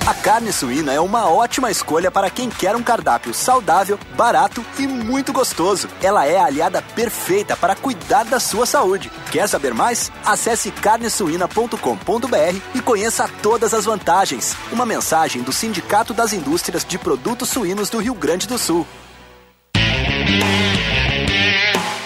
A 0.08 0.14
carne 0.14 0.54
suína 0.54 0.94
é 0.94 1.00
uma 1.00 1.28
ótima 1.28 1.72
escolha 1.72 2.12
para 2.12 2.30
quem 2.30 2.48
quer 2.48 2.76
um 2.76 2.84
cardápio 2.84 3.34
saudável, 3.34 3.98
barato 4.16 4.64
e 4.78 4.86
muito 4.88 5.34
gostoso. 5.34 5.88
Ela 6.00 6.28
é 6.28 6.38
a 6.38 6.46
aliada 6.46 6.80
perfeita 6.80 7.58
para 7.58 7.76
cuidar 7.76 8.24
da 8.24 8.40
sua 8.40 8.68
saúde. 8.68 9.12
Quer 9.32 9.50
saber 9.50 9.74
mais? 9.74 10.12
Acesse 10.24 10.70
carnesuína.com.br 10.70 12.60
e 12.76 12.82
conheça 12.82 13.28
todas 13.42 13.74
as 13.74 13.86
vantagens. 13.86 14.56
Uma 14.72 14.86
mensagem 14.86 15.42
do 15.42 15.52
Sindicato 15.52 16.14
das 16.14 16.34
Indústrias 16.34 16.86
de 16.86 17.00
Produtos 17.00 17.50
Suínos 17.50 17.90
do 17.90 17.98
Rio 17.98 18.14
Grande 18.14 18.48
do 18.48 18.60
Sul. 18.60 18.86
Música 20.28 21.15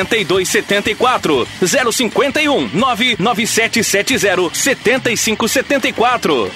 8274 0.00 1.46
051 1.92 2.68
99770 2.68 4.50
7574. 4.54 6.50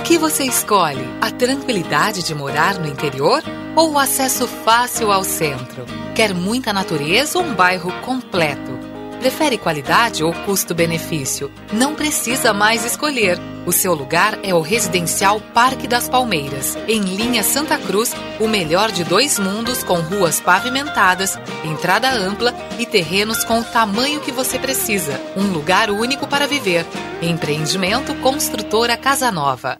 O 0.00 0.02
que 0.02 0.18
você 0.18 0.44
escolhe? 0.44 1.04
A 1.20 1.30
tranquilidade 1.30 2.24
de 2.24 2.34
morar 2.34 2.78
no 2.78 2.88
interior 2.88 3.42
ou 3.76 3.92
o 3.92 3.98
acesso 3.98 4.48
fácil 4.48 5.12
ao 5.12 5.22
centro? 5.22 5.84
Quer 6.14 6.34
muita 6.34 6.72
natureza 6.72 7.38
ou 7.38 7.44
um 7.44 7.54
bairro 7.54 7.92
completo? 8.00 8.79
Prefere 9.20 9.58
qualidade 9.58 10.24
ou 10.24 10.32
custo-benefício? 10.32 11.52
Não 11.70 11.94
precisa 11.94 12.54
mais 12.54 12.86
escolher. 12.86 13.38
O 13.66 13.72
seu 13.72 13.92
lugar 13.92 14.38
é 14.42 14.54
o 14.54 14.62
Residencial 14.62 15.38
Parque 15.52 15.86
das 15.86 16.08
Palmeiras, 16.08 16.74
em 16.88 17.02
linha 17.02 17.42
Santa 17.42 17.76
Cruz, 17.76 18.14
o 18.40 18.48
melhor 18.48 18.90
de 18.90 19.04
dois 19.04 19.38
mundos 19.38 19.82
com 19.82 20.00
ruas 20.00 20.40
pavimentadas, 20.40 21.38
entrada 21.62 22.10
ampla 22.10 22.54
e 22.78 22.86
terrenos 22.86 23.44
com 23.44 23.60
o 23.60 23.64
tamanho 23.64 24.20
que 24.20 24.32
você 24.32 24.58
precisa. 24.58 25.20
Um 25.36 25.52
lugar 25.52 25.90
único 25.90 26.26
para 26.26 26.46
viver. 26.46 26.86
Empreendimento 27.20 28.14
Construtora 28.22 28.96
Casa 28.96 29.30
Nova. 29.30 29.78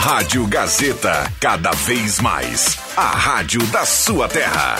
Rádio 0.00 0.46
Gazeta, 0.46 1.30
cada 1.38 1.72
vez 1.72 2.18
mais. 2.18 2.78
A 2.96 3.10
rádio 3.10 3.60
da 3.66 3.84
sua 3.84 4.26
terra. 4.26 4.76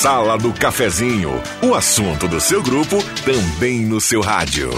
Sala 0.00 0.38
do 0.38 0.50
Cafezinho, 0.50 1.30
o 1.62 1.74
assunto 1.74 2.26
do 2.26 2.40
seu 2.40 2.62
grupo 2.62 3.04
também 3.22 3.80
no 3.80 4.00
seu 4.00 4.22
rádio. 4.22 4.70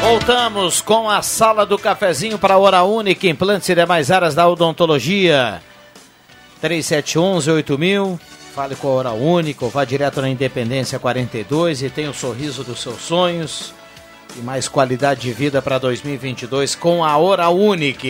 Voltamos 0.00 0.80
com 0.80 1.08
a 1.08 1.22
sala 1.22 1.64
do 1.64 1.78
cafezinho 1.78 2.36
para 2.36 2.54
a 2.54 2.58
Hora 2.58 2.82
Única, 2.82 3.28
implantes 3.28 3.68
e 3.68 3.74
demais 3.76 4.10
áreas 4.10 4.34
da 4.34 4.48
odontologia. 4.48 5.62
3711-8000. 6.60 8.18
Fale 8.52 8.74
com 8.74 8.88
a 8.88 8.90
Hora 8.90 9.12
Única, 9.12 9.64
ou 9.64 9.70
vá 9.70 9.84
direto 9.84 10.20
na 10.20 10.28
Independência 10.28 10.98
42 10.98 11.82
e 11.82 11.88
tenha 11.88 12.10
o 12.10 12.14
sorriso 12.14 12.64
dos 12.64 12.82
seus 12.82 13.00
sonhos 13.00 13.72
e 14.36 14.40
mais 14.40 14.66
qualidade 14.66 15.20
de 15.20 15.32
vida 15.32 15.62
para 15.62 15.78
2022 15.78 16.74
com 16.74 17.04
a 17.04 17.16
Hora 17.16 17.48
Única. 17.48 18.08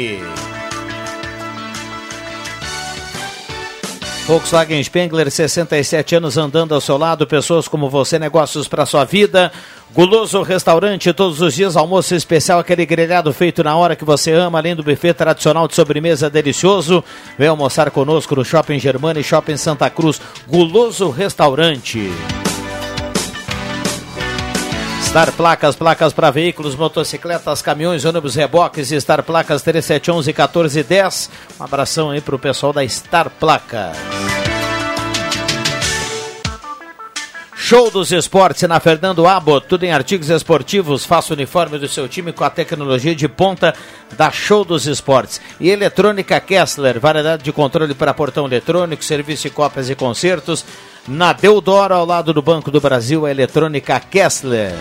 Volkswagen 4.27 4.83
Spengler, 4.83 5.31
67 5.31 6.15
anos 6.15 6.39
andando 6.39 6.75
ao 6.75 6.81
seu 6.81 6.97
lado, 6.97 7.27
pessoas 7.27 7.69
como 7.69 7.91
você, 7.91 8.19
negócios 8.19 8.67
para 8.67 8.87
sua 8.87 9.05
vida. 9.05 9.53
Guloso 9.93 10.41
Restaurante, 10.41 11.13
todos 11.13 11.43
os 11.43 11.55
dias 11.55 11.77
almoço 11.77 12.15
especial, 12.15 12.59
aquele 12.59 12.87
grelhado 12.87 13.35
feito 13.35 13.63
na 13.63 13.77
hora 13.77 13.95
que 13.95 14.05
você 14.05 14.33
ama, 14.33 14.59
além 14.59 14.75
do 14.75 14.83
buffet 14.83 15.13
tradicional 15.13 15.69
de 15.69 15.75
sobremesa 15.75 16.31
delicioso. 16.31 17.05
Vem 17.39 17.49
almoçar 17.49 17.91
conosco 17.91 18.35
no 18.35 18.45
Shopping 18.45 18.79
Germana 18.79 19.21
e 19.21 19.25
Shopping 19.25 19.59
Santa 19.59 19.91
Cruz. 19.91 20.19
Guloso 20.49 21.11
Restaurante. 21.11 22.11
Star 25.15 25.31
Placas, 25.31 25.77
placas 25.77 26.13
para 26.13 26.29
veículos, 26.33 26.75
motocicletas, 26.75 27.63
caminhões, 27.63 28.05
ônibus, 28.05 28.35
reboques, 28.35 28.89
Star 28.91 29.23
Placas 29.23 29.63
3711 29.63 30.33
1410. 30.33 31.31
Um 31.61 31.63
abração 31.63 32.11
aí 32.11 32.21
pro 32.21 32.37
pessoal 32.37 32.73
da 32.73 32.85
Star 32.89 33.31
Placas. 33.31 33.97
Show 37.67 37.91
dos 37.91 38.13
Esportes 38.13 38.69
na 38.69 38.79
Fernando 38.79 39.27
Abbott, 39.27 39.67
tudo 39.67 39.85
em 39.85 39.91
artigos 39.91 40.29
esportivos. 40.29 41.07
Faça 41.07 41.33
o 41.33 41.35
uniforme 41.35 41.79
do 41.79 41.89
seu 41.89 42.07
time 42.07 42.31
com 42.31 42.45
a 42.45 42.51
tecnologia 42.51 43.15
de 43.15 43.27
ponta 43.27 43.75
da 44.19 44.31
Show 44.31 44.67
dos 44.67 44.87
Esportes. 44.87 45.41
E 45.59 45.71
Eletrônica 45.71 46.39
Kessler, 46.41 47.01
variedade 47.01 47.43
de 47.43 47.51
controle 47.53 47.95
para 47.95 48.13
portão 48.13 48.45
eletrônico, 48.45 49.03
serviço 49.03 49.45
de 49.45 49.51
cópias 49.55 49.89
e 49.89 49.95
concertos. 49.95 50.63
Na 51.09 51.33
Deodoro, 51.33 51.95
ao 51.95 52.05
lado 52.05 52.35
do 52.35 52.43
Banco 52.43 52.71
do 52.71 52.83
Brasil, 52.83 53.25
a 53.25 53.31
Eletrônica 53.31 53.99
Kessler. 53.99 54.75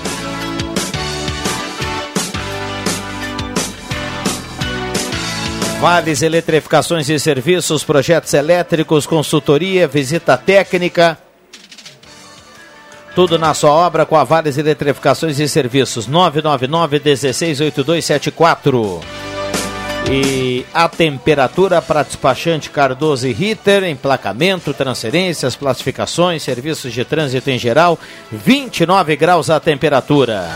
Vales 5.80 6.22
Eletrificações 6.22 7.08
e 7.08 7.18
Serviços, 7.18 7.82
projetos 7.82 8.34
elétricos, 8.34 9.08
consultoria, 9.08 9.88
visita 9.88 10.36
técnica. 10.36 11.18
Tudo 13.16 13.38
na 13.38 13.54
sua 13.54 13.70
obra 13.70 14.08
com 14.08 14.16
a 14.16 14.24
Vales 14.24 14.58
Eletrificações 14.58 15.40
e 15.40 15.48
Serviços. 15.48 16.08
999 16.08 17.00
168274. 17.00 19.02
E 20.10 20.66
a 20.74 20.90
temperatura 20.90 21.80
para 21.82 22.04
despachante 22.04 22.72
Cardoso 22.72 23.28
e 23.28 23.32
Ritter, 23.32 23.84
emplacamento, 23.84 24.74
transferências, 24.74 25.56
classificações, 25.56 26.44
serviços 26.44 26.92
de 26.92 27.06
trânsito 27.06 27.50
em 27.50 27.58
geral, 27.58 27.98
29 28.32 29.16
graus 29.16 29.50
a 29.50 29.60
temperatura. 29.60 30.50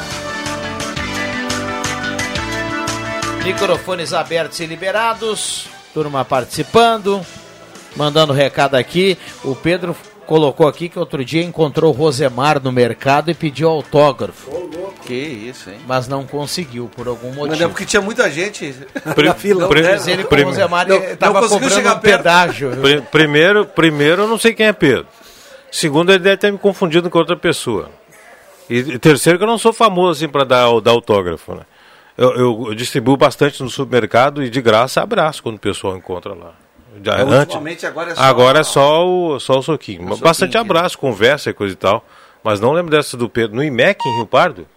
Microfones 3.45 4.13
abertos 4.13 4.59
e 4.59 4.65
liberados, 4.65 5.67
turma 5.93 6.25
participando, 6.25 7.25
mandando 7.95 8.33
recado 8.33 8.75
aqui. 8.75 9.17
O 9.43 9.55
Pedro 9.55 9.95
colocou 10.27 10.67
aqui 10.67 10.89
que 10.89 10.99
outro 10.99 11.23
dia 11.25 11.41
encontrou 11.43 11.91
o 11.91 11.95
Rosemar 11.97 12.61
no 12.61 12.71
mercado 12.71 13.31
e 13.31 13.33
pediu 13.33 13.67
autógrafo. 13.69 14.51
Que 15.05 15.13
isso, 15.15 15.69
hein? 15.69 15.77
Mas 15.87 16.07
não 16.07 16.25
conseguiu, 16.27 16.91
por 16.93 17.07
algum 17.07 17.29
motivo. 17.29 17.47
Mas 17.47 17.61
é 17.61 17.67
porque 17.67 17.85
tinha 17.85 18.01
muita 18.01 18.29
gente 18.29 18.75
Pri- 19.15 19.27
na 19.29 19.33
fila. 19.33 19.67
pri- 19.69 19.81
né? 19.81 19.91
Mas 19.93 20.07
ele 20.07 20.23
com 20.25 20.35
o 20.35 20.43
Rosemar 20.43 20.91
estava 20.91 21.33
conseguiu 21.39 21.49
cobrando 21.61 21.73
chegar 21.75 21.95
um 21.95 21.99
perto. 21.99 22.17
pedágio. 22.17 22.71
Pri- 22.81 23.01
primeiro, 23.09 23.65
primeiro, 23.65 24.23
eu 24.23 24.27
não 24.27 24.37
sei 24.37 24.53
quem 24.53 24.67
é 24.67 24.73
Pedro. 24.73 25.07
Segundo, 25.71 26.11
ele 26.11 26.19
deve 26.19 26.37
ter 26.37 26.51
me 26.51 26.57
confundido 26.57 27.09
com 27.09 27.17
outra 27.19 27.35
pessoa. 27.37 27.89
E, 28.69 28.77
e 28.79 28.99
terceiro, 28.99 29.37
que 29.39 29.43
eu 29.45 29.47
não 29.47 29.57
sou 29.57 29.71
famoso 29.71 30.19
assim 30.23 30.29
para 30.31 30.43
dar, 30.43 30.67
dar 30.81 30.91
autógrafo, 30.91 31.55
né? 31.55 31.61
Eu, 32.17 32.31
eu- 32.35 32.65
eu 32.67 32.75
distribuo 32.75 33.15
bastante 33.15 33.63
no 33.63 33.69
supermercado 33.69 34.43
e 34.43 34.49
de 34.49 34.61
graça 34.61 35.01
abraço 35.01 35.41
quando 35.41 35.55
o 35.55 35.59
pessoal 35.59 35.95
encontra 35.95 36.33
lá. 36.33 36.51
Já, 37.03 37.17
É, 37.17 37.21
antes- 37.21 37.85
agora 37.85 38.11
é 38.11 38.15
só- 38.15 38.21
agora 38.21 38.59
é 38.59 38.63
só 38.63 39.07
o, 39.07 39.39
só 39.39 39.59
o 39.59 39.61
soquinho. 39.61 39.99
Mas 40.01 40.09
soquinho 40.11 40.23
bastante 40.23 40.57
aqui, 40.57 40.65
abraço, 40.65 40.97
conversa 40.97 41.49
e 41.49 41.53
coisa 41.53 41.73
e 41.73 41.77
tal. 41.77 42.05
Mas 42.43 42.59
não 42.59 42.71
lembro 42.71 42.91
dessa 42.91 43.15
do 43.17 43.29
Pedro. 43.29 43.55
No 43.55 43.63
IMEC, 43.63 43.99
em 44.07 44.15
Rio 44.17 44.27
Pardo? 44.27 44.67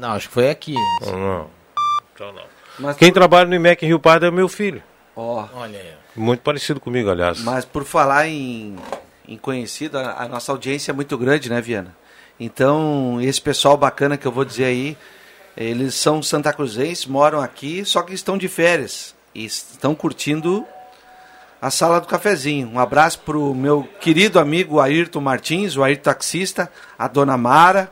Não, 0.00 0.10
acho 0.12 0.28
que 0.28 0.34
foi 0.34 0.50
aqui. 0.50 0.74
Não, 1.02 1.12
não. 1.18 1.50
Então 2.14 2.32
não. 2.32 2.42
Mas 2.78 2.96
Quem 2.96 3.12
trabalha 3.12 3.46
no 3.48 3.54
IMEC 3.54 3.84
em 3.84 3.88
Rio 3.88 3.98
Pardo 4.00 4.26
é 4.26 4.30
meu 4.30 4.48
filho. 4.48 4.82
Ó, 5.16 5.46
Olha 5.54 5.78
aí. 5.78 5.92
Muito 6.16 6.40
parecido 6.40 6.78
comigo, 6.80 7.10
aliás. 7.10 7.40
Mas 7.40 7.64
por 7.64 7.84
falar 7.84 8.28
em, 8.28 8.76
em 9.26 9.36
conhecido, 9.36 9.98
a, 9.98 10.22
a 10.24 10.28
nossa 10.28 10.52
audiência 10.52 10.92
é 10.92 10.94
muito 10.94 11.16
grande, 11.18 11.48
né, 11.50 11.60
Viana? 11.60 11.94
Então, 12.38 13.18
esse 13.20 13.40
pessoal 13.40 13.76
bacana 13.76 14.16
que 14.16 14.26
eu 14.26 14.32
vou 14.32 14.44
dizer 14.44 14.64
aí, 14.66 14.96
eles 15.56 15.94
são 15.94 16.20
santa 16.22 16.52
cruzenses, 16.52 17.06
moram 17.06 17.40
aqui, 17.40 17.84
só 17.84 18.02
que 18.02 18.12
estão 18.12 18.36
de 18.36 18.48
férias. 18.48 19.14
E 19.34 19.44
estão 19.44 19.94
curtindo 19.94 20.64
a 21.66 21.70
sala 21.70 22.00
do 22.00 22.06
cafezinho. 22.06 22.68
Um 22.68 22.78
abraço 22.78 23.20
pro 23.20 23.54
meu 23.54 23.88
querido 24.00 24.38
amigo 24.38 24.80
Ayrton 24.80 25.20
Martins, 25.20 25.76
o 25.76 25.82
Ayrton 25.82 26.02
taxista, 26.02 26.70
a 26.98 27.08
dona 27.08 27.36
Mara, 27.38 27.90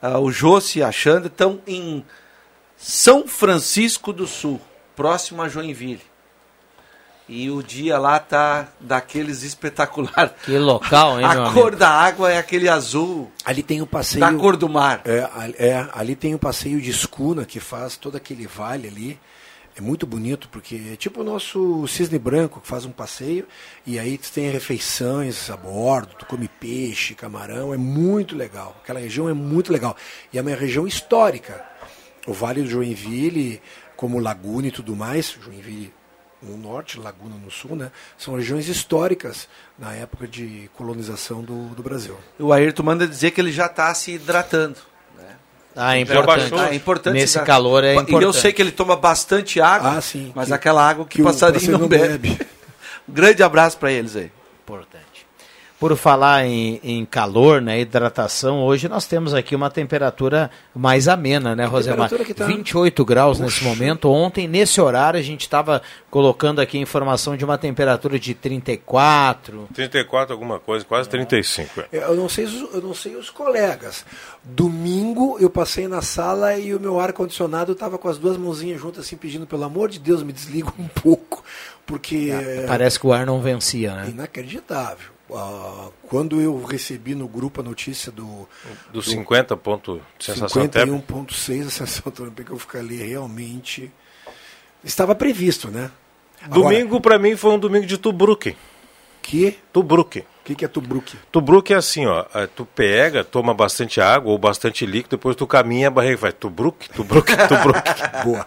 ah, 0.00 0.18
o 0.18 0.30
Jossi 0.30 0.78
e 0.78 0.82
a 0.82 0.90
Xanda 0.90 1.26
estão 1.26 1.60
em 1.66 2.04
São 2.76 3.26
Francisco 3.28 4.12
do 4.12 4.26
Sul, 4.26 4.60
próximo 4.94 5.42
a 5.42 5.48
Joinville. 5.48 6.00
E 7.28 7.50
o 7.50 7.60
dia 7.60 7.98
lá 7.98 8.20
tá 8.20 8.68
daqueles 8.78 9.42
espetacular. 9.42 10.32
Que 10.44 10.56
local, 10.58 11.18
hein, 11.18 11.26
A 11.28 11.34
meu 11.34 11.52
cor 11.52 11.62
amigo? 11.64 11.76
da 11.76 11.90
água 11.90 12.30
é 12.32 12.38
aquele 12.38 12.68
azul. 12.68 13.30
Ali 13.44 13.64
tem 13.64 13.82
o 13.82 13.86
passeio. 13.86 14.20
Da 14.20 14.32
cor 14.32 14.56
do 14.56 14.68
mar. 14.68 15.00
É, 15.04 15.28
ali- 15.34 15.54
é, 15.58 15.88
ali 15.92 16.14
tem 16.14 16.34
o 16.36 16.38
passeio 16.38 16.80
de 16.80 16.88
escuna 16.88 17.44
que 17.44 17.58
faz 17.58 17.96
todo 17.96 18.16
aquele 18.16 18.46
vale 18.46 18.86
ali. 18.86 19.20
É 19.76 19.80
muito 19.80 20.06
bonito, 20.06 20.48
porque 20.48 20.80
é 20.94 20.96
tipo 20.96 21.20
o 21.20 21.24
nosso 21.24 21.86
cisne 21.86 22.18
branco, 22.18 22.62
que 22.62 22.66
faz 22.66 22.86
um 22.86 22.90
passeio, 22.90 23.46
e 23.86 23.98
aí 23.98 24.16
tu 24.16 24.32
tem 24.32 24.50
refeições 24.50 25.50
a 25.50 25.56
bordo, 25.56 26.14
tu 26.18 26.24
come 26.24 26.48
peixe, 26.48 27.14
camarão, 27.14 27.74
é 27.74 27.76
muito 27.76 28.34
legal. 28.34 28.74
Aquela 28.82 29.00
região 29.00 29.28
é 29.28 29.34
muito 29.34 29.70
legal. 29.70 29.94
E 30.32 30.38
é 30.38 30.40
uma 30.40 30.54
região 30.54 30.86
histórica. 30.86 31.62
O 32.26 32.32
Vale 32.32 32.62
do 32.62 32.68
Joinville, 32.70 33.60
como 33.96 34.18
Laguna 34.18 34.68
e 34.68 34.72
tudo 34.72 34.96
mais, 34.96 35.36
Joinville 35.38 35.92
no 36.42 36.56
norte, 36.56 36.98
Laguna 36.98 37.36
no 37.36 37.50
sul, 37.50 37.76
né? 37.76 37.92
São 38.16 38.34
regiões 38.34 38.68
históricas 38.68 39.46
na 39.78 39.92
época 39.92 40.26
de 40.26 40.70
colonização 40.74 41.42
do, 41.42 41.68
do 41.74 41.82
Brasil. 41.82 42.16
O 42.38 42.50
Ayrton 42.50 42.82
manda 42.82 43.06
dizer 43.06 43.30
que 43.30 43.40
ele 43.42 43.52
já 43.52 43.66
está 43.66 43.92
se 43.94 44.12
hidratando. 44.12 44.78
Ah, 45.76 45.96
é 45.96 46.00
importante. 46.00 46.54
Ah, 46.54 46.68
é 46.70 46.74
importante 46.74 47.14
Nesse 47.14 47.38
calor 47.40 47.84
é 47.84 47.92
E 47.92 47.96
eu 47.96 48.02
importante. 48.02 48.36
sei 48.40 48.52
que 48.52 48.62
ele 48.62 48.72
toma 48.72 48.96
bastante 48.96 49.60
água, 49.60 49.90
Ah, 49.98 50.00
sim, 50.00 50.32
mas 50.34 50.48
que- 50.48 50.54
aquela 50.54 50.88
água 50.88 51.04
que, 51.04 51.16
que 51.16 51.22
o 51.22 51.24
passarinho 51.24 51.54
passarinho 51.60 51.72
não 51.72 51.80
não 51.80 51.88
bebe. 51.88 52.38
um 53.08 53.12
grande 53.12 53.42
abraço 53.42 53.76
para 53.76 53.92
eles 53.92 54.16
aí. 54.16 54.30
Importante. 54.64 55.04
Por 55.78 55.94
falar 55.94 56.46
em, 56.46 56.80
em 56.82 57.04
calor, 57.04 57.60
né, 57.60 57.78
hidratação, 57.80 58.62
hoje 58.64 58.88
nós 58.88 59.06
temos 59.06 59.34
aqui 59.34 59.54
uma 59.54 59.68
temperatura 59.68 60.50
mais 60.74 61.06
amena, 61.06 61.54
né, 61.54 61.66
Rosemar? 61.66 62.08
temperatura 62.08 62.24
que 62.24 62.32
tá- 62.32 62.46
28 62.46 63.04
graus 63.04 63.38
nesse 63.38 63.62
momento. 63.62 64.10
Ontem, 64.10 64.48
nesse 64.48 64.80
horário, 64.80 65.20
a 65.20 65.22
gente 65.22 65.42
estava 65.42 65.82
colocando 66.10 66.60
aqui 66.62 66.78
a 66.78 66.80
informação 66.80 67.36
de 67.36 67.44
uma 67.44 67.58
temperatura 67.58 68.18
de 68.18 68.32
34. 68.32 69.68
34 69.74 70.32
alguma 70.32 70.58
coisa, 70.58 70.82
quase 70.82 71.10
35. 71.10 71.82
é. 71.92 71.98
Eu 72.04 72.14
não 72.16 72.28
sei, 72.28 72.46
os- 72.46 72.74
eu 72.74 72.80
não 72.80 72.94
sei 72.94 73.14
os 73.16 73.28
colegas. 73.28 74.04
Domingo 74.42 75.36
eu 75.40 75.50
passei 75.50 75.86
na 75.86 76.00
sala 76.00 76.56
e 76.56 76.74
o 76.74 76.80
meu 76.80 76.98
ar 76.98 77.12
condicionado 77.12 77.72
estava 77.72 77.98
com 77.98 78.08
as 78.08 78.16
duas 78.16 78.38
mãozinhas 78.38 78.80
juntas 78.80 79.04
assim 79.04 79.16
pedindo 79.16 79.46
pelo 79.46 79.64
amor 79.64 79.90
de 79.90 79.98
Deus 79.98 80.22
me 80.22 80.32
desliga 80.32 80.72
um 80.78 80.88
pouco, 80.88 81.44
porque 81.84 82.30
é 82.32 82.64
Parece 82.66 82.98
que 82.98 83.06
o 83.06 83.12
ar 83.12 83.26
não 83.26 83.42
vencia, 83.42 83.94
né? 83.94 84.08
inacreditável. 84.08 85.15
Ah, 85.32 85.88
quando 86.08 86.40
eu 86.40 86.62
recebi 86.62 87.14
no 87.14 87.26
grupo 87.26 87.60
a 87.60 87.64
notícia 87.64 88.12
do 88.12 88.48
Do 88.92 89.02
50 89.02 89.56
ponto 89.56 90.00
sensação 90.18 90.68
térmica. 90.68 91.04
51.6 91.14 91.66
a 91.66 91.70
sensação 91.70 92.12
térmica, 92.12 92.52
eu 92.52 92.58
fiquei 92.58 92.80
ali 92.80 92.96
realmente 92.96 93.90
estava 94.84 95.14
previsto, 95.14 95.68
né? 95.68 95.90
Domingo 96.48 97.00
pra 97.00 97.18
mim 97.18 97.34
foi 97.36 97.50
um 97.50 97.58
domingo 97.58 97.86
de 97.86 97.98
Tubruk. 97.98 98.56
Que? 99.20 99.58
Tubruk. 99.72 100.20
O 100.20 100.24
que, 100.44 100.54
que 100.54 100.64
é 100.64 100.68
Tubruk? 100.68 101.16
Tubruk 101.32 101.72
é 101.72 101.76
assim, 101.76 102.06
ó. 102.06 102.24
é, 102.32 102.46
Tu 102.46 102.64
pega, 102.64 103.24
toma 103.24 103.52
bastante 103.52 104.00
água 104.00 104.30
ou 104.30 104.38
bastante 104.38 104.86
líquido, 104.86 105.16
depois 105.16 105.34
tu 105.34 105.44
caminha 105.44 105.88
a 105.88 105.90
barriga 105.90 106.16
vai 106.18 106.32
Tubruk, 106.32 106.88
Tubruk, 106.90 107.26
Tubruk. 107.48 107.82
Boa. 108.24 108.46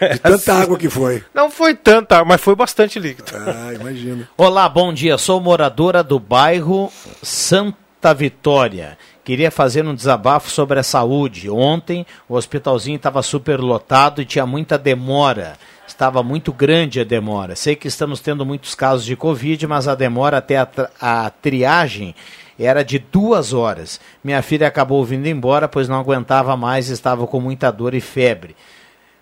De 0.00 0.18
tanta 0.18 0.54
água 0.54 0.78
que 0.78 0.88
foi. 0.88 1.22
Não 1.34 1.50
foi 1.50 1.74
tanta, 1.74 2.24
mas 2.24 2.40
foi 2.40 2.54
bastante 2.54 2.98
líquido. 2.98 3.32
Ah, 3.34 3.72
imagino. 3.72 4.26
Olá, 4.36 4.68
bom 4.68 4.92
dia. 4.92 5.16
Sou 5.18 5.40
moradora 5.40 6.02
do 6.02 6.18
bairro 6.18 6.92
Santa 7.22 8.12
Vitória. 8.14 8.98
Queria 9.24 9.50
fazer 9.50 9.84
um 9.86 9.94
desabafo 9.94 10.50
sobre 10.50 10.80
a 10.80 10.82
saúde. 10.82 11.48
Ontem 11.48 12.04
o 12.28 12.34
hospitalzinho 12.34 12.96
estava 12.96 13.22
super 13.22 13.60
lotado 13.60 14.20
e 14.20 14.24
tinha 14.24 14.44
muita 14.44 14.76
demora. 14.76 15.56
Estava 15.86 16.22
muito 16.22 16.52
grande 16.52 17.00
a 17.00 17.04
demora. 17.04 17.54
Sei 17.54 17.76
que 17.76 17.86
estamos 17.86 18.20
tendo 18.20 18.44
muitos 18.44 18.74
casos 18.74 19.04
de 19.04 19.14
Covid, 19.14 19.66
mas 19.66 19.86
a 19.86 19.94
demora 19.94 20.38
até 20.38 20.56
a, 20.56 20.68
a 21.00 21.30
triagem 21.30 22.14
era 22.58 22.84
de 22.84 22.98
duas 22.98 23.52
horas. 23.52 24.00
Minha 24.22 24.42
filha 24.42 24.66
acabou 24.66 25.04
vindo 25.04 25.26
embora, 25.26 25.68
pois 25.68 25.88
não 25.88 25.98
aguentava 25.98 26.56
mais, 26.56 26.88
estava 26.88 27.26
com 27.26 27.40
muita 27.40 27.70
dor 27.70 27.94
e 27.94 28.00
febre. 28.00 28.56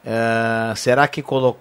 Ah, 0.07 0.72
será 0.76 1.07
que 1.09 1.22
colo 1.22 1.59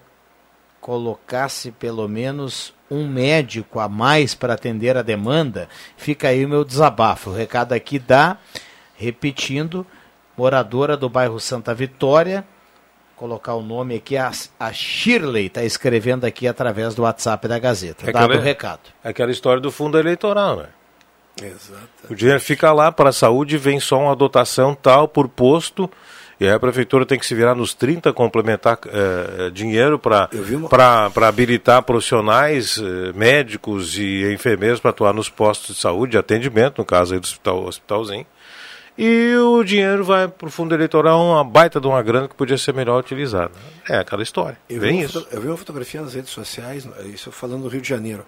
colocasse 0.80 1.70
pelo 1.72 2.08
menos 2.08 2.72
um 2.90 3.06
médico 3.06 3.78
a 3.78 3.88
mais 3.88 4.34
para 4.34 4.54
atender 4.54 4.96
a 4.96 5.02
demanda? 5.02 5.68
Fica 5.96 6.28
aí 6.28 6.44
o 6.44 6.48
meu 6.48 6.64
desabafo. 6.64 7.30
O 7.30 7.34
recado 7.34 7.72
aqui 7.72 7.98
dá, 7.98 8.38
repetindo, 8.96 9.86
moradora 10.36 10.96
do 10.96 11.08
bairro 11.08 11.38
Santa 11.38 11.74
Vitória, 11.74 12.44
colocar 13.14 13.54
o 13.54 13.62
nome 13.62 13.96
aqui, 13.96 14.16
a, 14.16 14.30
a 14.58 14.72
Shirley 14.72 15.46
está 15.46 15.62
escrevendo 15.62 16.24
aqui 16.24 16.48
através 16.48 16.94
do 16.94 17.02
WhatsApp 17.02 17.46
da 17.46 17.58
Gazeta. 17.58 18.08
É 18.08 18.12
Dado 18.12 18.24
aquela- 18.24 18.40
o 18.40 18.42
recado. 18.42 18.80
Aquela 19.04 19.30
história 19.30 19.60
do 19.60 19.70
fundo 19.70 19.98
eleitoral, 19.98 20.56
né? 20.56 20.66
Exato. 21.42 21.88
O 22.08 22.14
dinheiro 22.14 22.40
fica 22.40 22.72
lá 22.72 22.90
para 22.90 23.10
a 23.10 23.12
saúde, 23.12 23.56
vem 23.56 23.78
só 23.78 23.98
uma 24.00 24.16
dotação 24.16 24.74
tal 24.74 25.06
por 25.06 25.28
posto, 25.28 25.90
e 26.40 26.46
aí 26.46 26.52
a 26.52 26.58
prefeitura 26.58 27.04
tem 27.04 27.18
que 27.18 27.26
se 27.26 27.34
virar 27.34 27.54
nos 27.54 27.74
30 27.74 28.14
complementar 28.14 28.78
eh, 28.86 29.50
dinheiro 29.52 29.98
para 29.98 30.30
para 30.70 31.28
habilitar 31.28 31.82
profissionais, 31.82 32.78
eh, 32.78 33.12
médicos 33.12 33.98
e 33.98 34.32
enfermeiros 34.32 34.80
para 34.80 34.90
atuar 34.90 35.12
nos 35.12 35.28
postos 35.28 35.76
de 35.76 35.82
saúde, 35.82 36.12
de 36.12 36.18
atendimento, 36.18 36.78
no 36.78 36.84
caso 36.86 37.12
aí 37.12 37.20
do 37.20 37.24
hospital, 37.24 37.64
hospitalzinho. 37.66 38.26
E 38.96 39.34
o 39.36 39.62
dinheiro 39.62 40.02
vai 40.02 40.28
para 40.28 40.48
o 40.48 40.50
fundo 40.50 40.74
eleitoral, 40.74 41.22
uma 41.22 41.44
baita 41.44 41.78
de 41.78 41.86
uma 41.86 42.02
grana 42.02 42.26
que 42.26 42.34
podia 42.34 42.56
ser 42.56 42.72
melhor 42.72 42.98
utilizada. 42.98 43.52
É 43.86 43.98
aquela 43.98 44.22
história. 44.22 44.58
Eu 44.68 44.80
Vem 44.80 44.92
vi, 44.92 44.96
uma 44.96 45.04
isso. 45.04 45.28
eu 45.30 45.40
vi 45.42 45.48
uma 45.48 45.56
fotografia 45.58 46.00
nas 46.00 46.14
redes 46.14 46.30
sociais, 46.30 46.88
isso 47.04 47.30
falando 47.30 47.64
do 47.64 47.68
Rio 47.68 47.82
de 47.82 47.88
Janeiro. 47.88 48.24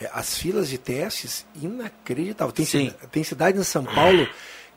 É, 0.00 0.10
as 0.14 0.38
filas 0.38 0.70
de 0.70 0.78
testes, 0.78 1.46
inacreditável. 1.60 2.52
Tem, 2.52 2.94
tem 3.12 3.22
cidade 3.22 3.58
em 3.58 3.62
São 3.62 3.84
Paulo 3.84 4.26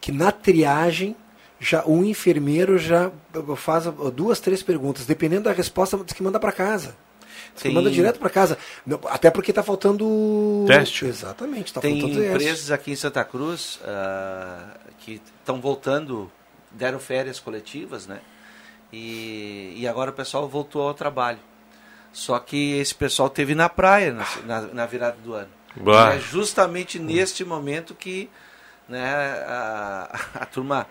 que 0.02 0.12
na 0.12 0.34
triagem 0.34 1.16
já 1.64 1.84
um 1.86 2.04
enfermeiro 2.04 2.78
já 2.78 3.10
faz 3.56 3.86
duas, 4.14 4.40
três 4.40 4.62
perguntas. 4.62 5.06
Dependendo 5.06 5.44
da 5.44 5.54
resposta, 5.54 5.98
diz 5.98 6.14
que 6.14 6.22
manda 6.22 6.40
para 6.40 6.52
casa. 6.52 6.96
Diz 7.54 7.64
Tem- 7.64 7.74
manda 7.74 7.90
direto 7.90 8.20
para 8.20 8.30
casa. 8.30 8.58
Até 9.10 9.32
porque 9.32 9.52
está 9.52 9.64
faltando. 9.64 10.66
Teste. 10.68 11.06
Exatamente, 11.06 11.68
está 11.68 11.80
Tem 11.80 12.00
faltando 12.02 12.20
teste. 12.20 12.36
empresas 12.36 12.72
aqui 12.72 12.92
em 12.92 12.96
Santa 12.96 13.24
Cruz 13.24 13.80
ah, 13.86 14.76
que 15.00 15.22
estão 15.40 15.62
voltando, 15.62 16.30
deram 16.72 17.00
férias 17.00 17.40
coletivas, 17.40 18.08
né? 18.08 18.20
E, 18.92 19.74
e 19.78 19.88
agora 19.88 20.12
o 20.12 20.14
pessoal 20.14 20.48
voltou 20.48 20.88
ao 20.88 20.94
trabalho. 20.94 21.40
Só 22.12 22.38
que 22.40 22.78
esse 22.78 22.94
pessoal 22.94 23.30
teve 23.30 23.56
na 23.56 23.68
praia 23.70 24.14
na, 24.14 24.28
na, 24.46 24.62
na 24.62 24.86
virada 24.86 25.18
do 25.24 25.34
ano. 25.34 25.50
Bah. 25.76 26.14
É 26.14 26.20
justamente 26.20 27.00
neste 27.00 27.44
momento 27.44 27.96
que 27.96 28.30
né, 28.88 29.04
a, 29.48 30.20
a 30.36 30.46
turma 30.46 30.86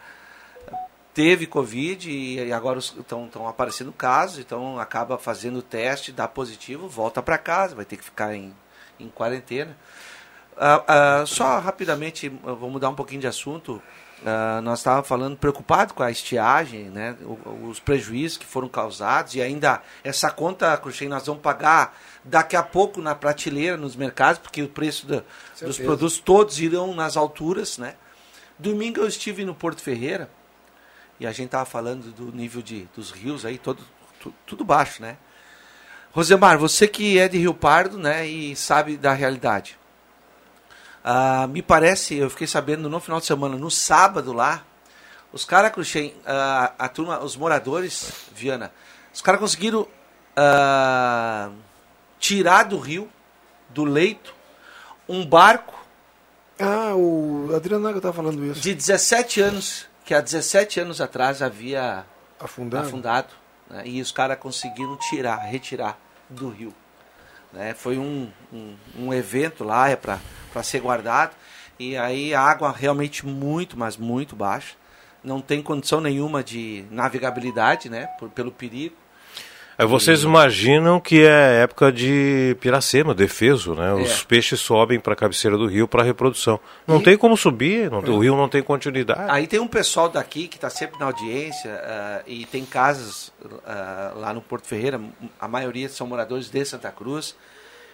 teve 1.14 1.46
Covid 1.46 2.10
e 2.10 2.52
agora 2.52 2.78
estão 2.78 3.28
aparecendo 3.46 3.92
casos, 3.92 4.38
então 4.38 4.78
acaba 4.78 5.18
fazendo 5.18 5.58
o 5.58 5.62
teste, 5.62 6.10
dá 6.12 6.26
positivo, 6.26 6.88
volta 6.88 7.22
para 7.22 7.36
casa, 7.38 7.74
vai 7.74 7.84
ter 7.84 7.96
que 7.96 8.04
ficar 8.04 8.34
em, 8.34 8.54
em 8.98 9.08
quarentena. 9.08 9.76
Ah, 10.56 10.84
ah, 11.20 11.26
só 11.26 11.58
rapidamente, 11.58 12.28
vou 12.28 12.70
mudar 12.70 12.88
um 12.88 12.94
pouquinho 12.94 13.20
de 13.20 13.26
assunto. 13.26 13.82
Ah, 14.24 14.60
nós 14.62 14.78
estávamos 14.78 15.08
falando 15.08 15.36
preocupado 15.36 15.94
com 15.94 16.02
a 16.02 16.10
estiagem, 16.10 16.84
né, 16.84 17.16
o- 17.22 17.66
os 17.68 17.80
prejuízos 17.80 18.38
que 18.38 18.46
foram 18.46 18.68
causados 18.68 19.34
e 19.34 19.42
ainda 19.42 19.82
essa 20.04 20.30
conta, 20.30 20.76
Cruxem, 20.76 21.08
nós 21.08 21.26
vamos 21.26 21.42
pagar 21.42 21.98
daqui 22.22 22.54
a 22.54 22.62
pouco 22.62 23.00
na 23.02 23.14
prateleira, 23.16 23.76
nos 23.76 23.96
mercados, 23.96 24.38
porque 24.40 24.62
o 24.62 24.68
preço 24.68 25.06
da- 25.06 25.22
dos 25.66 25.76
produtos 25.84 26.18
todos 26.18 26.60
irão 26.60 26.94
nas 26.94 27.16
alturas. 27.16 27.78
Né? 27.78 27.96
Domingo 28.58 29.00
eu 29.00 29.08
estive 29.08 29.44
no 29.44 29.54
Porto 29.54 29.82
Ferreira 29.82 30.30
e 31.22 31.26
a 31.26 31.30
gente 31.30 31.46
estava 31.46 31.64
falando 31.64 32.10
do 32.12 32.32
nível 32.36 32.60
de, 32.60 32.88
dos 32.96 33.12
rios 33.12 33.44
aí, 33.46 33.56
todo, 33.56 33.80
tu- 34.20 34.34
tudo 34.44 34.64
baixo, 34.64 35.00
né? 35.00 35.16
Rosemar, 36.12 36.58
você 36.58 36.88
que 36.88 37.16
é 37.18 37.28
de 37.28 37.38
Rio 37.38 37.54
Pardo, 37.54 37.96
né, 37.96 38.26
e 38.26 38.54
sabe 38.56 38.96
da 38.96 39.12
realidade. 39.12 39.78
Ah, 41.04 41.46
me 41.48 41.62
parece, 41.62 42.16
eu 42.16 42.28
fiquei 42.28 42.46
sabendo 42.46 42.88
no 42.90 43.00
final 43.00 43.20
de 43.20 43.26
semana, 43.26 43.56
no 43.56 43.70
sábado 43.70 44.32
lá, 44.32 44.64
os 45.32 45.44
caras, 45.44 45.70
Cruxem, 45.72 46.12
ah, 46.26 46.72
a 46.78 46.88
turma, 46.88 47.22
os 47.22 47.36
moradores, 47.36 48.12
Viana, 48.34 48.72
os 49.14 49.22
caras 49.22 49.40
conseguiram 49.40 49.86
ah, 50.36 51.50
tirar 52.18 52.64
do 52.64 52.78
rio, 52.78 53.08
do 53.70 53.84
leito, 53.84 54.34
um 55.08 55.24
barco 55.24 55.74
Ah, 56.58 56.94
o 56.94 57.50
Adriano 57.54 57.82
Naga 57.84 57.98
estava 57.98 58.14
falando 58.14 58.44
isso. 58.44 58.60
de 58.60 58.74
17 58.74 59.40
anos, 59.40 59.86
que 60.04 60.14
há 60.14 60.20
17 60.20 60.80
anos 60.80 61.00
atrás 61.00 61.42
havia 61.42 62.04
Afundado. 62.38 62.86
afundado, 62.86 63.34
né, 63.70 63.82
e 63.84 64.00
os 64.00 64.10
caras 64.10 64.38
conseguiram 64.38 64.96
tirar, 64.96 65.36
retirar 65.36 65.98
do 66.28 66.48
rio. 66.48 66.74
Né, 67.52 67.74
foi 67.74 67.98
um, 67.98 68.30
um, 68.52 68.76
um 68.98 69.14
evento 69.14 69.62
lá, 69.62 69.88
é 69.88 69.96
para 69.96 70.18
ser 70.62 70.80
guardado, 70.80 71.34
e 71.78 71.96
aí 71.96 72.34
a 72.34 72.40
água 72.40 72.72
realmente 72.72 73.26
muito, 73.26 73.78
mas 73.78 73.96
muito 73.96 74.34
baixa. 74.34 74.74
Não 75.22 75.40
tem 75.40 75.62
condição 75.62 76.00
nenhuma 76.00 76.42
de 76.42 76.84
navegabilidade, 76.90 77.88
né, 77.88 78.06
por, 78.18 78.28
pelo 78.30 78.50
perigo. 78.50 78.96
Aí 79.78 79.86
vocês 79.86 80.22
imaginam 80.22 81.00
que 81.00 81.24
é 81.24 81.62
época 81.62 81.90
de 81.90 82.56
piracema, 82.60 83.14
defeso, 83.14 83.74
né? 83.74 83.92
Os 83.94 84.22
É. 84.22 84.24
peixes 84.24 84.60
sobem 84.60 85.00
para 85.00 85.14
a 85.14 85.16
cabeceira 85.16 85.56
do 85.56 85.66
rio 85.66 85.88
para 85.88 86.02
reprodução. 86.02 86.60
Não 86.86 87.00
tem 87.00 87.16
como 87.16 87.36
subir, 87.36 87.90
não 87.90 87.98
o 88.00 88.18
rio 88.18 88.36
não 88.36 88.48
tem 88.48 88.62
continuidade. 88.62 89.22
Aí 89.28 89.46
tem 89.46 89.58
um 89.60 89.66
pessoal 89.66 90.08
daqui 90.08 90.46
que 90.46 90.56
está 90.56 90.68
sempre 90.68 91.00
na 91.00 91.06
audiência 91.06 91.70
ah, 91.84 92.22
e 92.26 92.44
tem 92.46 92.64
casas 92.64 93.32
ah, 93.66 94.12
lá 94.14 94.32
no 94.34 94.40
Porto 94.42 94.66
Ferreira, 94.66 95.00
a 95.40 95.48
maioria 95.48 95.88
são 95.88 96.06
moradores 96.06 96.48
de 96.50 96.64
Santa 96.64 96.90
Cruz. 96.90 97.34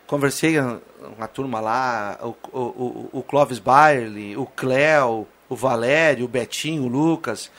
Conversei 0.06 0.58
com 0.58 0.80
uma 1.16 1.28
turma 1.28 1.60
lá, 1.60 2.18
o, 2.22 2.34
o, 2.50 2.58
o, 2.60 3.08
o 3.18 3.22
Clóvis 3.22 3.58
Bailey, 3.58 4.36
o 4.36 4.46
Cléo, 4.46 5.26
o 5.48 5.54
Valério, 5.54 6.24
o 6.24 6.28
Betinho, 6.28 6.84
o 6.84 6.88
Lucas, 6.88 7.50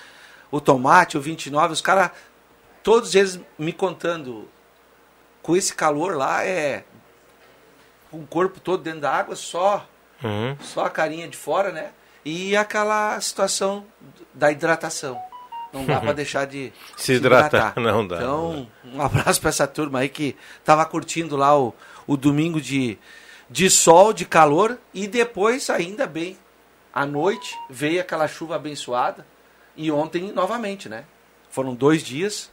o 0.52 0.60
Tomate, 0.60 1.16
o 1.16 1.22
29, 1.22 1.74
os 1.74 1.82
caras, 1.82 2.10
todos 2.90 3.14
eles 3.14 3.40
me 3.56 3.72
contando, 3.72 4.50
com 5.44 5.56
esse 5.56 5.76
calor 5.76 6.18
lá, 6.18 6.44
é 6.44 6.84
com 8.10 8.18
o 8.18 8.26
corpo 8.26 8.60
todo 8.60 8.82
dentro 8.82 9.02
da 9.02 9.12
água, 9.12 9.36
só 9.36 9.88
Uhum. 10.24 10.58
só 10.60 10.86
a 10.86 10.90
carinha 10.90 11.28
de 11.28 11.38
fora, 11.38 11.72
né? 11.72 11.92
E 12.26 12.58
aquela 12.58 13.22
situação 13.22 13.86
da 14.34 14.52
hidratação. 14.52 15.22
Não 15.72 15.86
dá 15.86 16.00
para 16.00 16.14
deixar 16.18 16.48
de 16.48 16.74
Se 16.98 17.14
hidratar. 17.14 17.76
Não 17.80 18.08
dá, 18.08 18.16
Então, 18.18 18.68
um 18.84 19.00
abraço 19.00 19.40
para 19.40 19.50
essa 19.52 19.68
turma 19.68 20.00
aí 20.00 20.10
que 20.10 20.36
tava 20.66 20.84
curtindo 20.84 21.38
lá 21.38 21.56
o, 21.56 21.76
o 22.08 22.18
domingo 22.18 22.60
de, 22.60 22.98
de 23.48 23.70
sol, 23.70 24.12
de 24.14 24.26
calor 24.26 24.80
e 24.96 25.08
depois, 25.08 25.70
ainda 25.70 26.08
bem, 26.08 26.40
à 26.92 27.06
noite 27.06 27.56
veio 27.70 28.02
aquela 28.02 28.28
chuva 28.28 28.56
abençoada 28.56 29.28
e 29.78 29.92
ontem 29.92 30.32
novamente, 30.32 30.90
né? 30.90 31.06
Foram 31.52 31.76
dois 31.76 32.02
dias. 32.02 32.50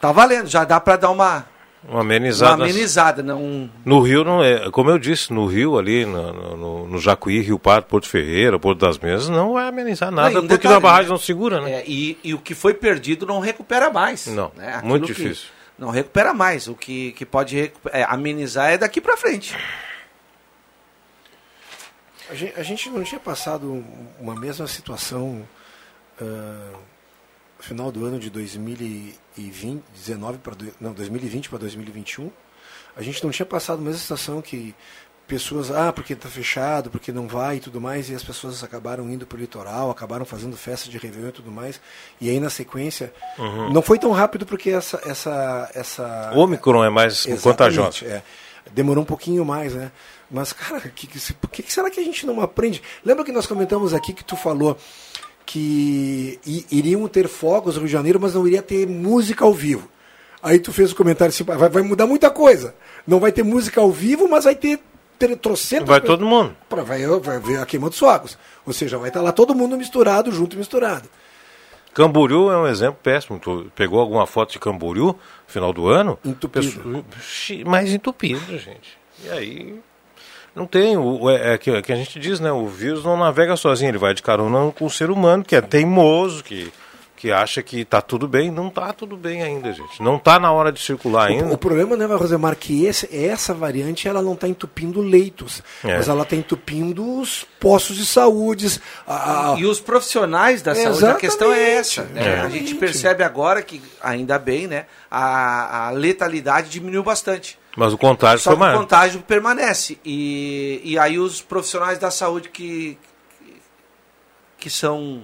Tá 0.00 0.12
valendo, 0.12 0.46
já 0.46 0.64
dá 0.64 0.78
para 0.78 0.96
dar 0.96 1.10
uma, 1.10 1.46
Uma 1.88 2.00
amenizada. 2.02 2.54
uma 2.56 2.64
amenizada, 2.64 3.22
não 3.22 3.70
No 3.84 4.00
Rio, 4.00 4.24
não 4.24 4.42
é, 4.44 4.70
como 4.70 4.90
eu 4.90 4.98
disse, 4.98 5.32
no 5.32 5.46
Rio 5.46 5.78
ali, 5.78 6.04
no, 6.04 6.56
no, 6.56 6.86
no 6.88 6.98
Jacuí, 6.98 7.40
Rio 7.40 7.58
Pardo, 7.58 7.86
Porto 7.86 8.08
Ferreira, 8.08 8.58
Porto 8.58 8.78
das 8.80 8.98
Mesas, 8.98 9.28
não 9.28 9.54
vai 9.54 9.66
amenizar 9.68 10.10
nada, 10.10 10.30
Não, 10.30 10.38
um 10.42 10.46
porque 10.46 10.56
detalhe, 10.58 10.74
a 10.76 10.80
barragem 10.80 11.04
né? 11.06 11.10
não 11.10 11.18
segura, 11.18 11.60
né? 11.60 11.72
É, 11.80 11.84
e, 11.86 12.18
e 12.22 12.34
o 12.34 12.38
que 12.38 12.54
foi 12.54 12.74
perdido 12.74 13.24
não 13.26 13.40
recupera 13.40 13.90
mais. 13.90 14.26
Não, 14.26 14.52
né? 14.56 14.80
Muito 14.84 15.06
difícil. 15.06 15.46
Não 15.78 15.90
recupera 15.90 16.32
mais. 16.32 16.68
O 16.68 16.74
que, 16.74 17.12
que 17.12 17.24
pode 17.26 17.72
é, 17.92 18.02
amenizar 18.04 18.70
é 18.70 18.78
daqui 18.78 19.00
para 19.00 19.16
frente. 19.16 19.54
A 22.30 22.34
gen- 22.34 22.52
a 22.56 22.62
gente, 22.62 22.88
não 22.90 23.02
tinha 23.04 23.20
passado 23.20 23.70
um- 23.72 24.06
uma 24.18 24.34
mesma 24.34 24.66
situação 24.66 25.46
no 26.20 26.78
final 27.66 27.90
do 27.92 28.04
ano 28.04 28.18
de 28.18 28.30
2020, 28.30 29.82
19 29.94 30.38
para 30.38 30.54
não, 30.80 30.92
2020 30.92 31.48
para 31.48 31.58
2021. 31.58 32.30
A 32.96 33.02
gente 33.02 33.22
não 33.22 33.30
tinha 33.30 33.46
passado 33.46 33.78
a 33.80 33.82
mesma 33.82 33.98
situação 34.00 34.40
que 34.40 34.74
pessoas, 35.26 35.70
ah, 35.72 35.92
porque 35.92 36.12
está 36.12 36.28
fechado, 36.28 36.88
porque 36.88 37.10
não 37.10 37.26
vai 37.26 37.56
e 37.56 37.60
tudo 37.60 37.80
mais, 37.80 38.08
e 38.08 38.14
as 38.14 38.22
pessoas 38.22 38.62
acabaram 38.62 39.10
indo 39.10 39.26
para 39.26 39.36
o 39.36 39.40
litoral, 39.40 39.90
acabaram 39.90 40.24
fazendo 40.24 40.56
festa 40.56 40.88
de 40.88 40.96
Réveillon 40.98 41.28
e 41.30 41.32
tudo 41.32 41.50
mais. 41.50 41.80
E 42.20 42.30
aí 42.30 42.38
na 42.38 42.48
sequência, 42.48 43.12
Uhum. 43.36 43.72
não 43.72 43.82
foi 43.82 43.98
tão 43.98 44.12
rápido 44.12 44.46
porque 44.46 44.70
essa 44.70 45.00
essa 45.04 45.70
essa 45.74 46.32
O 46.34 46.38
Ômicron 46.38 46.84
é 46.84 46.90
mais 46.90 47.26
contagioso. 47.42 48.04
é. 48.04 48.22
Demorou 48.72 49.02
um 49.02 49.06
pouquinho 49.06 49.44
mais, 49.44 49.74
né? 49.74 49.92
Mas, 50.28 50.52
cara, 50.52 50.80
que, 50.80 51.06
que, 51.06 51.32
por 51.34 51.48
que, 51.48 51.62
que 51.62 51.72
será 51.72 51.88
que 51.88 52.00
a 52.00 52.02
gente 52.02 52.26
não 52.26 52.40
aprende? 52.40 52.82
Lembra 53.04 53.24
que 53.24 53.30
nós 53.30 53.46
comentamos 53.46 53.94
aqui 53.94 54.12
que 54.12 54.24
tu 54.24 54.36
falou 54.36 54.76
que 55.46 56.38
iriam 56.70 57.06
ter 57.08 57.28
fogos 57.28 57.74
no 57.76 57.80
Rio 57.82 57.86
de 57.86 57.92
Janeiro, 57.92 58.18
mas 58.20 58.34
não 58.34 58.46
iria 58.46 58.60
ter 58.62 58.86
música 58.86 59.44
ao 59.44 59.54
vivo. 59.54 59.88
Aí 60.42 60.58
tu 60.58 60.72
fez 60.72 60.92
o 60.92 60.96
comentário 60.96 61.30
assim, 61.30 61.44
vai, 61.44 61.68
vai 61.68 61.82
mudar 61.82 62.06
muita 62.06 62.28
coisa. 62.30 62.74
Não 63.06 63.18
vai 63.20 63.32
ter 63.32 63.42
música 63.42 63.80
ao 63.80 63.90
vivo, 63.90 64.28
mas 64.28 64.44
vai 64.44 64.54
ter 64.54 64.80
ter 65.18 65.34
trocentas 65.38 65.88
Vai 65.88 65.98
todo 66.00 66.26
mundo. 66.26 66.54
Pra, 66.68 66.82
vai, 66.82 67.06
vai 67.06 67.38
ver 67.40 67.58
a 67.58 67.64
queima 67.64 67.88
dos 67.88 67.98
fogos. 67.98 68.36
Ou 68.66 68.72
seja, 68.74 68.98
vai 68.98 69.08
estar 69.08 69.22
lá 69.22 69.32
todo 69.32 69.54
mundo 69.54 69.74
misturado, 69.78 70.30
junto 70.30 70.54
e 70.54 70.58
misturado. 70.58 71.08
Camboriú 71.94 72.50
é 72.50 72.58
um 72.58 72.66
exemplo 72.66 72.98
péssimo. 73.02 73.38
Tu 73.38 73.72
pegou 73.74 73.98
alguma 73.98 74.26
foto 74.26 74.52
de 74.52 74.58
Camboriú 74.58 75.06
no 75.06 75.16
final 75.46 75.72
do 75.72 75.88
ano? 75.88 76.18
Entupido. 76.22 77.04
Pessoa- 77.18 77.64
Mais 77.64 77.90
entupido, 77.94 78.58
gente. 78.58 78.98
E 79.24 79.30
aí. 79.30 79.80
Não 80.56 80.66
tem. 80.66 80.96
O, 80.96 81.22
o- 81.24 81.30
é, 81.30 81.52
é 81.54 81.58
que, 81.58 81.70
é 81.70 81.82
que 81.82 81.92
a 81.92 81.96
gente 81.96 82.18
diz, 82.18 82.40
né? 82.40 82.50
O 82.50 82.66
vírus 82.66 83.04
não 83.04 83.16
navega 83.16 83.56
sozinho, 83.56 83.90
ele 83.90 83.98
vai 83.98 84.14
de 84.14 84.22
carona 84.22 84.72
com 84.72 84.86
o 84.86 84.90
ser 84.90 85.10
humano, 85.10 85.44
que 85.44 85.54
é 85.54 85.60
teimoso, 85.60 86.42
que, 86.42 86.72
que 87.14 87.30
acha 87.30 87.62
que 87.62 87.84
tá 87.84 88.00
tudo 88.00 88.26
bem. 88.26 88.50
Não 88.50 88.70
tá 88.70 88.90
tudo 88.92 89.16
bem 89.18 89.42
ainda, 89.42 89.70
gente. 89.72 90.02
Não 90.02 90.18
tá 90.18 90.40
na 90.40 90.50
hora 90.50 90.72
de 90.72 90.80
circular 90.80 91.28
ainda. 91.28 91.44
O, 91.46 91.52
o 91.52 91.58
problema, 91.58 91.94
né, 91.96 92.06
Rosemar, 92.06 92.56
que 92.56 92.86
esse, 92.86 93.06
essa 93.14 93.52
variante 93.52 94.08
ela 94.08 94.22
não 94.22 94.32
está 94.32 94.48
entupindo 94.48 95.02
leitos, 95.02 95.62
É. 95.84 95.96
mas 95.98 96.08
ela 96.08 96.22
está 96.22 96.34
entupindo 96.36 97.18
os 97.20 97.46
postos 97.60 97.94
de 97.96 98.06
saúde. 98.06 98.80
a- 99.06 99.52
a- 99.52 99.58
E 99.58 99.66
os 99.66 99.78
profissionais 99.78 100.62
da 100.62 100.74
saúde, 100.74 101.04
a 101.04 101.14
questão 101.16 101.52
é 101.52 101.72
essa. 101.74 102.02
né? 102.04 102.36
É. 102.36 102.40
A 102.40 102.48
gente 102.48 102.74
percebe 102.74 103.22
agora 103.22 103.60
que, 103.60 103.82
ainda 104.02 104.38
bem, 104.38 104.66
né, 104.66 104.86
a, 105.10 105.88
a 105.88 105.90
letalidade 105.90 106.70
diminuiu 106.70 107.02
bastante. 107.02 107.58
Mas 107.76 107.92
o 107.92 107.98
contágio 107.98 108.38
Só 108.40 108.50
foi 108.50 108.56
que 108.56 108.62
o 108.62 108.66
maior. 108.66 108.78
contágio 108.80 109.20
permanece. 109.22 109.98
E, 110.04 110.80
e 110.82 110.98
aí 110.98 111.18
os 111.18 111.42
profissionais 111.42 111.98
da 111.98 112.10
saúde 112.10 112.48
que, 112.48 112.96
que 114.58 114.70
são 114.70 115.22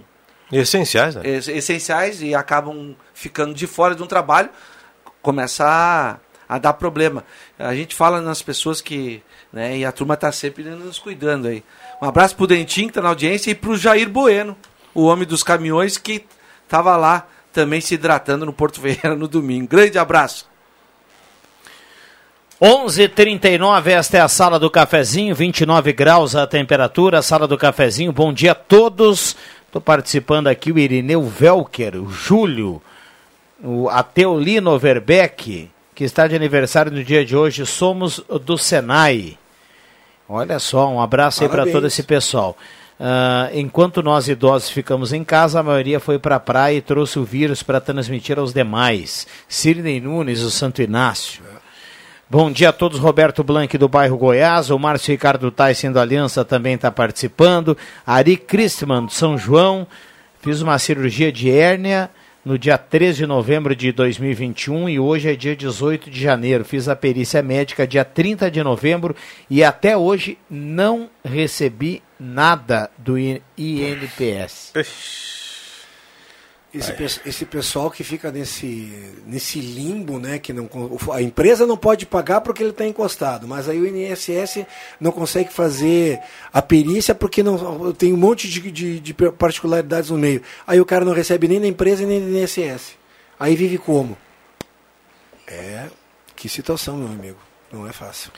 Essenciais, 0.52 1.14
né? 1.14 1.22
es- 1.24 1.48
essenciais 1.48 2.20
e 2.20 2.34
acabam 2.34 2.94
ficando 3.14 3.54
de 3.54 3.66
fora 3.66 3.94
de 3.94 4.02
um 4.02 4.06
trabalho, 4.06 4.50
começa 5.22 5.64
a, 5.66 6.18
a 6.46 6.58
dar 6.58 6.74
problema. 6.74 7.24
A 7.58 7.74
gente 7.74 7.94
fala 7.94 8.20
nas 8.20 8.42
pessoas 8.42 8.80
que. 8.82 9.22
Né, 9.52 9.78
e 9.78 9.84
a 9.84 9.92
turma 9.92 10.14
está 10.14 10.30
sempre 10.32 10.62
nos 10.64 10.98
cuidando 10.98 11.48
aí. 11.48 11.62
Um 12.02 12.06
abraço 12.06 12.36
pro 12.36 12.46
Dentinho, 12.46 12.86
que 12.88 12.90
está 12.90 13.02
na 13.02 13.08
audiência, 13.10 13.50
e 13.50 13.54
pro 13.54 13.76
Jair 13.76 14.08
Bueno, 14.08 14.56
o 14.94 15.04
homem 15.04 15.26
dos 15.26 15.42
caminhões, 15.42 15.96
que 15.98 16.24
estava 16.64 16.96
lá 16.96 17.26
também 17.52 17.80
se 17.80 17.94
hidratando 17.94 18.44
no 18.46 18.52
Porto 18.52 18.80
Ferreira 18.80 19.14
no 19.16 19.28
domingo. 19.28 19.68
Grande 19.68 19.98
abraço. 19.98 20.50
11:39 22.64 23.90
esta 23.90 24.18
é 24.18 24.20
a 24.20 24.28
sala 24.28 24.56
do 24.56 24.70
cafezinho, 24.70 25.34
29 25.34 25.92
graus 25.92 26.36
a 26.36 26.46
temperatura, 26.46 27.20
sala 27.20 27.48
do 27.48 27.58
cafezinho. 27.58 28.12
Bom 28.12 28.32
dia 28.32 28.52
a 28.52 28.54
todos. 28.54 29.34
Estou 29.66 29.82
participando 29.82 30.46
aqui 30.46 30.70
o 30.70 30.78
Irineu 30.78 31.24
Velker, 31.24 31.96
o 31.96 32.08
Júlio, 32.08 32.80
o 33.60 33.88
Ateolino 33.88 34.78
Verbeck, 34.78 35.68
que 35.92 36.04
está 36.04 36.28
de 36.28 36.36
aniversário 36.36 36.92
no 36.92 37.02
dia 37.02 37.24
de 37.24 37.36
hoje. 37.36 37.66
Somos 37.66 38.22
do 38.44 38.56
Senai. 38.56 39.36
Olha 40.28 40.60
só, 40.60 40.88
um 40.88 41.00
abraço 41.00 41.42
aí 41.42 41.48
para 41.48 41.66
todo 41.66 41.88
esse 41.88 42.04
pessoal. 42.04 42.56
Ah, 43.00 43.50
enquanto 43.52 44.04
nós 44.04 44.28
idosos 44.28 44.70
ficamos 44.70 45.12
em 45.12 45.24
casa, 45.24 45.58
a 45.58 45.64
maioria 45.64 45.98
foi 45.98 46.16
para 46.16 46.36
a 46.36 46.40
praia 46.40 46.76
e 46.76 46.80
trouxe 46.80 47.18
o 47.18 47.24
vírus 47.24 47.60
para 47.60 47.80
transmitir 47.80 48.38
aos 48.38 48.52
demais. 48.52 49.26
Sidney 49.48 50.00
Nunes, 50.00 50.42
o 50.42 50.50
Santo 50.50 50.80
Inácio. 50.80 51.42
Bom 52.32 52.50
dia 52.50 52.70
a 52.70 52.72
todos, 52.72 52.98
Roberto 52.98 53.44
Blanc 53.44 53.76
do 53.76 53.90
bairro 53.90 54.16
Goiás, 54.16 54.70
o 54.70 54.78
Márcio 54.78 55.12
Ricardo 55.12 55.50
Tyson 55.50 55.92
do 55.92 56.00
Aliança 56.00 56.42
também 56.42 56.76
está 56.76 56.90
participando, 56.90 57.76
Ari 58.06 58.38
Christman 58.38 59.04
do 59.04 59.12
São 59.12 59.36
João, 59.36 59.86
fiz 60.40 60.62
uma 60.62 60.78
cirurgia 60.78 61.30
de 61.30 61.50
hérnia 61.50 62.08
no 62.42 62.58
dia 62.58 62.78
13 62.78 63.18
de 63.18 63.26
novembro 63.26 63.76
de 63.76 63.92
2021 63.92 64.88
e 64.88 64.98
hoje 64.98 65.30
é 65.30 65.36
dia 65.36 65.54
18 65.54 66.08
de 66.10 66.18
janeiro, 66.18 66.64
fiz 66.64 66.88
a 66.88 66.96
perícia 66.96 67.42
médica 67.42 67.86
dia 67.86 68.02
30 68.02 68.50
de 68.50 68.62
novembro 68.62 69.14
e 69.50 69.62
até 69.62 69.94
hoje 69.94 70.38
não 70.48 71.10
recebi 71.22 72.02
nada 72.18 72.90
do 72.96 73.18
INPS. 73.18 74.72
Esse, 76.74 76.92
pe- 76.94 77.28
esse 77.28 77.44
pessoal 77.44 77.90
que 77.90 78.02
fica 78.02 78.32
nesse, 78.32 79.12
nesse 79.26 79.60
limbo, 79.60 80.18
né, 80.18 80.38
que 80.38 80.54
não, 80.54 80.70
a 81.12 81.20
empresa 81.20 81.66
não 81.66 81.76
pode 81.76 82.06
pagar 82.06 82.40
porque 82.40 82.62
ele 82.62 82.70
está 82.70 82.86
encostado, 82.86 83.46
mas 83.46 83.68
aí 83.68 83.78
o 83.78 83.86
INSS 83.86 84.64
não 84.98 85.12
consegue 85.12 85.52
fazer 85.52 86.18
a 86.50 86.62
perícia 86.62 87.14
porque 87.14 87.42
não 87.42 87.92
tem 87.92 88.14
um 88.14 88.16
monte 88.16 88.48
de, 88.48 88.70
de, 88.70 89.00
de 89.00 89.12
particularidades 89.12 90.08
no 90.08 90.16
meio. 90.16 90.40
Aí 90.66 90.80
o 90.80 90.86
cara 90.86 91.04
não 91.04 91.12
recebe 91.12 91.46
nem 91.46 91.60
da 91.60 91.66
empresa 91.66 92.06
nem 92.06 92.20
do 92.20 92.38
INSS. 92.38 92.96
Aí 93.38 93.54
vive 93.54 93.76
como? 93.76 94.16
É, 95.46 95.88
que 96.34 96.48
situação, 96.48 96.96
meu 96.96 97.08
amigo. 97.08 97.38
Não 97.70 97.86
é 97.86 97.92
fácil. 97.92 98.30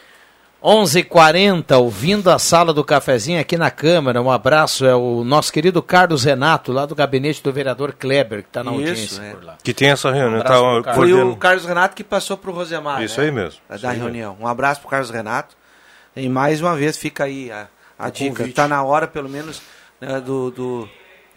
11:40 0.65 1.77
ouvindo 1.79 2.31
a 2.31 2.39
sala 2.39 2.73
do 2.73 2.83
cafezinho 2.83 3.39
aqui 3.39 3.59
na 3.59 3.71
Câmara. 3.71 4.23
Um 4.23 4.31
abraço, 4.31 4.87
é 4.87 4.95
o 4.95 5.23
nosso 5.23 5.53
querido 5.53 5.83
Carlos 5.83 6.25
Renato, 6.25 6.73
lá 6.73 6.87
do 6.87 6.95
gabinete 6.95 7.43
do 7.43 7.53
vereador 7.53 7.93
Kleber, 7.93 8.43
que 8.43 8.49
está 8.49 8.65
na 8.65 8.71
Isso, 8.71 8.81
audiência 8.81 9.23
é. 9.23 9.31
por 9.33 9.45
lá. 9.45 9.59
Que 9.63 9.75
tem 9.75 9.91
essa 9.91 10.11
reunião. 10.11 10.39
Um 10.39 10.41
abraço 10.41 10.63
tá, 10.63 10.73
pro 10.73 10.83
Carlos. 10.85 11.11
Foi 11.11 11.23
o 11.23 11.37
Carlos 11.37 11.65
Renato 11.67 11.95
que 11.95 12.03
passou 12.03 12.39
pro 12.39 12.51
Rosemar. 12.51 13.03
Isso 13.03 13.21
né? 13.21 13.27
aí 13.27 13.33
mesmo, 13.33 13.61
Da 13.69 13.77
isso 13.77 13.89
reunião. 14.03 14.37
Um 14.41 14.47
abraço 14.47 14.81
pro 14.81 14.89
Carlos 14.89 15.11
Renato. 15.11 15.55
E 16.17 16.29
mais 16.31 16.63
uma 16.63 16.75
vez 16.75 16.97
fica 16.97 17.25
aí 17.25 17.51
a, 17.53 17.67
a 17.99 18.09
O 18.09 18.11
dica. 18.11 18.45
Está 18.45 18.67
na 18.67 18.83
hora, 18.83 19.07
pelo 19.07 19.29
menos, 19.29 19.61
né, 20.01 20.19
do, 20.21 20.51
do- 20.51 20.89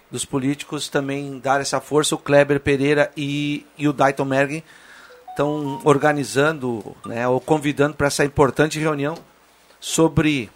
dos 0.09 0.23
políticos 0.23 0.87
também 0.87 1.37
dar 1.43 1.59
essa 1.59 1.81
força. 1.81 2.15
O 2.15 2.17
Kleber 2.17 2.61
Pereira 2.61 3.11
e, 3.17 3.65
e 3.77 3.89
o 3.89 3.93
Dayton 3.93 4.23
Mergen 4.23 4.63
estão 5.37 5.79
organizando, 5.83 6.95
né, 7.05 7.27
ou 7.27 7.39
convidando 7.39 7.93
para 7.93 8.07
essa 8.07 8.25
importante 8.25 8.79
reunião 8.79 9.15
sobre 9.79 10.49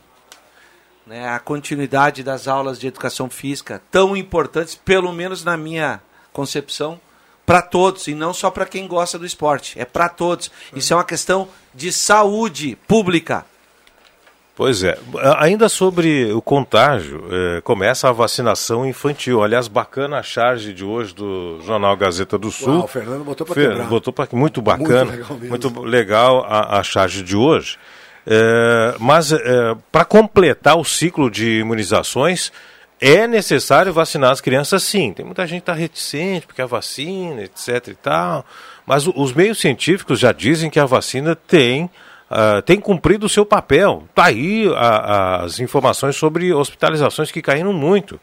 né, 1.06 1.30
a 1.30 1.38
continuidade 1.38 2.24
das 2.24 2.48
aulas 2.48 2.80
de 2.80 2.88
educação 2.88 3.30
física, 3.30 3.80
tão 3.92 4.18
importantes, 4.18 4.74
pelo 4.74 5.14
menos 5.14 5.44
na 5.44 5.56
minha 5.56 6.02
concepção, 6.34 7.00
para 7.46 7.62
todos 7.62 8.08
e 8.08 8.16
não 8.16 8.34
só 8.34 8.50
para 8.50 8.66
quem 8.66 8.88
gosta 8.88 9.20
do 9.20 9.26
esporte, 9.26 9.80
é 9.80 9.86
para 9.86 10.10
todos. 10.10 10.50
Isso 10.76 10.94
é 10.94 10.96
uma 10.96 11.04
questão 11.04 11.48
de 11.76 11.92
saúde 11.92 12.76
pública. 12.88 13.46
Pois 14.62 14.84
é. 14.84 14.96
Ainda 15.40 15.68
sobre 15.68 16.32
o 16.34 16.40
contágio, 16.40 17.26
é, 17.32 17.62
começa 17.62 18.08
a 18.08 18.12
vacinação 18.12 18.86
infantil. 18.86 19.42
Aliás, 19.42 19.68
bacana 19.68 20.20
a 20.20 20.22
charge 20.22 20.72
de 20.72 20.86
hoje 20.86 21.16
do 21.16 21.60
Jornal 21.66 21.98
Gazeta 21.98 22.38
do 22.38 22.52
Sul. 22.52 22.76
Uau, 22.76 22.84
o 22.84 22.88
Fernando 22.88 23.24
botou 23.24 23.48
para 23.48 23.56
quebrar. 23.56 23.88
Botou 23.88 24.14
pra, 24.14 24.28
muito 24.32 24.62
bacana, 24.62 25.14
muito 25.14 25.34
legal, 25.34 25.50
muito 25.50 25.82
legal 25.82 26.46
a, 26.48 26.78
a 26.78 26.84
charge 26.84 27.24
de 27.24 27.36
hoje. 27.36 27.80
É, 28.28 28.94
mas 29.00 29.32
é, 29.32 29.40
para 29.92 30.06
completar 30.06 30.78
o 30.78 30.86
ciclo 30.86 31.32
de 31.32 31.62
imunizações, 31.62 32.52
é 33.00 33.26
necessário 33.26 33.92
vacinar 33.92 34.30
as 34.30 34.42
crianças 34.42 34.84
sim. 34.84 35.12
Tem 35.12 35.26
muita 35.26 35.48
gente 35.48 35.62
que 35.62 35.72
está 35.72 35.74
reticente 35.74 36.46
porque 36.46 36.62
a 36.62 36.68
vacina, 36.68 37.42
etc 37.42 37.88
e 37.88 37.96
tal. 37.96 38.46
Mas 38.86 39.08
os 39.08 39.34
meios 39.34 39.60
científicos 39.60 40.20
já 40.20 40.32
dizem 40.32 40.70
que 40.70 40.80
a 40.80 40.86
vacina 40.86 41.36
tem 41.36 41.90
uh, 42.32 42.62
tem 42.62 42.80
cumprido 42.80 43.26
o 43.26 43.30
seu 43.30 43.46
papel. 43.46 44.06
Está 44.10 44.26
aí 44.26 44.66
a, 44.76 45.44
as 45.44 45.60
informações 45.60 46.16
sobre 46.16 46.54
hospitalizações 46.54 47.32
que 47.32 47.42
caíram 47.42 47.74
muito. 47.74 48.20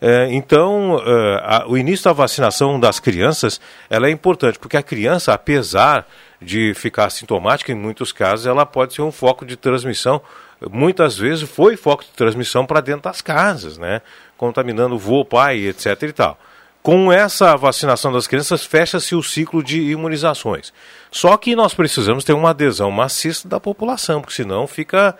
É, 0.00 0.28
então, 0.30 0.94
uh, 0.94 1.38
a, 1.42 1.64
o 1.66 1.76
início 1.76 2.04
da 2.04 2.12
vacinação 2.12 2.78
das 2.78 3.00
crianças 3.00 3.60
ela 3.90 4.06
é 4.06 4.10
importante, 4.10 4.58
porque 4.58 4.76
a 4.76 4.82
criança, 4.82 5.34
apesar 5.34 6.06
de 6.40 6.72
ficar 6.74 7.10
sintomática, 7.10 7.72
em 7.72 7.74
muitos 7.74 8.12
casos, 8.12 8.46
ela 8.46 8.64
pode 8.64 8.94
ser 8.94 9.02
um 9.02 9.10
foco 9.10 9.44
de 9.44 9.56
transmissão. 9.56 10.22
Muitas 10.70 11.18
vezes 11.18 11.48
foi 11.48 11.76
foco 11.76 12.04
de 12.04 12.10
transmissão 12.10 12.64
para 12.64 12.80
dentro 12.80 13.02
das 13.02 13.20
casas, 13.20 13.76
né? 13.76 14.00
contaminando 14.36 14.94
o 14.94 14.98
vô, 14.98 15.24
pai, 15.24 15.66
etc. 15.66 16.00
e 16.02 16.12
tal. 16.12 16.38
Com 16.82 17.12
essa 17.12 17.56
vacinação 17.56 18.12
das 18.12 18.26
crianças, 18.26 18.64
fecha-se 18.64 19.14
o 19.14 19.22
ciclo 19.22 19.62
de 19.62 19.80
imunizações. 19.80 20.72
Só 21.10 21.36
que 21.36 21.54
nós 21.54 21.74
precisamos 21.74 22.24
ter 22.24 22.32
uma 22.32 22.50
adesão 22.50 22.90
maciça 22.90 23.48
da 23.48 23.60
população, 23.60 24.20
porque 24.20 24.34
senão 24.34 24.66
fica 24.66 25.16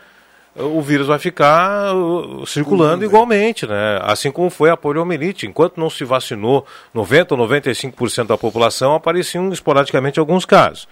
o 0.59 0.83
vírus 0.83 1.07
vai 1.07 1.19
ficar 1.19 1.95
uh, 1.95 2.45
circulando 2.45 3.05
igualmente, 3.05 3.65
né? 3.67 4.01
Assim 4.03 4.31
como 4.33 4.51
foi 4.51 4.71
a 4.71 4.77
poliomielite. 4.77 5.47
Enquanto 5.47 5.79
não 5.79 5.89
se 5.89 6.05
vacinou 6.05 6.67
90 6.93 7.35
ou 7.35 7.49
95% 7.49 8.27
da 8.27 8.37
população, 8.37 8.95
apareciam 8.95 9.53
esporadicamente 9.53 10.19
alguns 10.19 10.45
casos. 10.45 10.89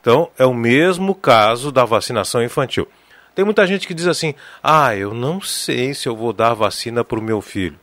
Então, 0.00 0.30
é 0.38 0.46
o 0.46 0.54
mesmo 0.54 1.14
caso 1.14 1.70
da 1.70 1.84
vacinação 1.84 2.42
infantil. 2.42 2.88
Tem 3.34 3.44
muita 3.44 3.66
gente 3.66 3.86
que 3.86 3.92
diz 3.92 4.06
assim: 4.06 4.34
ah, 4.62 4.96
eu 4.96 5.12
não 5.12 5.40
sei 5.40 5.92
se 5.92 6.08
eu 6.08 6.16
vou 6.16 6.32
dar 6.32 6.54
vacina 6.54 7.04
para 7.04 7.18
o 7.18 7.22
meu 7.22 7.42
filho. 7.42 7.78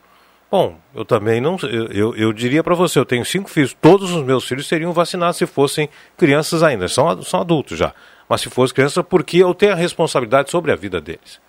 Bom, 0.50 0.80
eu 0.96 1.04
também 1.04 1.42
não. 1.42 1.58
Eu, 1.64 1.88
eu, 1.88 2.16
eu 2.16 2.34
diria 2.34 2.64
para 2.64 2.74
você: 2.76 2.98
eu 2.98 3.06
tenho 3.06 3.26
cinco 3.26 3.50
filhos, 3.50 3.76
todos 3.80 4.12
os 4.12 4.24
meus 4.24 4.46
filhos 4.46 4.68
seriam 4.68 4.94
vacinados 4.94 5.38
se 5.38 5.46
fossem 5.46 5.90
crianças 6.16 6.64
ainda, 6.64 6.88
são, 6.88 7.22
são 7.22 7.42
adultos 7.42 7.78
já. 7.78 7.94
Mas 8.30 8.42
se 8.42 8.50
fosse 8.50 8.74
criança, 8.74 9.04
porque 9.04 9.38
eu 9.38 9.54
tenho 9.54 9.74
a 9.74 9.76
responsabilidade 9.76 10.50
sobre 10.50 10.72
a 10.72 10.76
vida 10.76 11.00
deles. 11.00 11.40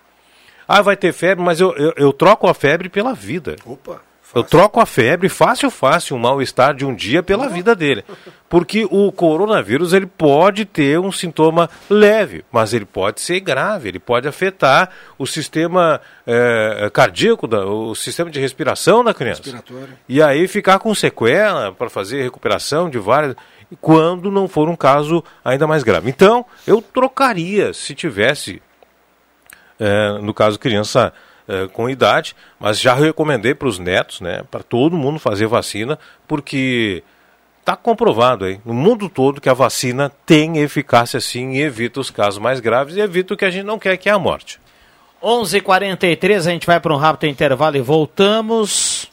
Ah, 0.67 0.81
vai 0.81 0.95
ter 0.95 1.11
febre, 1.13 1.43
mas 1.43 1.59
eu, 1.59 1.75
eu, 1.75 1.93
eu 1.97 2.13
troco 2.13 2.47
a 2.47 2.53
febre 2.53 2.89
pela 2.89 3.13
vida. 3.13 3.55
Opa! 3.65 4.08
Eu 4.33 4.43
troco 4.43 4.79
a 4.79 4.85
febre 4.85 5.27
fácil, 5.27 5.71
fácil, 5.71 6.15
um 6.15 6.19
mal-estar 6.19 6.75
de 6.75 6.85
um 6.85 6.93
dia 6.93 7.23
pela 7.23 7.49
vida 7.49 7.75
dele. 7.75 8.03
Porque 8.47 8.87
o 8.89 9.11
coronavírus 9.11 9.91
ele 9.91 10.05
pode 10.05 10.65
ter 10.65 10.99
um 10.99 11.11
sintoma 11.11 11.69
leve, 11.89 12.45
mas 12.51 12.73
ele 12.73 12.85
pode 12.85 13.21
ser 13.21 13.39
grave, 13.39 13.89
ele 13.89 13.99
pode 13.99 14.27
afetar 14.27 14.89
o 15.17 15.25
sistema 15.25 15.99
é, 16.27 16.89
cardíaco, 16.93 17.47
da, 17.47 17.65
o 17.65 17.95
sistema 17.95 18.29
de 18.29 18.39
respiração 18.39 19.03
da 19.03 19.13
criança. 19.13 19.41
E 20.07 20.21
aí 20.21 20.47
ficar 20.47 20.77
com 20.77 20.93
sequela 20.93 21.71
para 21.71 21.89
fazer 21.89 22.21
recuperação 22.21 22.89
de 22.89 22.99
várias. 22.99 23.35
Quando 23.81 24.31
não 24.31 24.47
for 24.47 24.67
um 24.67 24.75
caso 24.75 25.23
ainda 25.45 25.67
mais 25.67 25.83
grave. 25.83 26.09
Então, 26.09 26.43
eu 26.65 26.81
trocaria 26.81 27.71
se 27.71 27.93
tivesse, 27.93 28.61
é, 29.79 30.17
no 30.21 30.33
caso, 30.33 30.57
criança 30.57 31.13
eh, 31.51 31.67
com 31.73 31.89
idade, 31.89 32.35
mas 32.59 32.79
já 32.79 32.93
recomendei 32.93 33.55
para 33.55 33.67
os 33.67 33.79
netos, 33.79 34.21
né, 34.21 34.43
para 34.51 34.61
todo 34.61 34.95
mundo 34.95 35.17
fazer 35.17 35.47
vacina, 35.47 35.97
porque 36.27 37.01
está 37.59 37.75
comprovado 37.75 38.45
aí, 38.45 38.61
no 38.63 38.71
mundo 38.71 39.09
todo 39.09 39.41
que 39.41 39.49
a 39.49 39.53
vacina 39.55 40.11
tem 40.27 40.59
eficácia 40.59 41.19
sim 41.19 41.53
e 41.53 41.61
evita 41.63 41.99
os 41.99 42.11
casos 42.11 42.37
mais 42.37 42.59
graves 42.59 42.95
e 42.95 42.99
evita 42.99 43.33
o 43.33 43.37
que 43.37 43.45
a 43.45 43.49
gente 43.49 43.65
não 43.65 43.79
quer, 43.79 43.97
que 43.97 44.07
é 44.07 44.11
a 44.11 44.19
morte. 44.19 44.59
11:43 45.23 45.55
h 45.55 45.61
43 45.63 46.47
a 46.47 46.51
gente 46.51 46.67
vai 46.67 46.79
para 46.79 46.93
um 46.93 46.97
rápido 46.97 47.27
intervalo 47.27 47.77
e 47.77 47.81
voltamos. 47.81 49.07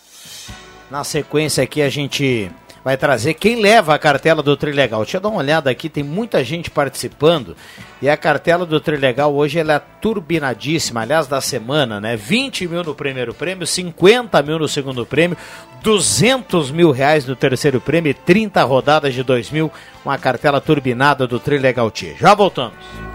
Na 0.91 1.05
sequência 1.05 1.65
aqui 1.65 1.81
a 1.81 1.89
gente 1.89 2.51
vai 2.87 2.97
trazer 2.97 3.35
quem 3.35 3.61
leva 3.61 3.97
a 3.97 3.99
cartela 3.99 4.45
do 4.45 4.57
Trilegal. 4.57 5.03
Deixa 5.03 5.17
eu 5.17 5.21
dar 5.21 5.31
uma 5.31 5.39
olhada 5.39 5.69
aqui, 5.69 5.89
tem 5.89 6.05
muita 6.05 6.45
gente 6.45 6.71
participando. 6.71 7.57
E 8.01 8.09
a 8.09 8.17
cartela 8.17 8.65
do 8.65 8.79
Trilegal 8.79 9.35
hoje 9.35 9.59
ela 9.59 9.75
é 9.75 9.83
turbinadíssima, 10.01 11.01
aliás, 11.01 11.27
da 11.27 11.41
semana, 11.41 12.01
né? 12.01 12.15
20 12.15 12.69
mil 12.69 12.85
no 12.85 12.95
primeiro 12.95 13.35
prêmio, 13.35 13.67
50 13.67 14.41
mil 14.41 14.61
no 14.61 14.69
segundo 14.69 15.05
prêmio, 15.05 15.37
200 15.83 16.71
mil 16.71 16.93
reais 16.93 17.27
no 17.27 17.35
terceiro 17.35 17.81
prêmio 17.81 18.11
e 18.11 18.15
30 18.15 18.63
rodadas 18.63 19.13
de 19.13 19.25
2 19.25 19.51
mil. 19.51 19.69
Uma 20.05 20.17
cartela 20.17 20.61
turbinada 20.61 21.27
do 21.27 21.41
Trilegal 21.41 21.91
Tia. 21.91 22.15
Já 22.17 22.37
voltamos. 22.37 23.06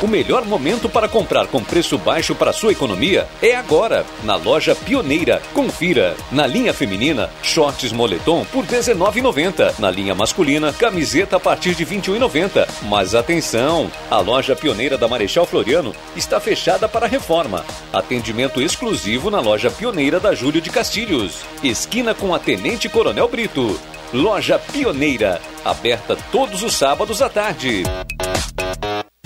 O 0.00 0.06
melhor 0.06 0.44
momento 0.44 0.88
para 0.88 1.08
comprar 1.08 1.48
com 1.48 1.62
preço 1.62 1.98
baixo 1.98 2.32
para 2.32 2.52
sua 2.52 2.70
economia 2.70 3.26
é 3.42 3.56
agora, 3.56 4.06
na 4.22 4.36
loja 4.36 4.72
Pioneira. 4.72 5.42
Confira. 5.52 6.14
Na 6.30 6.46
linha 6.46 6.72
feminina, 6.72 7.28
shorts 7.42 7.90
moletom 7.90 8.44
por 8.44 8.64
R$19,90. 8.64 9.76
Na 9.80 9.90
linha 9.90 10.14
masculina, 10.14 10.72
camiseta 10.72 11.36
a 11.36 11.40
partir 11.40 11.74
de 11.74 11.82
R$21,90. 11.82 12.68
Mas 12.82 13.12
atenção, 13.16 13.90
a 14.08 14.20
loja 14.20 14.54
Pioneira 14.54 14.96
da 14.96 15.08
Marechal 15.08 15.44
Floriano 15.44 15.92
está 16.14 16.38
fechada 16.38 16.88
para 16.88 17.08
reforma. 17.08 17.64
Atendimento 17.92 18.62
exclusivo 18.62 19.32
na 19.32 19.40
loja 19.40 19.68
Pioneira 19.68 20.20
da 20.20 20.32
Júlio 20.32 20.60
de 20.60 20.70
Castilhos. 20.70 21.40
Esquina 21.60 22.14
com 22.14 22.32
a 22.32 22.38
Tenente 22.38 22.88
Coronel 22.88 23.26
Brito. 23.26 23.76
Loja 24.14 24.60
Pioneira, 24.60 25.40
aberta 25.64 26.16
todos 26.30 26.62
os 26.62 26.74
sábados 26.74 27.20
à 27.20 27.28
tarde. 27.28 27.82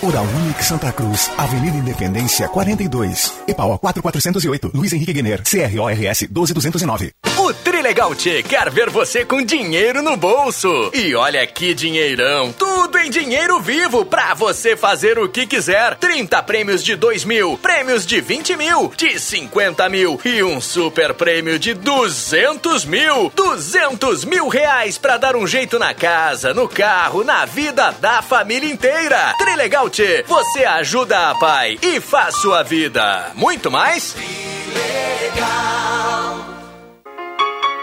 Oral 0.00 0.24
Unique 0.24 0.64
Santa 0.64 0.92
Cruz, 0.92 1.28
Avenida 1.36 1.76
Independência 1.76 2.48
42, 2.48 3.34
EPAO 3.48 3.78
4408, 3.80 4.70
Luiz 4.72 4.92
Henrique 4.92 5.12
Guener, 5.12 5.42
CRORS 5.42 6.28
12209. 6.30 7.12
O 7.36 7.52
Trilegal 7.52 8.14
Tchê 8.14 8.42
quer 8.42 8.70
ver 8.70 8.90
você 8.90 9.24
com 9.24 9.42
dinheiro 9.42 10.00
no 10.02 10.16
bolso. 10.16 10.90
E 10.92 11.14
olha 11.14 11.44
que 11.46 11.74
dinheirão. 11.74 12.52
Tudo 12.52 12.98
em 12.98 13.10
dinheiro 13.10 13.60
vivo 13.60 14.04
pra 14.04 14.34
você 14.34 14.76
fazer 14.76 15.18
o 15.18 15.28
que 15.28 15.46
quiser. 15.46 15.96
30 15.96 16.42
prêmios 16.42 16.84
de 16.84 16.94
2 16.94 17.24
mil, 17.24 17.56
prêmios 17.58 18.04
de 18.06 18.20
20 18.20 18.56
mil, 18.56 18.92
de 18.96 19.18
50 19.18 19.88
mil 19.88 20.20
e 20.24 20.42
um 20.42 20.60
super 20.60 21.14
prêmio 21.14 21.58
de 21.58 21.74
200 21.74 22.84
mil. 22.84 23.32
200 23.34 24.24
mil 24.24 24.48
reais 24.48 24.98
pra 24.98 25.16
dar 25.16 25.34
um 25.34 25.46
jeito 25.46 25.78
na 25.78 25.94
casa, 25.94 26.52
no 26.52 26.68
carro, 26.68 27.24
na 27.24 27.44
vida 27.46 27.90
da 28.00 28.20
família 28.20 28.70
inteira. 28.70 29.34
Trilegal 29.38 29.87
Você 30.26 30.64
ajuda 30.64 31.30
a 31.30 31.34
pai 31.34 31.78
e 31.82 32.00
faz 32.00 32.36
sua 32.36 32.62
vida. 32.62 33.32
Muito 33.34 33.70
mais? 33.70 34.12
Trilegal. 34.12 35.48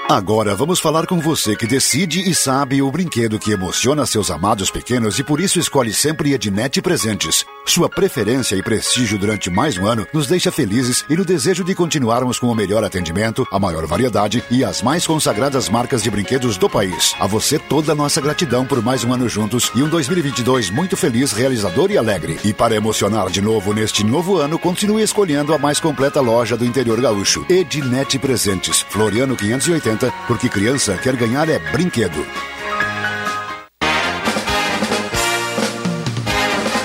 Agora 0.07 0.53
vamos 0.53 0.79
falar 0.79 1.07
com 1.07 1.19
você 1.19 1.55
que 1.55 1.65
decide 1.65 2.29
e 2.29 2.35
sabe 2.35 2.79
o 2.79 2.91
brinquedo 2.91 3.39
que 3.39 3.49
emociona 3.49 4.05
seus 4.05 4.29
amados 4.29 4.69
pequenos 4.69 5.17
e 5.17 5.23
por 5.23 5.39
isso 5.39 5.59
escolhe 5.59 5.91
sempre 5.91 6.31
Ednet 6.31 6.79
Presentes. 6.79 7.43
Sua 7.65 7.89
preferência 7.89 8.55
e 8.55 8.61
prestígio 8.61 9.17
durante 9.17 9.49
mais 9.49 9.79
um 9.79 9.87
ano 9.87 10.05
nos 10.13 10.27
deixa 10.27 10.51
felizes 10.51 11.03
e 11.09 11.15
no 11.15 11.25
desejo 11.25 11.63
de 11.63 11.73
continuarmos 11.73 12.37
com 12.37 12.45
o 12.45 12.53
melhor 12.53 12.83
atendimento, 12.83 13.47
a 13.51 13.57
maior 13.57 13.87
variedade 13.87 14.43
e 14.51 14.63
as 14.63 14.83
mais 14.83 15.07
consagradas 15.07 15.69
marcas 15.69 16.03
de 16.03 16.11
brinquedos 16.11 16.55
do 16.55 16.69
país. 16.69 17.15
A 17.19 17.25
você 17.25 17.57
toda 17.57 17.93
a 17.93 17.95
nossa 17.95 18.21
gratidão 18.21 18.63
por 18.63 18.83
mais 18.83 19.03
um 19.03 19.11
ano 19.11 19.27
juntos 19.27 19.71
e 19.73 19.81
um 19.81 19.89
2022 19.89 20.69
muito 20.69 20.95
feliz, 20.95 21.31
realizador 21.31 21.89
e 21.89 21.97
alegre. 21.97 22.39
E 22.45 22.53
para 22.53 22.75
emocionar 22.75 23.31
de 23.31 23.41
novo 23.41 23.73
neste 23.73 24.03
novo 24.03 24.37
ano, 24.37 24.59
continue 24.59 25.01
escolhendo 25.01 25.51
a 25.51 25.57
mais 25.57 25.79
completa 25.79 26.21
loja 26.21 26.55
do 26.55 26.63
interior 26.63 27.01
gaúcho. 27.01 27.43
Ednet 27.49 28.19
Presentes, 28.19 28.81
Floriano 28.87 29.35
580 29.35 29.94
porque 30.27 30.49
criança 30.49 30.97
quer 30.97 31.15
ganhar 31.15 31.49
é 31.49 31.59
brinquedo. 31.71 32.25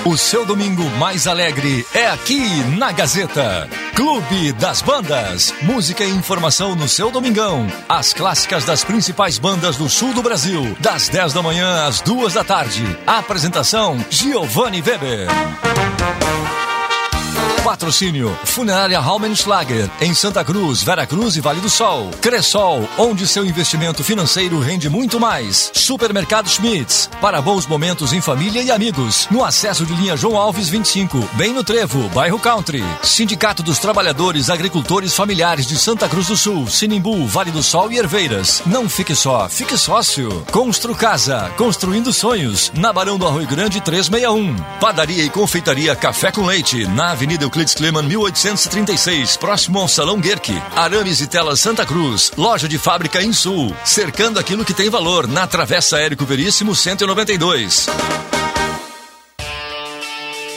O 0.03 0.17
seu 0.17 0.45
domingo 0.45 0.83
mais 0.97 1.27
alegre 1.27 1.85
é 1.93 2.07
aqui 2.07 2.41
na 2.77 2.91
Gazeta. 2.91 3.69
Clube 3.95 4.51
das 4.53 4.81
Bandas. 4.81 5.53
Música 5.61 6.03
e 6.03 6.09
informação 6.09 6.75
no 6.75 6.89
seu 6.89 7.11
domingão. 7.11 7.67
As 7.87 8.11
clássicas 8.11 8.65
das 8.65 8.83
principais 8.83 9.37
bandas 9.37 9.77
do 9.77 9.87
sul 9.87 10.13
do 10.13 10.23
Brasil. 10.23 10.75
Das 10.79 11.07
10 11.07 11.33
da 11.33 11.43
manhã 11.43 11.85
às 11.85 12.01
2 12.01 12.33
da 12.33 12.43
tarde. 12.43 12.83
Apresentação: 13.05 14.03
Giovanni 14.09 14.81
Weber. 14.81 15.27
Patrocínio 17.63 18.35
Funerária 18.43 18.99
Raumenschlager 18.99 19.87
em 20.01 20.15
Santa 20.15 20.43
Cruz, 20.43 20.81
Vera 20.81 21.05
Cruz 21.05 21.35
e 21.35 21.41
Vale 21.41 21.59
do 21.59 21.69
Sol. 21.69 22.09
Cressol, 22.19 22.89
onde 22.97 23.27
seu 23.27 23.45
investimento 23.45 24.03
financeiro 24.03 24.59
rende 24.59 24.89
muito 24.89 25.19
mais. 25.19 25.69
Supermercado 25.73 26.49
Schmitz, 26.49 27.07
para 27.21 27.39
bons 27.39 27.67
momentos 27.67 28.13
em 28.13 28.21
família 28.21 28.63
e 28.63 28.71
amigos. 28.71 29.27
No 29.29 29.43
acesso 29.43 29.85
de 29.85 29.93
linha 29.93 30.17
João 30.17 30.37
Alves 30.37 30.69
25, 30.69 31.29
bem 31.33 31.53
no 31.53 31.63
Trevo, 31.63 32.09
bairro 32.09 32.39
Country. 32.39 32.83
Sindicato 33.03 33.61
dos 33.61 33.77
Trabalhadores 33.77 34.49
Agricultores 34.49 35.13
Familiares 35.13 35.67
de 35.67 35.77
Santa 35.77 36.09
Cruz 36.09 36.27
do 36.27 36.37
Sul, 36.37 36.67
Sinimbu, 36.67 37.27
Vale 37.27 37.51
do 37.51 37.61
Sol 37.61 37.91
e 37.91 37.99
Herveiras. 37.99 38.63
Não 38.65 38.89
fique 38.89 39.13
só, 39.13 39.47
fique 39.47 39.77
sócio. 39.77 40.43
Constru 40.51 40.95
Casa, 40.95 41.51
construindo 41.57 42.11
sonhos. 42.11 42.71
Na 42.75 42.91
Barão 42.91 43.19
do 43.19 43.27
Arroio 43.27 43.47
Grande 43.47 43.79
361. 43.81 44.55
Padaria 44.79 45.23
e 45.23 45.29
confeitaria 45.29 45.95
Café 45.95 46.31
com 46.31 46.45
Leite, 46.45 46.87
na 46.87 47.11
Avenida 47.11 47.50
Euclides 47.51 47.73
Kleman 47.73 48.03
1836, 48.03 49.35
próximo 49.35 49.77
ao 49.79 49.87
Salão 49.89 50.21
Guerque. 50.21 50.53
Arames 50.73 51.19
e 51.19 51.27
Telas 51.27 51.59
Santa 51.59 51.85
Cruz, 51.85 52.31
loja 52.37 52.65
de 52.65 52.77
fábrica 52.77 53.21
em 53.21 53.33
Sul, 53.33 53.75
cercando 53.83 54.39
aquilo 54.39 54.63
que 54.63 54.73
tem 54.73 54.89
valor 54.89 55.27
na 55.27 55.45
Travessa 55.45 55.99
Érico 55.99 56.25
Veríssimo 56.25 56.73
192. 56.73 57.87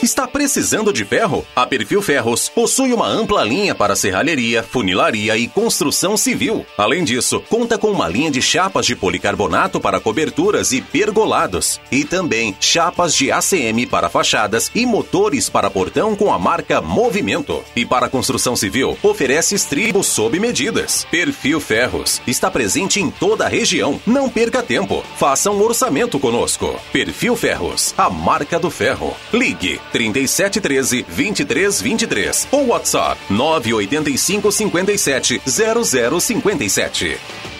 Está 0.05 0.27
precisando 0.27 0.93
de 0.93 1.03
ferro? 1.03 1.43
A 1.55 1.65
Perfil 1.65 1.99
Ferros 1.99 2.47
possui 2.47 2.93
uma 2.93 3.07
ampla 3.07 3.43
linha 3.43 3.73
para 3.73 3.95
serralheria, 3.95 4.61
funilaria 4.61 5.35
e 5.35 5.47
construção 5.47 6.15
civil. 6.15 6.63
Além 6.77 7.03
disso, 7.03 7.41
conta 7.49 7.75
com 7.75 7.89
uma 7.89 8.07
linha 8.07 8.29
de 8.29 8.39
chapas 8.39 8.85
de 8.85 8.95
policarbonato 8.95 9.79
para 9.79 9.99
coberturas 9.99 10.71
e 10.73 10.79
pergolados. 10.79 11.81
E 11.91 12.03
também 12.05 12.55
chapas 12.59 13.15
de 13.15 13.31
ACM 13.31 13.87
para 13.89 14.07
fachadas 14.07 14.69
e 14.75 14.85
motores 14.85 15.49
para 15.49 15.71
portão 15.71 16.15
com 16.15 16.31
a 16.31 16.37
marca 16.37 16.79
Movimento. 16.81 17.63
E 17.75 17.83
para 17.83 18.07
construção 18.07 18.55
civil, 18.55 18.95
oferece 19.01 19.55
estribos 19.55 20.05
sob 20.05 20.39
medidas. 20.39 21.07
Perfil 21.09 21.59
Ferros 21.59 22.21
está 22.27 22.51
presente 22.51 23.01
em 23.01 23.09
toda 23.09 23.45
a 23.45 23.49
região. 23.49 23.99
Não 24.05 24.29
perca 24.29 24.61
tempo. 24.61 25.03
Faça 25.17 25.49
um 25.49 25.59
orçamento 25.63 26.19
conosco. 26.19 26.79
Perfil 26.93 27.35
Ferros, 27.35 27.91
a 27.97 28.07
marca 28.07 28.59
do 28.59 28.69
ferro. 28.69 29.11
Ligue 29.33 29.79
3713 29.95 31.05
2323 31.07 32.47
ou 32.51 32.67
WhatsApp 32.67 33.17
985 33.29 34.51
57 34.51 35.41
0057. 35.45 37.54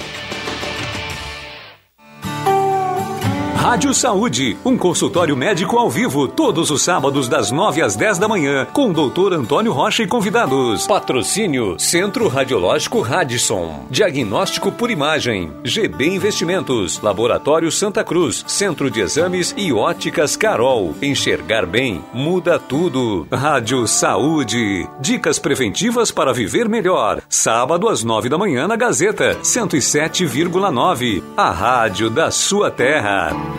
Rádio 3.65 3.95
Saúde, 3.95 4.55
um 4.63 4.77
consultório 4.77 5.35
médico 5.35 5.75
ao 5.79 5.89
vivo, 5.89 6.27
todos 6.27 6.69
os 6.69 6.83
sábados 6.83 7.27
das 7.27 7.49
9 7.49 7.81
às 7.81 7.95
10 7.95 8.19
da 8.19 8.27
manhã, 8.27 8.67
com 8.71 8.91
o 8.91 8.93
doutor 8.93 9.33
Antônio 9.33 9.73
Rocha 9.73 10.03
e 10.03 10.07
convidados. 10.07 10.85
Patrocínio 10.85 11.75
Centro 11.79 12.27
Radiológico 12.27 13.01
Radisson. 13.01 13.87
Diagnóstico 13.89 14.71
por 14.71 14.91
imagem. 14.91 15.51
GB 15.63 16.05
Investimentos. 16.05 17.01
Laboratório 17.01 17.71
Santa 17.71 18.03
Cruz. 18.03 18.45
Centro 18.45 18.91
de 18.91 19.01
Exames 19.01 19.51
e 19.57 19.73
Óticas 19.73 20.37
Carol. 20.37 20.93
Enxergar 21.01 21.65
bem 21.65 22.03
muda 22.13 22.59
tudo. 22.59 23.25
Rádio 23.31 23.87
Saúde. 23.87 24.87
Dicas 24.99 25.39
preventivas 25.39 26.11
para 26.11 26.31
viver 26.31 26.69
melhor. 26.69 27.19
Sábado 27.27 27.89
às 27.89 28.03
9 28.03 28.29
da 28.29 28.37
manhã 28.37 28.67
na 28.67 28.75
Gazeta 28.75 29.39
107,9. 29.41 31.23
A 31.35 31.49
rádio 31.49 32.11
da 32.11 32.29
sua 32.29 32.69
terra. 32.69 33.54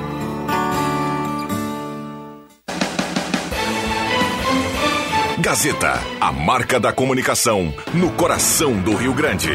Gazeta, 5.46 6.02
a 6.20 6.32
marca 6.32 6.80
da 6.80 6.92
comunicação 6.92 7.72
no 7.94 8.10
coração 8.10 8.76
do 8.80 8.96
Rio 8.96 9.14
Grande. 9.14 9.52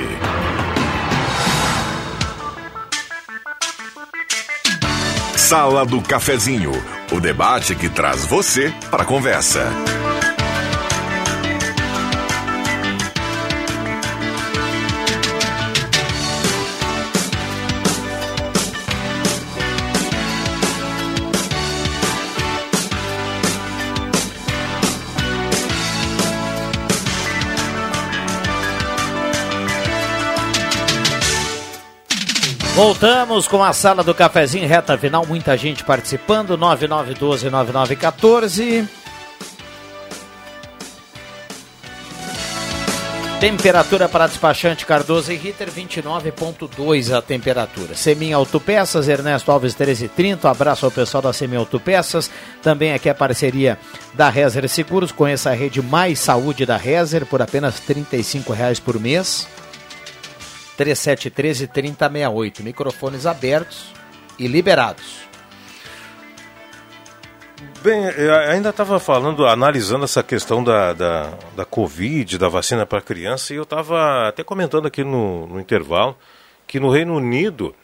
Sala 5.36 5.86
do 5.86 6.02
Cafezinho, 6.02 6.72
o 7.12 7.20
debate 7.20 7.76
que 7.76 7.90
traz 7.90 8.24
você 8.24 8.74
para 8.90 9.04
a 9.04 9.06
conversa. 9.06 9.70
Voltamos 32.76 33.48
com 33.50 33.62
a 33.62 33.74
sala 33.74 34.02
do 34.02 34.16
cafezinho, 34.16 34.66
reta 34.66 34.98
final, 34.98 35.26
muita 35.26 35.58
gente 35.58 35.84
participando, 35.84 36.58
9912-9914. 36.58 38.88
Temperatura 43.42 44.08
para 44.08 44.28
despachante 44.28 44.86
Cardoso 44.86 45.34
e 45.34 45.36
Ritter, 45.36 45.70
29.2 45.70 47.14
a 47.14 47.22
temperatura. 47.22 47.94
Semin 47.94 48.32
Autopeças, 48.32 49.10
Ernesto 49.10 49.52
Alves 49.52 49.74
1330, 49.74 50.48
um 50.48 50.52
abraço 50.52 50.86
ao 50.86 50.92
pessoal 50.92 51.24
da 51.24 51.34
Semin 51.34 51.58
Autopeças. 51.58 52.32
Também 52.62 52.94
aqui 52.94 53.10
a 53.10 53.16
parceria 53.16 53.78
da 54.14 54.30
Rezer 54.30 54.70
Seguros, 54.70 55.12
conheça 55.12 55.50
a 55.50 55.54
rede 55.54 55.82
Mais 55.82 56.20
Saúde 56.20 56.66
da 56.66 56.78
Rezer 56.78 57.26
por 57.26 57.42
apenas 57.42 57.80
R$ 57.80 58.06
reais 58.56 58.80
por 58.80 58.98
mês. 58.98 59.46
3713 60.78 61.68
3068. 61.68 62.64
Microfones 62.64 63.26
abertos 63.26 63.94
e 64.38 64.48
liberados. 64.48 65.22
Bem, 67.84 68.04
eu 68.04 68.36
ainda 68.36 68.70
estava 68.70 69.00
falando, 69.00 69.46
analisando 69.46 70.06
essa 70.06 70.22
questão 70.22 70.64
da, 70.64 70.94
da, 70.94 71.34
da 71.56 71.66
Covid, 71.66 72.38
da 72.38 72.48
vacina 72.48 72.86
para 72.86 73.02
criança, 73.02 73.54
e 73.54 73.58
eu 73.58 73.64
estava 73.64 74.28
até 74.28 74.44
comentando 74.44 74.86
aqui 74.86 75.04
no, 75.04 75.48
no 75.48 75.60
intervalo 75.60 76.16
que 76.68 76.80
no 76.80 76.90
Reino 76.90 77.16
Unido, 77.16 77.76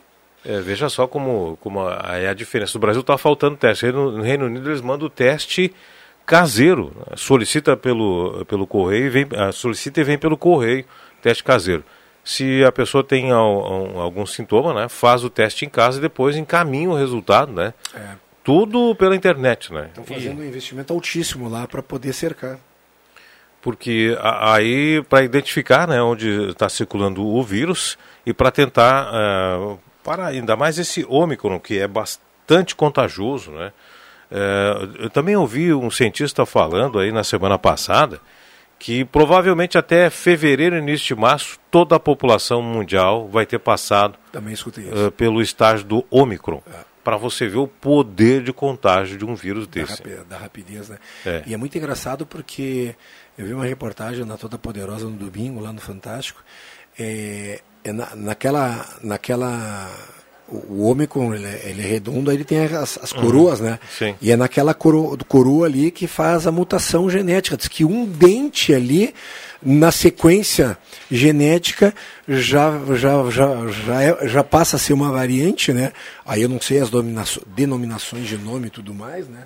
é, 0.46 0.62
veja 0.62 0.88
só 0.88 1.08
como, 1.08 1.58
como 1.62 1.82
a, 1.82 2.18
é 2.18 2.30
a 2.30 2.34
diferença. 2.34 2.78
No 2.78 2.80
Brasil 2.80 3.02
está 3.02 3.18
faltando 3.18 3.58
teste. 3.58 3.92
No 3.92 4.22
Reino 4.22 4.46
Unido 4.46 4.70
eles 4.70 4.80
mandam 4.80 5.08
o 5.08 5.10
teste 5.10 5.74
caseiro. 6.26 6.96
Solicita 7.16 7.76
pelo, 7.76 8.46
pelo 8.46 8.66
correio, 8.66 9.12
vem, 9.12 9.28
solicita 9.52 10.00
e 10.00 10.04
vem 10.06 10.18
pelo 10.18 10.38
correio, 10.38 10.86
teste 11.22 11.44
caseiro. 11.44 11.84
Se 12.28 12.62
a 12.66 12.74
pessoa 12.74 13.06
tem 13.06 13.32
algum, 13.32 14.26
sintoma, 14.26 14.74
né, 14.74 14.90
faz 14.90 15.24
o 15.24 15.30
teste 15.30 15.64
em 15.64 15.70
casa 15.70 15.98
e 15.98 16.02
depois 16.02 16.36
encaminha 16.36 16.90
o 16.90 16.94
resultado, 16.94 17.54
né? 17.54 17.74
É. 17.96 18.16
Tudo 18.44 18.94
pela 18.96 19.16
internet, 19.16 19.72
né? 19.72 19.86
Estão 19.88 20.04
fazendo 20.04 20.42
e... 20.42 20.46
um 20.46 20.46
investimento 20.46 20.92
altíssimo 20.92 21.48
lá 21.48 21.66
para 21.66 21.82
poder 21.82 22.12
cercar. 22.12 22.60
Porque 23.62 24.18
aí, 24.20 25.02
para 25.08 25.24
identificar 25.24 25.88
né, 25.88 26.02
onde 26.02 26.50
está 26.50 26.68
circulando 26.68 27.26
o 27.26 27.42
vírus 27.42 27.98
e 28.26 28.34
para 28.34 28.52
tentar, 28.52 29.08
uh, 29.08 29.80
para 30.04 30.26
ainda 30.26 30.58
mais 30.58 30.78
esse 30.78 31.06
Ômicron, 31.08 31.62
que 31.62 31.80
é 31.80 31.88
bastante 31.88 32.76
contagioso, 32.76 33.52
né? 33.52 33.72
Uh, 34.30 35.04
eu 35.04 35.10
também 35.10 35.38
ouvi 35.38 35.74
um 35.74 35.90
cientista 35.90 36.46
falando 36.46 37.00
aí 37.00 37.10
na 37.10 37.24
semana 37.24 37.58
passada 37.58 38.20
que 38.80 39.04
provavelmente 39.06 39.78
até 39.78 40.10
fevereiro, 40.10 40.78
início 40.78 41.16
de 41.16 41.22
março, 41.22 41.58
toda 41.72 41.96
a 41.96 42.00
população 42.00 42.62
mundial 42.62 43.28
vai 43.28 43.46
ter 43.46 43.60
passado 43.60 44.18
uh, 45.08 45.12
pelo 45.12 45.42
estágio 45.42 45.86
do 45.86 46.06
Ômicron. 46.12 46.62
Para 47.04 47.16
você 47.18 47.48
ver 47.48 47.58
o 47.58 47.68
poder 47.68 48.44
de 48.44 48.52
contágio 48.52 49.18
de 49.18 49.24
um 49.26 49.34
vírus 49.34 49.66
da, 49.66 49.72
desse. 49.82 50.04
rapi- 50.04 50.26
da 50.30 50.38
rapidez, 50.38 50.90
né? 50.90 50.98
É. 51.26 51.42
E 51.48 51.54
é 51.54 51.58
muito 51.58 51.78
engraçado 51.78 52.26
porque 52.26 52.94
eu 53.38 53.46
vi 53.46 53.54
uma 53.54 53.66
reportagem 53.66 54.26
na 54.26 54.36
Toda 54.38 54.58
Poderosa 54.58 55.06
no 55.06 55.14
domingo, 55.16 55.62
lá 55.62 55.72
no 55.72 55.80
Fantástico. 55.80 56.44
É, 57.00 57.62
é 57.86 57.92
na- 57.94 58.14
naquela. 58.16 58.86
naquela 59.02 59.90
o, 60.50 60.84
Ômicron, 60.90 61.34
ele, 61.34 61.46
é- 61.46 61.62
ele 61.70 61.82
é 61.82 61.86
redondo, 61.86 62.32
ele 62.32 62.44
tem 62.44 62.60
as, 62.64 62.98
as 62.98 63.12
Uhum. 63.12 63.22
coroas, 63.22 63.60
né? 63.60 63.80
Sim. 63.98 64.16
E 64.22 64.32
é 64.32 64.36
naquela 64.38 64.74
coro, 64.74 65.18
coroa 65.28 65.66
ali 65.66 65.92
que 65.92 66.08
faz 66.08 66.48
a 66.48 66.52
mutação 66.52 67.10
genética. 67.10 67.58
Diz 67.58 67.68
que 67.68 67.84
um 67.86 68.06
dente 68.06 68.74
ali, 68.74 69.14
na 69.62 69.92
sequência 69.92 70.78
genética, 71.12 71.94
já, 72.28 72.72
já, 72.96 73.30
já, 73.30 73.68
já, 73.86 74.02
é- 74.04 74.28
já 74.28 74.44
passa 74.44 74.76
a 74.78 74.80
ser 74.80 74.94
uma 74.94 75.12
variante, 75.12 75.74
né? 75.74 75.92
Aí 76.26 76.42
eu 76.42 76.50
não 76.50 76.62
sei 76.62 76.80
as 76.80 76.90
denominações 77.56 78.28
de 78.28 78.38
nome 78.38 78.68
e 78.68 78.72
tudo 78.72 78.94
mais, 78.94 79.28
né? 79.28 79.44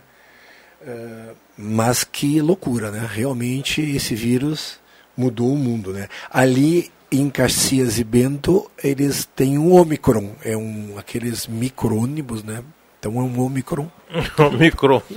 Eh, 0.85 1.29
mas 1.57 2.03
que 2.03 2.41
loucura, 2.41 2.89
né? 2.91 3.07
Realmente 3.11 3.81
esse 3.81 4.15
vírus 4.15 4.79
mudou 5.15 5.53
o 5.53 5.57
mundo, 5.57 5.93
né? 5.93 6.07
Ali 6.31 6.91
em 7.11 7.29
Caxias 7.29 7.99
e 7.99 8.03
Bento, 8.03 8.69
eles 8.83 9.27
têm 9.35 9.57
um 9.57 9.73
Omicron, 9.73 10.31
é 10.45 10.55
um 10.55 10.95
aqueles 10.97 11.45
micro-ônibus, 11.47 12.43
né? 12.43 12.61
Então 12.99 13.13
é 13.17 13.21
um 13.21 13.39
Omicron. 13.41 13.88
Omicron. 14.38 15.01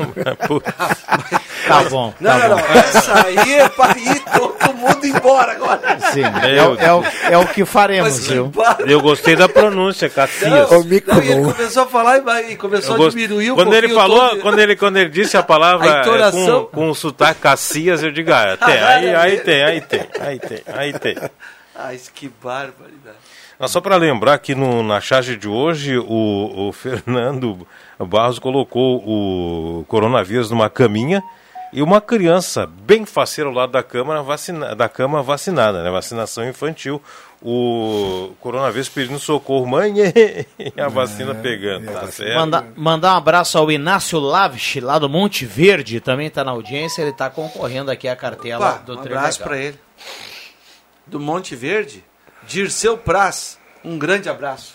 Tá 1.66 1.82
bom. 1.84 2.12
Não, 2.20 2.30
tá 2.30 2.48
não, 2.48 2.56
bom. 2.58 2.62
não. 2.62 2.74
Essa 2.74 3.26
aí 3.26 3.54
é 3.54 3.68
para 3.70 3.98
ir 3.98 4.20
todo 4.20 4.74
mundo 4.74 5.06
embora 5.06 5.52
agora. 5.52 5.98
Sim, 6.12 6.20
é, 6.22 6.62
o- 6.62 6.74
é, 6.78 6.92
o, 6.92 7.04
é 7.32 7.38
o 7.38 7.46
que 7.48 7.64
faremos, 7.64 8.26
viu? 8.28 8.52
Eu 8.86 9.00
gostei 9.00 9.34
da 9.34 9.48
pronúncia, 9.48 10.10
Caxias. 10.10 10.50
Não, 10.50 10.68
não, 10.68 11.22
e 11.22 11.28
ele 11.30 11.42
começou 11.52 11.84
a 11.84 11.86
falar 11.86 12.18
e 12.18 12.20
vai- 12.20 12.52
e 12.52 12.56
começou 12.56 12.90
Eu 12.90 12.94
a 13.02 13.04
gost- 13.06 13.16
diminuir 13.16 13.52
um 13.52 13.54
quando 13.54 13.74
ele 13.74 13.86
o 13.86 13.94
falou, 13.94 14.36
quando 14.40 14.58
ele 14.58 14.76
quando 14.76 14.98
ele 14.98 15.08
disse 15.08 15.38
a 15.38 15.42
palavra 15.42 15.90
A 15.90 15.96
é, 15.96 16.00
entonação. 16.02 16.64
com, 16.66 16.70
com 16.82 16.90
o 16.90 16.94
sotaque 16.94 17.40
Caxias, 17.40 18.02
eu 18.02 18.12
digo, 18.12 18.30
ah, 18.30 18.58
tem, 18.58 18.78
aí, 18.78 19.14
aí 19.14 19.36
tem, 19.40 19.62
aí 19.64 19.80
tem, 19.80 20.00
aí 20.20 20.38
tem, 20.38 20.60
aí 20.66 20.92
tem. 20.98 21.16
Ai, 21.76 22.00
que 22.14 22.28
barbaridade. 22.42 23.16
Mas 23.58 23.70
só 23.70 23.80
para 23.80 23.96
lembrar 23.96 24.38
que 24.38 24.54
no- 24.54 24.82
na 24.82 25.00
charge 25.00 25.36
de 25.36 25.48
hoje 25.48 25.96
o, 25.98 26.68
o 26.68 26.72
Fernando 26.74 27.66
Barros 27.98 28.38
colocou 28.38 28.98
o 29.06 29.84
coronavírus 29.88 30.50
numa 30.50 30.70
caminha 30.70 31.22
e 31.72 31.82
uma 31.82 32.00
criança 32.00 32.66
bem 32.66 33.04
faceira 33.04 33.50
ao 33.50 33.54
lado 33.54 33.72
da 33.72 33.82
cama, 33.82 34.22
vacina, 34.22 34.76
da 34.76 34.88
cama 34.88 35.22
vacinada, 35.22 35.82
né? 35.82 35.90
Vacinação 35.90 36.48
infantil. 36.48 37.02
O 37.46 38.32
coronavírus 38.40 38.88
pedindo 38.88 39.18
socorro, 39.18 39.66
mãe, 39.66 39.92
e 40.58 40.80
a 40.80 40.88
vacina 40.88 41.34
pegando, 41.34 41.92
tá 41.92 42.06
certo? 42.06 42.34
Manda- 42.38 42.64
mandar 42.76 43.14
um 43.14 43.16
abraço 43.18 43.58
ao 43.58 43.70
Inácio 43.70 44.18
Lavich, 44.18 44.80
lá 44.80 44.98
do 44.98 45.08
Monte 45.10 45.44
Verde, 45.44 46.00
também 46.00 46.28
está 46.28 46.42
na 46.42 46.52
audiência, 46.52 47.02
ele 47.02 47.10
está 47.10 47.28
concorrendo 47.28 47.90
aqui 47.90 48.08
à 48.08 48.16
cartela 48.16 48.70
Opa, 48.70 48.78
do 48.78 48.96
um 48.96 49.00
abraço 49.00 49.42
para 49.42 49.58
ele. 49.58 49.78
Do 51.06 51.20
Monte 51.20 51.54
Verde, 51.54 52.04
Dirceu 52.46 52.96
Praz, 52.96 53.58
um 53.84 53.98
grande 53.98 54.28
abraço. 54.28 54.74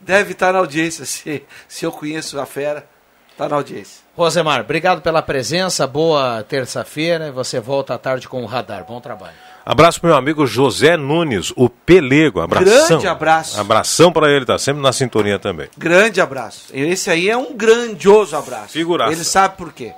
Deve 0.00 0.32
estar 0.32 0.52
na 0.52 0.58
audiência, 0.58 1.04
se, 1.06 1.42
se 1.68 1.84
eu 1.84 1.92
conheço 1.92 2.38
a 2.38 2.46
fera, 2.46 2.86
está 3.30 3.48
na 3.48 3.56
audiência. 3.56 4.02
Rosemar, 4.16 4.60
obrigado 4.60 5.02
pela 5.02 5.22
presença, 5.22 5.86
boa 5.86 6.42
terça-feira, 6.44 7.28
e 7.28 7.30
você 7.32 7.58
volta 7.58 7.94
à 7.94 7.98
tarde 7.98 8.28
com 8.28 8.42
o 8.42 8.46
Radar. 8.46 8.84
Bom 8.84 9.00
trabalho. 9.00 9.34
Abraço 9.66 9.98
pro 9.98 10.08
meu 10.08 10.16
amigo 10.16 10.46
José 10.46 10.96
Nunes, 10.96 11.50
o 11.56 11.70
Pelego. 11.70 12.40
Abração. 12.40 12.88
Grande 12.88 13.06
abraço. 13.08 13.58
Abração 13.58 14.12
para 14.12 14.30
ele, 14.30 14.44
tá 14.44 14.58
sempre 14.58 14.82
na 14.82 14.92
sintonia 14.92 15.38
também. 15.38 15.68
Grande 15.76 16.20
abraço. 16.20 16.66
Esse 16.72 17.10
aí 17.10 17.30
é 17.30 17.36
um 17.36 17.56
grandioso 17.56 18.36
abraço. 18.36 18.74
Figuraça. 18.74 19.12
Ele 19.12 19.24
sabe 19.24 19.56
por 19.56 19.72
quê. 19.72 19.94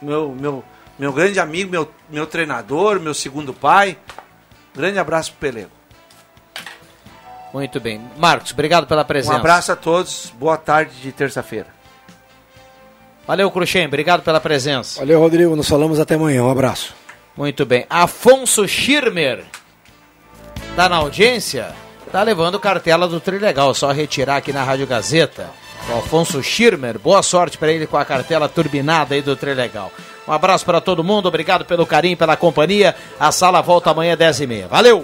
Meu, 0.00 0.30
meu, 0.30 0.64
meu 0.98 1.12
grande 1.12 1.38
amigo, 1.38 1.70
meu, 1.70 1.88
meu 2.08 2.26
treinador, 2.26 2.98
meu 2.98 3.12
segundo 3.12 3.52
pai. 3.52 3.98
Grande 4.74 4.98
abraço 4.98 5.32
pro 5.32 5.40
Pelego. 5.40 5.70
Muito 7.52 7.78
bem. 7.78 8.00
Marcos, 8.16 8.52
obrigado 8.52 8.86
pela 8.86 9.04
presença. 9.04 9.34
Um 9.34 9.38
abraço 9.38 9.72
a 9.72 9.76
todos. 9.76 10.32
Boa 10.38 10.56
tarde 10.56 10.92
de 11.00 11.12
terça-feira. 11.12 11.66
Valeu, 13.26 13.50
Cruxem, 13.50 13.86
obrigado 13.86 14.22
pela 14.22 14.40
presença. 14.40 15.00
Valeu, 15.00 15.20
Rodrigo. 15.20 15.54
Nos 15.54 15.68
falamos 15.68 16.00
até 16.00 16.14
amanhã. 16.14 16.42
Um 16.42 16.50
abraço. 16.50 16.94
Muito 17.36 17.64
bem. 17.64 17.86
Afonso 17.88 18.66
Schirmer, 18.66 19.44
tá 20.74 20.88
na 20.88 20.96
audiência? 20.96 21.72
Tá 22.10 22.22
levando 22.22 22.60
cartela 22.60 23.08
do 23.08 23.20
Trilegal, 23.20 23.74
só 23.74 23.90
retirar 23.90 24.36
aqui 24.36 24.52
na 24.52 24.62
Rádio 24.62 24.86
Gazeta. 24.86 25.48
O 25.88 25.98
Afonso 25.98 26.42
Schirmer, 26.42 26.98
boa 26.98 27.22
sorte 27.22 27.56
para 27.56 27.72
ele 27.72 27.86
com 27.86 27.96
a 27.96 28.04
cartela 28.04 28.48
turbinada 28.48 29.14
aí 29.14 29.22
do 29.22 29.34
Trilegal. 29.34 29.90
Um 30.26 30.32
abraço 30.32 30.64
para 30.64 30.80
todo 30.80 31.02
mundo, 31.02 31.26
obrigado 31.26 31.64
pelo 31.64 31.86
carinho, 31.86 32.16
pela 32.16 32.36
companhia. 32.36 32.94
A 33.18 33.32
sala 33.32 33.60
volta 33.60 33.90
amanhã 33.90 34.14
às 34.14 34.18
10h30. 34.18 34.68
Valeu! 34.68 35.00